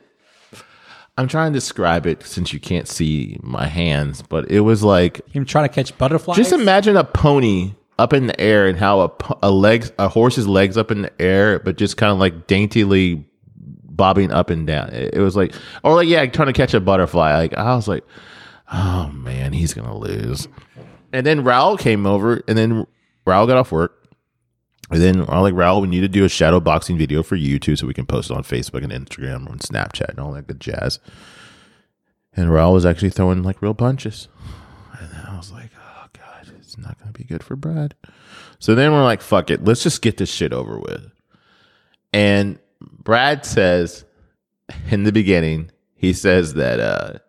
i'm 1.17 1.28
trying 1.28 1.54
to 1.54 1.58
describe 1.58 2.06
it 2.06 2.23
since 2.23 2.51
you 2.51 2.60
can't 2.60 2.88
see 2.88 3.38
my 3.41 3.65
hands 3.65 4.21
but 4.21 4.49
it 4.51 4.62
was 4.62 4.84
like 4.84 5.25
Him 5.30 5.45
trying 5.45 5.67
to 5.67 5.73
catch 5.73 5.97
butterflies. 5.97 6.38
just 6.38 6.51
imagine 6.51 6.97
a 6.97 7.04
pony 7.04 7.73
up 7.97 8.13
in 8.13 8.28
the 8.28 8.39
air 8.39 8.67
and 8.67 8.78
how 8.78 9.01
a, 9.01 9.12
a 9.43 9.51
legs 9.51 9.91
a 9.97 10.08
horse's 10.08 10.47
legs 10.47 10.78
up 10.78 10.91
in 10.91 11.04
the 11.04 11.21
air, 11.21 11.60
but 11.60 11.78
just 11.78 11.97
kind 11.97 12.12
of 12.12 12.19
like 12.19 12.47
daintily 12.47 13.25
bobbing 13.56 14.32
up 14.32 14.49
and 14.49 14.67
down. 14.67 14.89
It, 14.89 15.15
it 15.15 15.19
was 15.21 15.36
like, 15.36 15.54
or 15.84 15.95
like 15.95 16.08
yeah, 16.08 16.25
trying 16.25 16.47
to 16.47 16.54
catch 16.54 16.73
a 16.73 16.80
butterfly. 16.80 17.38
Like 17.38 17.54
I 17.54 17.75
was 17.75 17.88
like, 17.88 18.04
oh 18.71 19.10
man, 19.13 19.54
he's 19.54 19.73
gonna 19.73 19.97
lose. 19.97 20.47
And 21.15 21.25
then 21.25 21.45
Raul 21.45 21.80
came 21.80 22.06
over, 22.06 22.43
and 22.45 22.58
then 22.58 22.86
Raul 23.25 23.47
got 23.47 23.56
off 23.56 23.71
work. 23.71 24.06
And 24.91 25.01
then 25.01 25.21
I 25.21 25.39
was 25.39 25.49
like, 25.49 25.54
Raul, 25.54 25.82
we 25.82 25.88
need 25.88 26.01
to 26.01 26.10
do 26.10 26.25
a 26.25 26.30
shadow 26.30 26.60
boxing 26.60 26.97
video 26.97 27.23
for 27.23 27.38
YouTube 27.38 27.78
so 27.80 27.88
we 27.88 27.93
can 27.93 28.06
post 28.06 28.30
it 28.30 28.36
on 28.36 28.43
Facebook 28.43 28.84
and 28.84 28.91
Instagram 28.91 29.49
and 29.49 29.62
Snapchat 29.62 30.10
and 30.10 30.19
all 30.19 30.34
that 30.34 30.45
good 30.45 30.60
jazz. 30.60 30.99
And 32.34 32.49
Raul 32.49 32.73
was 32.73 32.86
actually 32.86 33.12
throwing 33.12 33.43
like 33.43 33.62
real 33.62 33.73
punches. 33.73 34.28
And 34.99 35.10
I 35.25 35.38
was 35.38 35.54
like, 35.54 35.71
oh 35.78 36.08
God, 36.12 36.51
it's 36.60 36.78
not 36.78 36.99
going 36.99 37.13
to 37.13 37.17
be 37.17 37.23
good 37.23 37.43
for 37.43 37.56
Brad. 37.56 37.95
So 38.60 38.75
then 38.75 38.91
we're 38.91 39.04
like, 39.04 39.21
fuck 39.21 39.49
it. 39.49 39.63
Let's 39.63 39.84
just 39.84 40.01
get 40.01 40.17
this 40.17 40.30
shit 40.30 40.51
over 40.51 40.78
with. 40.78 41.10
And 42.12 42.60
Brad 42.82 43.45
says 43.45 44.04
in 44.91 45.04
the 45.04 45.13
beginning, 45.13 45.71
he 45.95 46.12
says 46.12 46.56
that 46.56 46.82
uh, 46.82 47.19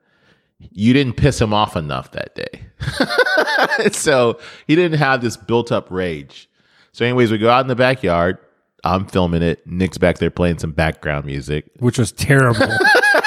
you 0.59 0.92
didn't 0.92 1.14
piss 1.14 1.40
him 1.40 1.53
off 1.53 1.77
enough 1.77 2.12
that 2.12 2.35
day. 2.35 3.90
so 3.92 4.38
he 4.66 4.75
didn't 4.75 4.99
have 4.99 5.21
this 5.21 5.37
built 5.37 5.71
up 5.73 5.90
rage. 5.90 6.49
So, 6.92 7.05
anyways, 7.05 7.31
we 7.31 7.38
go 7.38 7.51
out 7.51 7.61
in 7.61 7.66
the 7.69 7.77
backyard. 7.77 8.38
I'm 8.85 9.07
filming 9.07 9.42
it. 9.42 9.66
Nick's 9.66 9.99
back 9.99 10.19
there 10.19 10.31
playing 10.31 10.59
some 10.59 10.71
background 10.73 11.27
music. 11.27 11.66
which 11.79 11.99
was 11.99 12.12
terrible. 12.12 12.62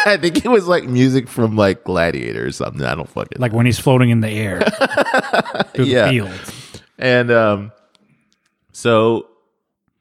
I 0.06 0.18
think 0.18 0.46
it 0.46 0.50
was 0.50 0.68
like 0.68 0.86
music 0.86 1.28
from 1.28 1.56
like 1.58 1.84
Gladiator 1.84 2.46
or 2.48 2.52
something. 2.52 2.84
I 2.84 2.96
don't 2.96 3.10
fucking 3.10 3.39
like 3.39 3.52
when 3.52 3.65
he's 3.65 3.78
floating 3.80 4.10
in 4.10 4.22
the 4.22 4.30
air 4.30 4.62
through 5.74 5.86
Yeah. 5.86 6.06
the 6.06 6.12
field. 6.12 6.32
And 6.98 7.30
um, 7.32 7.72
so 8.72 9.28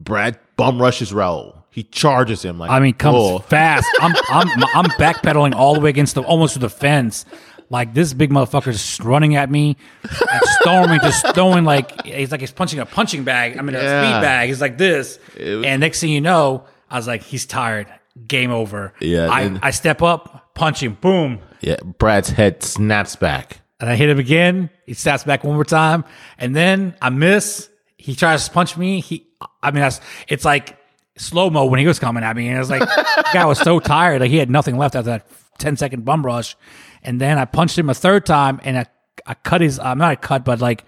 Brad 0.00 0.38
bum 0.56 0.80
rushes 0.80 1.12
Raul. 1.12 1.57
He 1.78 1.84
charges 1.84 2.44
him 2.44 2.58
like 2.58 2.70
I 2.70 2.80
mean, 2.80 2.94
comes 2.94 3.14
bull. 3.14 3.38
fast. 3.38 3.86
I'm 4.00 4.14
I'm 4.30 4.48
I'm 4.74 4.84
backpedaling 4.98 5.54
all 5.54 5.74
the 5.74 5.80
way 5.80 5.90
against 5.90 6.14
the 6.16 6.22
almost 6.22 6.54
to 6.54 6.58
the 6.58 6.68
fence. 6.70 7.24
Like 7.70 7.94
this 7.94 8.14
big 8.14 8.30
motherfucker's 8.30 8.78
just 8.78 9.00
running 9.00 9.36
at 9.36 9.50
me, 9.50 9.76
like 10.02 10.42
storming, 10.60 11.00
just 11.00 11.34
throwing 11.34 11.64
like 11.64 12.02
he's 12.04 12.32
like 12.32 12.40
he's 12.40 12.50
punching 12.50 12.80
a 12.80 12.86
punching 12.86 13.24
bag. 13.24 13.58
I 13.58 13.62
mean 13.62 13.76
a 13.76 13.78
Yeah. 13.82 14.02
speed 14.12 14.22
bag. 14.26 14.48
He's 14.48 14.60
like 14.60 14.78
this, 14.78 15.18
was- 15.38 15.64
and 15.66 15.80
next 15.80 16.00
thing 16.00 16.10
you 16.10 16.20
know, 16.22 16.64
I 16.90 16.96
was 16.96 17.06
like, 17.06 17.22
he's 17.22 17.44
tired. 17.46 17.86
Game 18.26 18.50
over. 18.50 18.94
Yeah, 19.00 19.28
I, 19.30 19.42
and- 19.42 19.60
I 19.62 19.70
step 19.70 20.02
up, 20.02 20.54
punch 20.54 20.82
him, 20.82 20.94
boom, 21.00 21.38
Yeah, 21.60 21.76
Brad's 21.98 22.30
head 22.30 22.62
snaps 22.64 23.14
back. 23.14 23.60
and 23.78 23.88
I 23.88 23.94
hit 23.94 24.08
him 24.08 24.18
again. 24.18 24.70
He 24.86 24.94
snaps 24.94 25.22
back 25.22 25.44
one 25.44 25.54
more 25.54 25.64
time, 25.64 26.04
and 26.38 26.56
then 26.56 26.94
I 27.00 27.10
miss. 27.10 27.68
He 27.98 28.16
tries 28.16 28.46
to 28.46 28.50
punch 28.50 28.76
me. 28.78 29.00
He, 29.00 29.26
I 29.62 29.70
mean, 29.70 29.82
that's 29.82 30.00
it's 30.26 30.44
like 30.46 30.77
slow 31.18 31.50
mo 31.50 31.66
when 31.66 31.80
he 31.80 31.86
was 31.86 31.98
coming 31.98 32.24
at 32.24 32.34
me, 32.36 32.48
and 32.48 32.56
I 32.56 32.60
was 32.60 32.70
like, 32.70 32.80
the 32.80 33.28
guy 33.32 33.44
was 33.44 33.58
so 33.58 33.80
tired, 33.80 34.20
like 34.20 34.30
he 34.30 34.38
had 34.38 34.50
nothing 34.50 34.76
left 34.78 34.94
after 34.94 35.10
that 35.10 35.26
10 35.58 35.76
second 35.76 36.04
bum 36.04 36.24
rush, 36.24 36.56
and 37.02 37.20
then 37.20 37.38
I 37.38 37.44
punched 37.44 37.78
him 37.78 37.90
a 37.90 37.94
third 37.94 38.24
time, 38.26 38.60
and 38.64 38.78
I, 38.78 38.86
I 39.26 39.34
cut 39.34 39.60
his, 39.60 39.78
I'm 39.78 39.98
not 39.98 40.12
a 40.12 40.16
cut, 40.16 40.44
but 40.44 40.60
like 40.60 40.84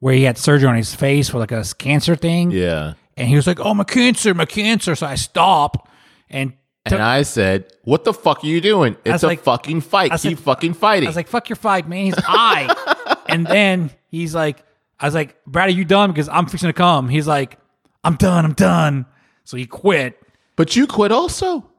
where 0.00 0.14
he 0.14 0.24
had 0.24 0.36
surgery 0.38 0.68
on 0.68 0.76
his 0.76 0.94
face 0.94 1.28
for 1.28 1.38
like 1.38 1.52
a 1.52 1.64
cancer 1.78 2.16
thing, 2.16 2.50
Yeah. 2.50 2.94
and 3.16 3.28
he 3.28 3.36
was 3.36 3.46
like, 3.46 3.60
"Oh, 3.60 3.72
my 3.74 3.84
cancer, 3.84 4.34
my 4.34 4.44
cancer." 4.44 4.94
So 4.94 5.06
I 5.06 5.14
stop 5.14 5.88
and. 6.28 6.52
And 6.86 6.96
I 7.02 7.22
said, 7.22 7.72
"What 7.84 8.04
the 8.04 8.12
fuck 8.12 8.44
are 8.44 8.46
you 8.46 8.60
doing? 8.60 8.98
It's 9.06 9.22
a 9.22 9.26
like- 9.28 9.40
fucking 9.42 9.80
fight. 9.80 10.10
Keep 10.20 10.24
like- 10.32 10.38
fucking 10.40 10.74
fighting." 10.74 11.06
I 11.06 11.08
was 11.08 11.16
like, 11.16 11.28
fuck 11.28 11.48
your 11.48 11.56
fight, 11.56 11.88
man. 11.88 12.04
He's 12.04 12.14
I. 12.18 13.16
and 13.26 13.46
then 13.46 13.90
he's 14.10 14.34
like, 14.34 14.62
I 15.00 15.06
was 15.06 15.14
like, 15.14 15.42
Brad, 15.46 15.68
are 15.68 15.72
you 15.72 15.86
done? 15.86 16.10
Because 16.10 16.28
I'm 16.28 16.44
fixing 16.44 16.68
to 16.68 16.74
come. 16.74 17.08
He's 17.08 17.26
like, 17.26 17.58
I'm 18.04 18.16
done. 18.16 18.44
I'm 18.44 18.52
done. 18.52 19.06
So 19.44 19.56
he 19.56 19.66
quit. 19.66 20.20
"But 20.56 20.76
you 20.76 20.86
quit 20.86 21.12
also." 21.12 21.70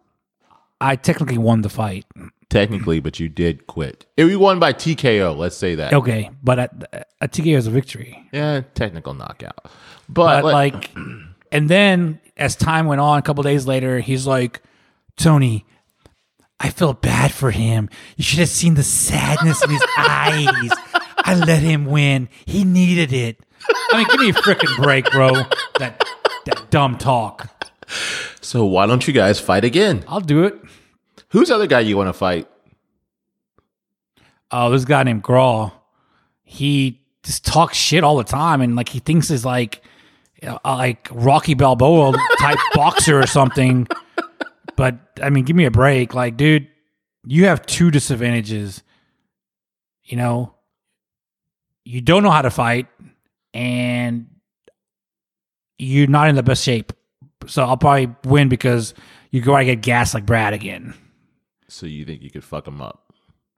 I 0.82 0.96
technically 0.98 1.38
won 1.38 1.62
the 1.62 1.70
fight. 1.70 2.06
Technically, 2.50 3.00
but 3.00 3.20
you 3.20 3.28
did 3.30 3.66
quit. 3.66 4.06
It 4.18 4.26
we 4.26 4.36
won 4.36 4.60
by 4.60 4.74
TKO. 4.74 5.36
Let's 5.36 5.56
say 5.58 5.76
that. 5.76 5.94
Okay. 5.94 6.30
But 6.44 6.60
a, 6.60 7.06
a 7.22 7.28
TKO 7.28 7.58
is 7.58 7.68
a 7.68 7.72
victory. 7.72 8.28
Yeah, 8.32 8.62
technical 8.76 9.14
knockout. 9.14 9.66
But, 10.08 10.42
But 10.42 10.54
like, 10.54 10.92
and 11.52 11.70
then 11.70 12.20
as 12.38 12.56
time 12.56 12.86
went 12.86 13.02
on, 13.02 13.18
a 13.18 13.22
couple 13.22 13.42
days 13.44 13.66
later, 13.66 14.00
he's 14.00 14.28
like, 14.28 14.62
Tony, 15.18 15.66
I 16.60 16.70
feel 16.70 16.94
bad 16.94 17.32
for 17.32 17.52
him. 17.52 17.90
You 18.18 18.24
should 18.24 18.40
have 18.40 18.50
seen 18.50 18.76
the 18.76 18.84
sadness 18.84 19.64
in 19.64 19.70
his 19.72 19.84
eyes. 19.98 20.70
I 21.18 21.36
let 21.36 21.64
him 21.64 21.86
win. 21.86 22.30
He 22.46 22.64
needed 22.64 23.12
it. 23.12 23.40
I 23.92 23.98
mean, 23.98 24.08
give 24.12 24.20
me 24.20 24.30
a 24.30 24.34
freaking 24.34 24.76
break, 24.84 25.10
bro. 25.12 25.34
That 25.80 26.06
that 26.46 26.70
dumb 26.72 26.98
talk. 26.98 27.50
so 28.42 28.66
why 28.66 28.86
don't 28.86 29.08
you 29.08 29.14
guys 29.14 29.40
fight 29.40 29.64
again? 29.64 30.04
I'll 30.08 30.22
do 30.22 30.44
it. 30.44 30.60
Who's 31.30 31.50
the 31.50 31.56
other 31.56 31.68
guy 31.68 31.82
you 31.82 31.98
want 31.98 32.08
to 32.10 32.14
fight? 32.14 32.48
Oh, 34.52 34.70
this 34.70 34.86
guy 34.86 35.04
named 35.04 35.24
Graw. 35.24 35.72
He 36.44 37.02
just 37.24 37.46
talks 37.46 37.76
shit 37.76 38.04
all 38.04 38.18
the 38.18 38.24
time, 38.24 38.62
and 38.62 38.76
like 38.76 38.90
he 38.90 39.00
thinks 39.00 39.30
he's 39.30 39.44
like, 39.44 39.82
you 40.42 40.48
know, 40.48 40.60
uh, 40.64 40.76
like 40.76 41.08
Rocky 41.12 41.56
Balboa 41.56 42.14
type 42.40 42.60
boxer 42.74 43.20
or 43.20 43.28
something. 43.28 43.88
But 44.76 44.98
I 45.22 45.30
mean, 45.30 45.44
give 45.46 45.56
me 45.56 45.66
a 45.66 45.72
break, 45.72 46.14
like, 46.14 46.38
dude. 46.38 46.68
You 47.28 47.46
have 47.48 47.66
two 47.66 47.90
disadvantages. 47.90 48.84
You 50.04 50.18
know, 50.18 50.54
you 51.84 52.00
don't 52.00 52.22
know 52.22 52.30
how 52.30 52.44
to 52.44 52.52
fight, 52.52 52.86
and 53.54 54.28
you're 55.78 56.08
not 56.08 56.28
in 56.30 56.36
the 56.36 56.44
best 56.44 56.64
shape. 56.64 56.94
So 57.48 57.64
I'll 57.64 57.78
probably 57.78 58.14
win 58.24 58.50
because 58.50 58.94
you 59.32 59.42
go 59.42 59.54
out 59.54 59.60
and 59.60 59.68
get 59.68 59.82
gas 59.82 60.14
like 60.14 60.26
Brad 60.26 60.54
again, 60.54 60.94
So 61.68 61.86
you 61.86 62.06
think 62.06 62.22
you 62.22 62.32
could 62.32 62.44
fuck 62.44 62.68
him 62.68 62.82
up? 62.82 63.02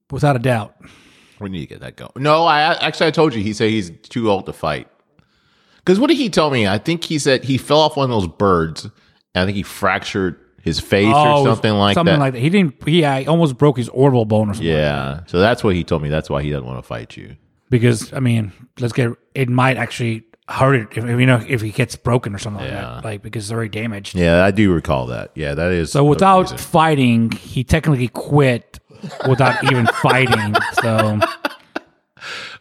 without 0.09 0.35
a 0.35 0.39
doubt. 0.39 0.75
We 1.39 1.49
need 1.49 1.59
to 1.59 1.65
get 1.67 1.81
that 1.81 1.97
going. 1.97 2.11
No, 2.15 2.45
I 2.45 2.61
actually 2.61 3.07
I 3.07 3.11
told 3.11 3.35
you 3.35 3.43
he 3.43 3.53
said 3.53 3.69
he's 3.69 3.91
too 4.09 4.31
old 4.31 4.45
to 4.47 4.53
fight. 4.53 4.87
Because 5.77 5.99
what 5.99 6.07
did 6.07 6.17
he 6.17 6.29
tell 6.29 6.49
me? 6.49 6.65
I 6.67 6.77
think 6.77 7.03
he 7.03 7.19
said 7.19 7.43
he 7.43 7.57
fell 7.57 7.79
off 7.79 7.95
one 7.97 8.05
of 8.05 8.09
those 8.09 8.27
birds. 8.27 8.85
And 8.85 8.91
I 9.35 9.45
think 9.45 9.55
he 9.57 9.63
fractured 9.63 10.39
his 10.61 10.79
face 10.79 11.07
or 11.13 11.13
oh, 11.15 11.45
something 11.45 11.71
like 11.73 11.95
Oh, 11.95 11.99
something 11.99 12.13
that. 12.15 12.19
like 12.19 12.33
that. 12.33 12.39
He 12.39 12.49
didn't. 12.49 12.87
He 12.87 13.05
almost 13.05 13.57
broke 13.57 13.77
his 13.77 13.87
orbital 13.89 14.25
bone 14.25 14.49
or 14.49 14.53
something. 14.53 14.67
yeah. 14.71 15.21
So 15.27 15.39
that's 15.39 15.63
what 15.63 15.75
he 15.75 15.83
told 15.83 16.01
me. 16.01 16.09
That's 16.09 16.29
why 16.29 16.41
he 16.41 16.49
doesn't 16.49 16.65
want 16.65 16.79
to 16.79 16.83
fight 16.87 17.15
you. 17.15 17.35
Because 17.69 18.11
I 18.13 18.19
mean, 18.19 18.51
let's 18.79 18.93
get. 18.93 19.11
It 19.35 19.49
might 19.49 19.77
actually 19.77 20.23
hurt 20.49 20.75
it 20.75 20.87
if 20.97 21.03
if, 21.05 21.19
you 21.19 21.25
know 21.25 21.43
if 21.47 21.61
he 21.61 21.71
gets 21.71 21.95
broken 21.95 22.33
or 22.33 22.37
something 22.39 22.63
Yeah. 22.65 22.93
like 22.93 23.03
that. 23.03 23.07
Like 23.09 23.21
because 23.21 23.45
it's 23.45 23.51
already 23.51 23.69
damaged. 23.69 24.15
Yeah, 24.15 24.43
I 24.45 24.51
do 24.51 24.71
recall 24.73 25.07
that. 25.07 25.31
Yeah, 25.35 25.53
that 25.55 25.71
is. 25.71 25.91
So 25.91 26.03
without 26.05 26.43
reason. 26.43 26.57
fighting, 26.57 27.31
he 27.31 27.63
technically 27.63 28.07
quit 28.07 28.79
without 29.27 29.63
even 29.71 29.87
fighting. 30.01 30.55
So 30.81 31.19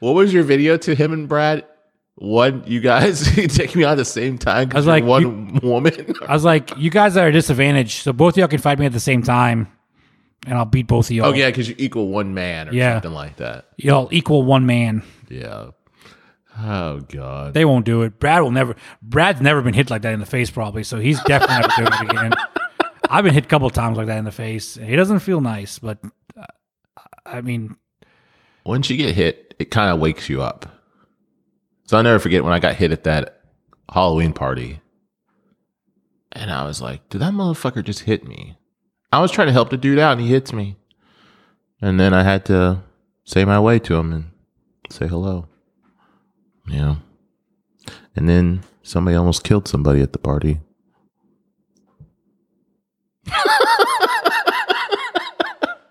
what 0.00 0.14
was 0.14 0.32
your 0.32 0.42
video 0.42 0.76
to 0.78 0.94
him 0.94 1.12
and 1.12 1.28
Brad? 1.28 1.64
One, 2.16 2.64
you 2.66 2.80
guys 2.80 3.30
take 3.34 3.76
me 3.76 3.84
on 3.84 3.92
at 3.92 3.94
the 3.96 4.04
same 4.04 4.38
time. 4.38 4.70
I 4.72 4.76
was 4.76 4.86
like, 4.86 5.04
one 5.04 5.56
woman. 5.62 6.14
I 6.26 6.32
was 6.32 6.44
like, 6.44 6.76
you 6.78 6.90
guys 6.90 7.14
are 7.16 7.24
at 7.24 7.28
a 7.28 7.32
disadvantage, 7.32 7.96
so 7.96 8.12
both 8.14 8.34
of 8.34 8.38
y'all 8.38 8.48
can 8.48 8.58
fight 8.58 8.78
me 8.78 8.86
at 8.86 8.92
the 8.92 9.00
same 9.00 9.22
time, 9.22 9.68
and 10.46 10.56
I'll 10.56 10.64
beat 10.64 10.86
both 10.86 11.06
of 11.10 11.10
y'all. 11.12 11.26
oh 11.26 11.34
yeah, 11.34 11.48
because 11.50 11.68
you 11.68 11.74
equal 11.76 12.08
one 12.08 12.32
man 12.32 12.70
or 12.70 12.72
Yeah. 12.72 12.94
something 12.94 13.12
like 13.12 13.36
that. 13.36 13.66
Y'all 13.76 14.08
equal 14.12 14.44
one 14.44 14.64
man. 14.64 15.02
Yeah. 15.28 15.66
Oh 16.58 17.00
god. 17.00 17.54
They 17.54 17.64
won't 17.64 17.84
do 17.84 18.02
it. 18.02 18.18
Brad 18.18 18.42
will 18.42 18.50
never. 18.50 18.76
Brad's 19.02 19.40
never 19.40 19.60
been 19.62 19.74
hit 19.74 19.90
like 19.90 20.02
that 20.02 20.14
in 20.14 20.20
the 20.20 20.26
face, 20.26 20.50
probably. 20.50 20.84
So 20.84 20.98
he's 20.98 21.22
definitely 21.24 21.56
never 21.56 21.88
doing 21.88 22.08
it 22.08 22.10
again. 22.10 22.32
I've 23.10 23.24
been 23.24 23.34
hit 23.34 23.44
a 23.44 23.48
couple 23.48 23.68
times 23.70 23.96
like 23.96 24.06
that 24.06 24.18
in 24.18 24.24
the 24.24 24.32
face. 24.32 24.76
It 24.76 24.96
doesn't 24.96 25.20
feel 25.20 25.40
nice, 25.40 25.78
but 25.78 25.98
uh, 26.36 26.44
I 27.24 27.40
mean, 27.40 27.76
Once 28.64 28.90
you 28.90 28.96
get 28.96 29.14
hit, 29.14 29.54
it 29.58 29.70
kind 29.70 29.92
of 29.92 30.00
wakes 30.00 30.28
you 30.28 30.42
up. 30.42 30.66
So 31.84 31.96
I'll 31.96 32.02
never 32.02 32.18
forget 32.18 32.42
when 32.42 32.52
I 32.52 32.58
got 32.58 32.74
hit 32.74 32.90
at 32.90 33.04
that 33.04 33.42
Halloween 33.92 34.32
party. 34.32 34.80
And 36.32 36.50
I 36.50 36.64
was 36.64 36.80
like, 36.82 37.08
did 37.08 37.20
that 37.20 37.32
motherfucker 37.32 37.84
just 37.84 38.00
hit 38.00 38.26
me? 38.26 38.56
I 39.12 39.20
was 39.20 39.30
trying 39.30 39.46
to 39.46 39.52
help 39.52 39.70
the 39.70 39.76
dude 39.76 39.98
out 40.00 40.12
and 40.12 40.20
he 40.20 40.28
hits 40.28 40.52
me. 40.52 40.76
And 41.80 42.00
then 42.00 42.12
I 42.12 42.24
had 42.24 42.44
to 42.46 42.82
say 43.24 43.44
my 43.44 43.60
way 43.60 43.78
to 43.78 43.94
him 43.94 44.12
and 44.12 44.24
say 44.90 45.06
hello. 45.06 45.46
Yeah. 46.68 46.96
And 48.14 48.28
then 48.28 48.62
somebody 48.82 49.16
almost 49.16 49.44
killed 49.44 49.68
somebody 49.68 50.00
at 50.00 50.12
the 50.12 50.18
party. 50.18 50.60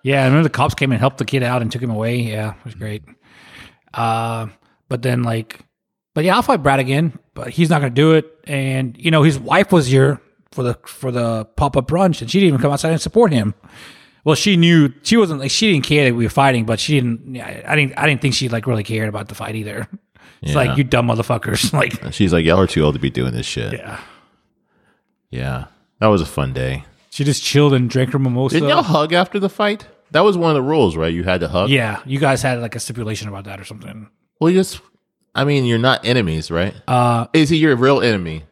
yeah. 0.03 0.21
I 0.21 0.25
remember 0.25 0.43
the 0.43 0.49
cops 0.49 0.75
came 0.75 0.91
and 0.91 0.99
helped 0.99 1.17
the 1.17 1.25
kid 1.25 1.43
out 1.43 1.61
and 1.61 1.71
took 1.71 1.81
him 1.81 1.91
away. 1.91 2.17
Yeah, 2.17 2.51
it 2.51 2.65
was 2.65 2.75
great. 2.75 3.03
Uh, 3.93 4.47
but 4.89 5.01
then 5.01 5.23
like, 5.23 5.59
but 6.13 6.23
yeah, 6.23 6.35
I'll 6.35 6.41
fight 6.41 6.63
Brad 6.63 6.79
again, 6.79 7.17
but 7.33 7.49
he's 7.49 7.69
not 7.69 7.81
gonna 7.81 7.93
do 7.93 8.13
it. 8.13 8.31
And 8.45 8.95
you 8.97 9.11
know, 9.11 9.23
his 9.23 9.37
wife 9.39 9.71
was 9.71 9.87
here 9.87 10.21
for 10.51 10.63
the 10.63 10.77
for 10.85 11.11
the 11.11 11.45
pop 11.55 11.75
up 11.77 11.87
brunch, 11.87 12.21
and 12.21 12.29
she 12.31 12.39
didn't 12.39 12.49
even 12.49 12.61
come 12.61 12.71
outside 12.71 12.91
and 12.91 13.01
support 13.01 13.31
him. 13.31 13.53
Well, 14.23 14.35
she 14.35 14.57
knew 14.57 14.91
she 15.03 15.17
wasn't 15.17 15.39
like 15.39 15.51
she 15.51 15.71
didn't 15.71 15.85
care 15.85 16.05
that 16.05 16.15
we 16.15 16.23
were 16.25 16.29
fighting, 16.29 16.65
but 16.65 16.79
she 16.79 16.95
didn't. 16.95 17.37
I 17.39 17.75
didn't. 17.75 17.97
I 17.97 18.07
didn't 18.07 18.21
think 18.21 18.33
she 18.33 18.49
like 18.49 18.65
really 18.65 18.83
cared 18.83 19.09
about 19.09 19.27
the 19.27 19.35
fight 19.35 19.55
either. 19.55 19.87
It's 20.41 20.51
Yeah. 20.51 20.57
like 20.57 20.77
you 20.77 20.83
dumb 20.83 21.07
motherfuckers. 21.07 21.71
Like, 21.73 22.13
she's 22.13 22.31
like, 22.33 22.45
y'all 22.45 22.59
are 22.59 22.67
too 22.67 22.81
old 22.83 22.93
to 22.95 22.99
be 22.99 23.09
doing 23.09 23.33
this 23.33 23.45
shit. 23.45 23.73
yeah, 23.73 23.99
yeah. 25.29 25.65
That 25.99 26.07
was 26.07 26.21
a 26.21 26.25
fun 26.25 26.53
day. 26.53 26.83
she 27.09 27.23
just 27.23 27.41
chilled 27.43 27.73
and 27.73 27.89
drank 27.89 28.11
her 28.11 28.19
mimosa. 28.19 28.55
Didn't 28.55 28.69
y'all 28.69 28.83
hug 28.83 29.13
after 29.13 29.39
the 29.39 29.49
fight? 29.49 29.87
That 30.11 30.21
was 30.21 30.37
one 30.37 30.51
of 30.51 30.55
the 30.55 30.61
rules, 30.61 30.95
right? 30.95 31.13
You 31.13 31.23
had 31.23 31.39
to 31.41 31.47
hug. 31.47 31.69
yeah, 31.69 32.01
you 32.05 32.19
guys 32.19 32.41
had 32.41 32.59
like 32.61 32.75
a 32.75 32.79
stipulation 32.79 33.27
about 33.27 33.45
that 33.45 33.59
or 33.59 33.65
something. 33.65 34.09
Well, 34.39 34.49
you 34.51 34.59
just, 34.59 34.81
I 35.33 35.43
mean, 35.45 35.65
you're 35.65 35.79
not 35.79 36.05
enemies, 36.05 36.51
right? 36.51 36.73
Uh, 36.87 37.27
Is 37.33 37.49
he 37.49 37.57
your 37.57 37.75
real 37.75 38.01
enemy? 38.01 38.43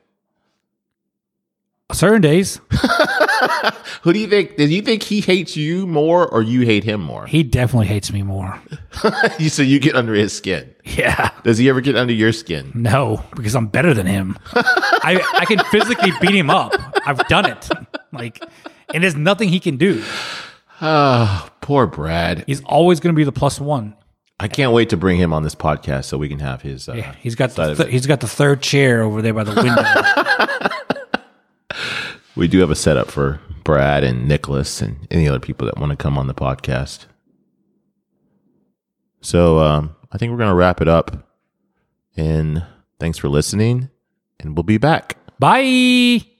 certain 1.92 2.22
days 2.22 2.60
Who 4.04 4.14
do 4.14 4.20
you 4.20 4.28
think? 4.28 4.58
Do 4.58 4.66
you 4.66 4.82
think 4.82 5.04
he 5.04 5.22
hates 5.22 5.56
you 5.56 5.88
more, 5.88 6.28
or 6.28 6.42
you 6.42 6.62
hate 6.62 6.84
him 6.84 7.02
more? 7.02 7.26
he 7.28 7.44
definitely 7.44 7.88
hates 7.88 8.12
me 8.12 8.22
more. 8.22 8.60
you 9.40 9.50
so 9.50 9.62
you 9.62 9.80
get 9.80 9.96
under 9.96 10.14
his 10.14 10.34
skin. 10.34 10.74
Yeah. 10.84 11.32
Does 11.44 11.58
he 11.58 11.70
ever 11.70 11.80
get 11.82 11.96
under 11.96 12.14
your 12.14 12.32
skin? 12.34 12.72
No, 12.74 13.24
because 13.36 13.56
I'm 13.56 13.68
better 13.68 13.94
than 13.94 14.06
him. 14.06 14.38
I 14.54 15.22
I 15.40 15.46
can 15.46 15.60
physically 15.72 16.12
beat 16.22 16.36
him 16.36 16.50
up. 16.50 16.74
I've 17.08 17.26
done 17.28 17.46
it. 17.46 17.70
Like, 18.12 18.44
and 18.94 19.04
there's 19.04 19.16
nothing 19.16 19.50
he 19.50 19.60
can 19.60 19.78
do. 19.78 20.04
Oh, 20.82 21.50
poor 21.62 21.88
Brad. 21.88 22.44
He's 22.46 22.62
always 22.66 23.00
going 23.00 23.14
to 23.14 23.18
be 23.18 23.24
the 23.24 23.32
plus 23.32 23.60
one. 23.60 23.96
I 24.40 24.48
can't 24.50 24.74
wait 24.74 24.90
to 24.90 24.98
bring 24.98 25.18
him 25.18 25.32
on 25.32 25.44
this 25.44 25.56
podcast 25.56 26.06
so 26.06 26.18
we 26.18 26.28
can 26.28 26.40
have 26.40 26.62
his. 26.62 26.90
Uh, 26.90 26.94
Yeah, 26.96 27.16
he's 27.22 27.36
got 27.36 27.52
the 27.52 27.76
th- 27.76 27.90
he's 27.90 28.06
got 28.08 28.20
the 28.20 28.28
third 28.28 28.62
chair 28.62 29.02
over 29.04 29.22
there 29.22 29.34
by 29.34 29.44
the 29.46 29.54
window. 29.56 30.70
We 32.36 32.48
do 32.48 32.60
have 32.62 32.72
a 32.72 32.76
setup 32.76 33.12
for 33.12 33.40
Brad 33.64 34.04
and 34.04 34.28
Nicholas 34.28 34.82
and 34.82 35.08
any 35.12 35.28
other 35.28 35.40
people 35.40 35.66
that 35.66 35.78
want 35.78 35.92
to 35.92 35.96
come 35.96 36.18
on 36.18 36.28
the 36.28 36.34
podcast. 36.34 37.06
So 39.22 39.60
um, 39.60 39.96
I 40.12 40.18
think 40.18 40.32
we're 40.32 40.38
going 40.38 40.50
to 40.50 40.56
wrap 40.56 40.82
it 40.82 40.88
up. 40.88 41.30
And 42.16 42.66
thanks 43.00 43.18
for 43.18 43.30
listening. 43.30 43.90
And 44.40 44.56
we'll 44.56 44.64
be 44.64 44.78
back. 44.78 45.18
Bye. 45.40 46.33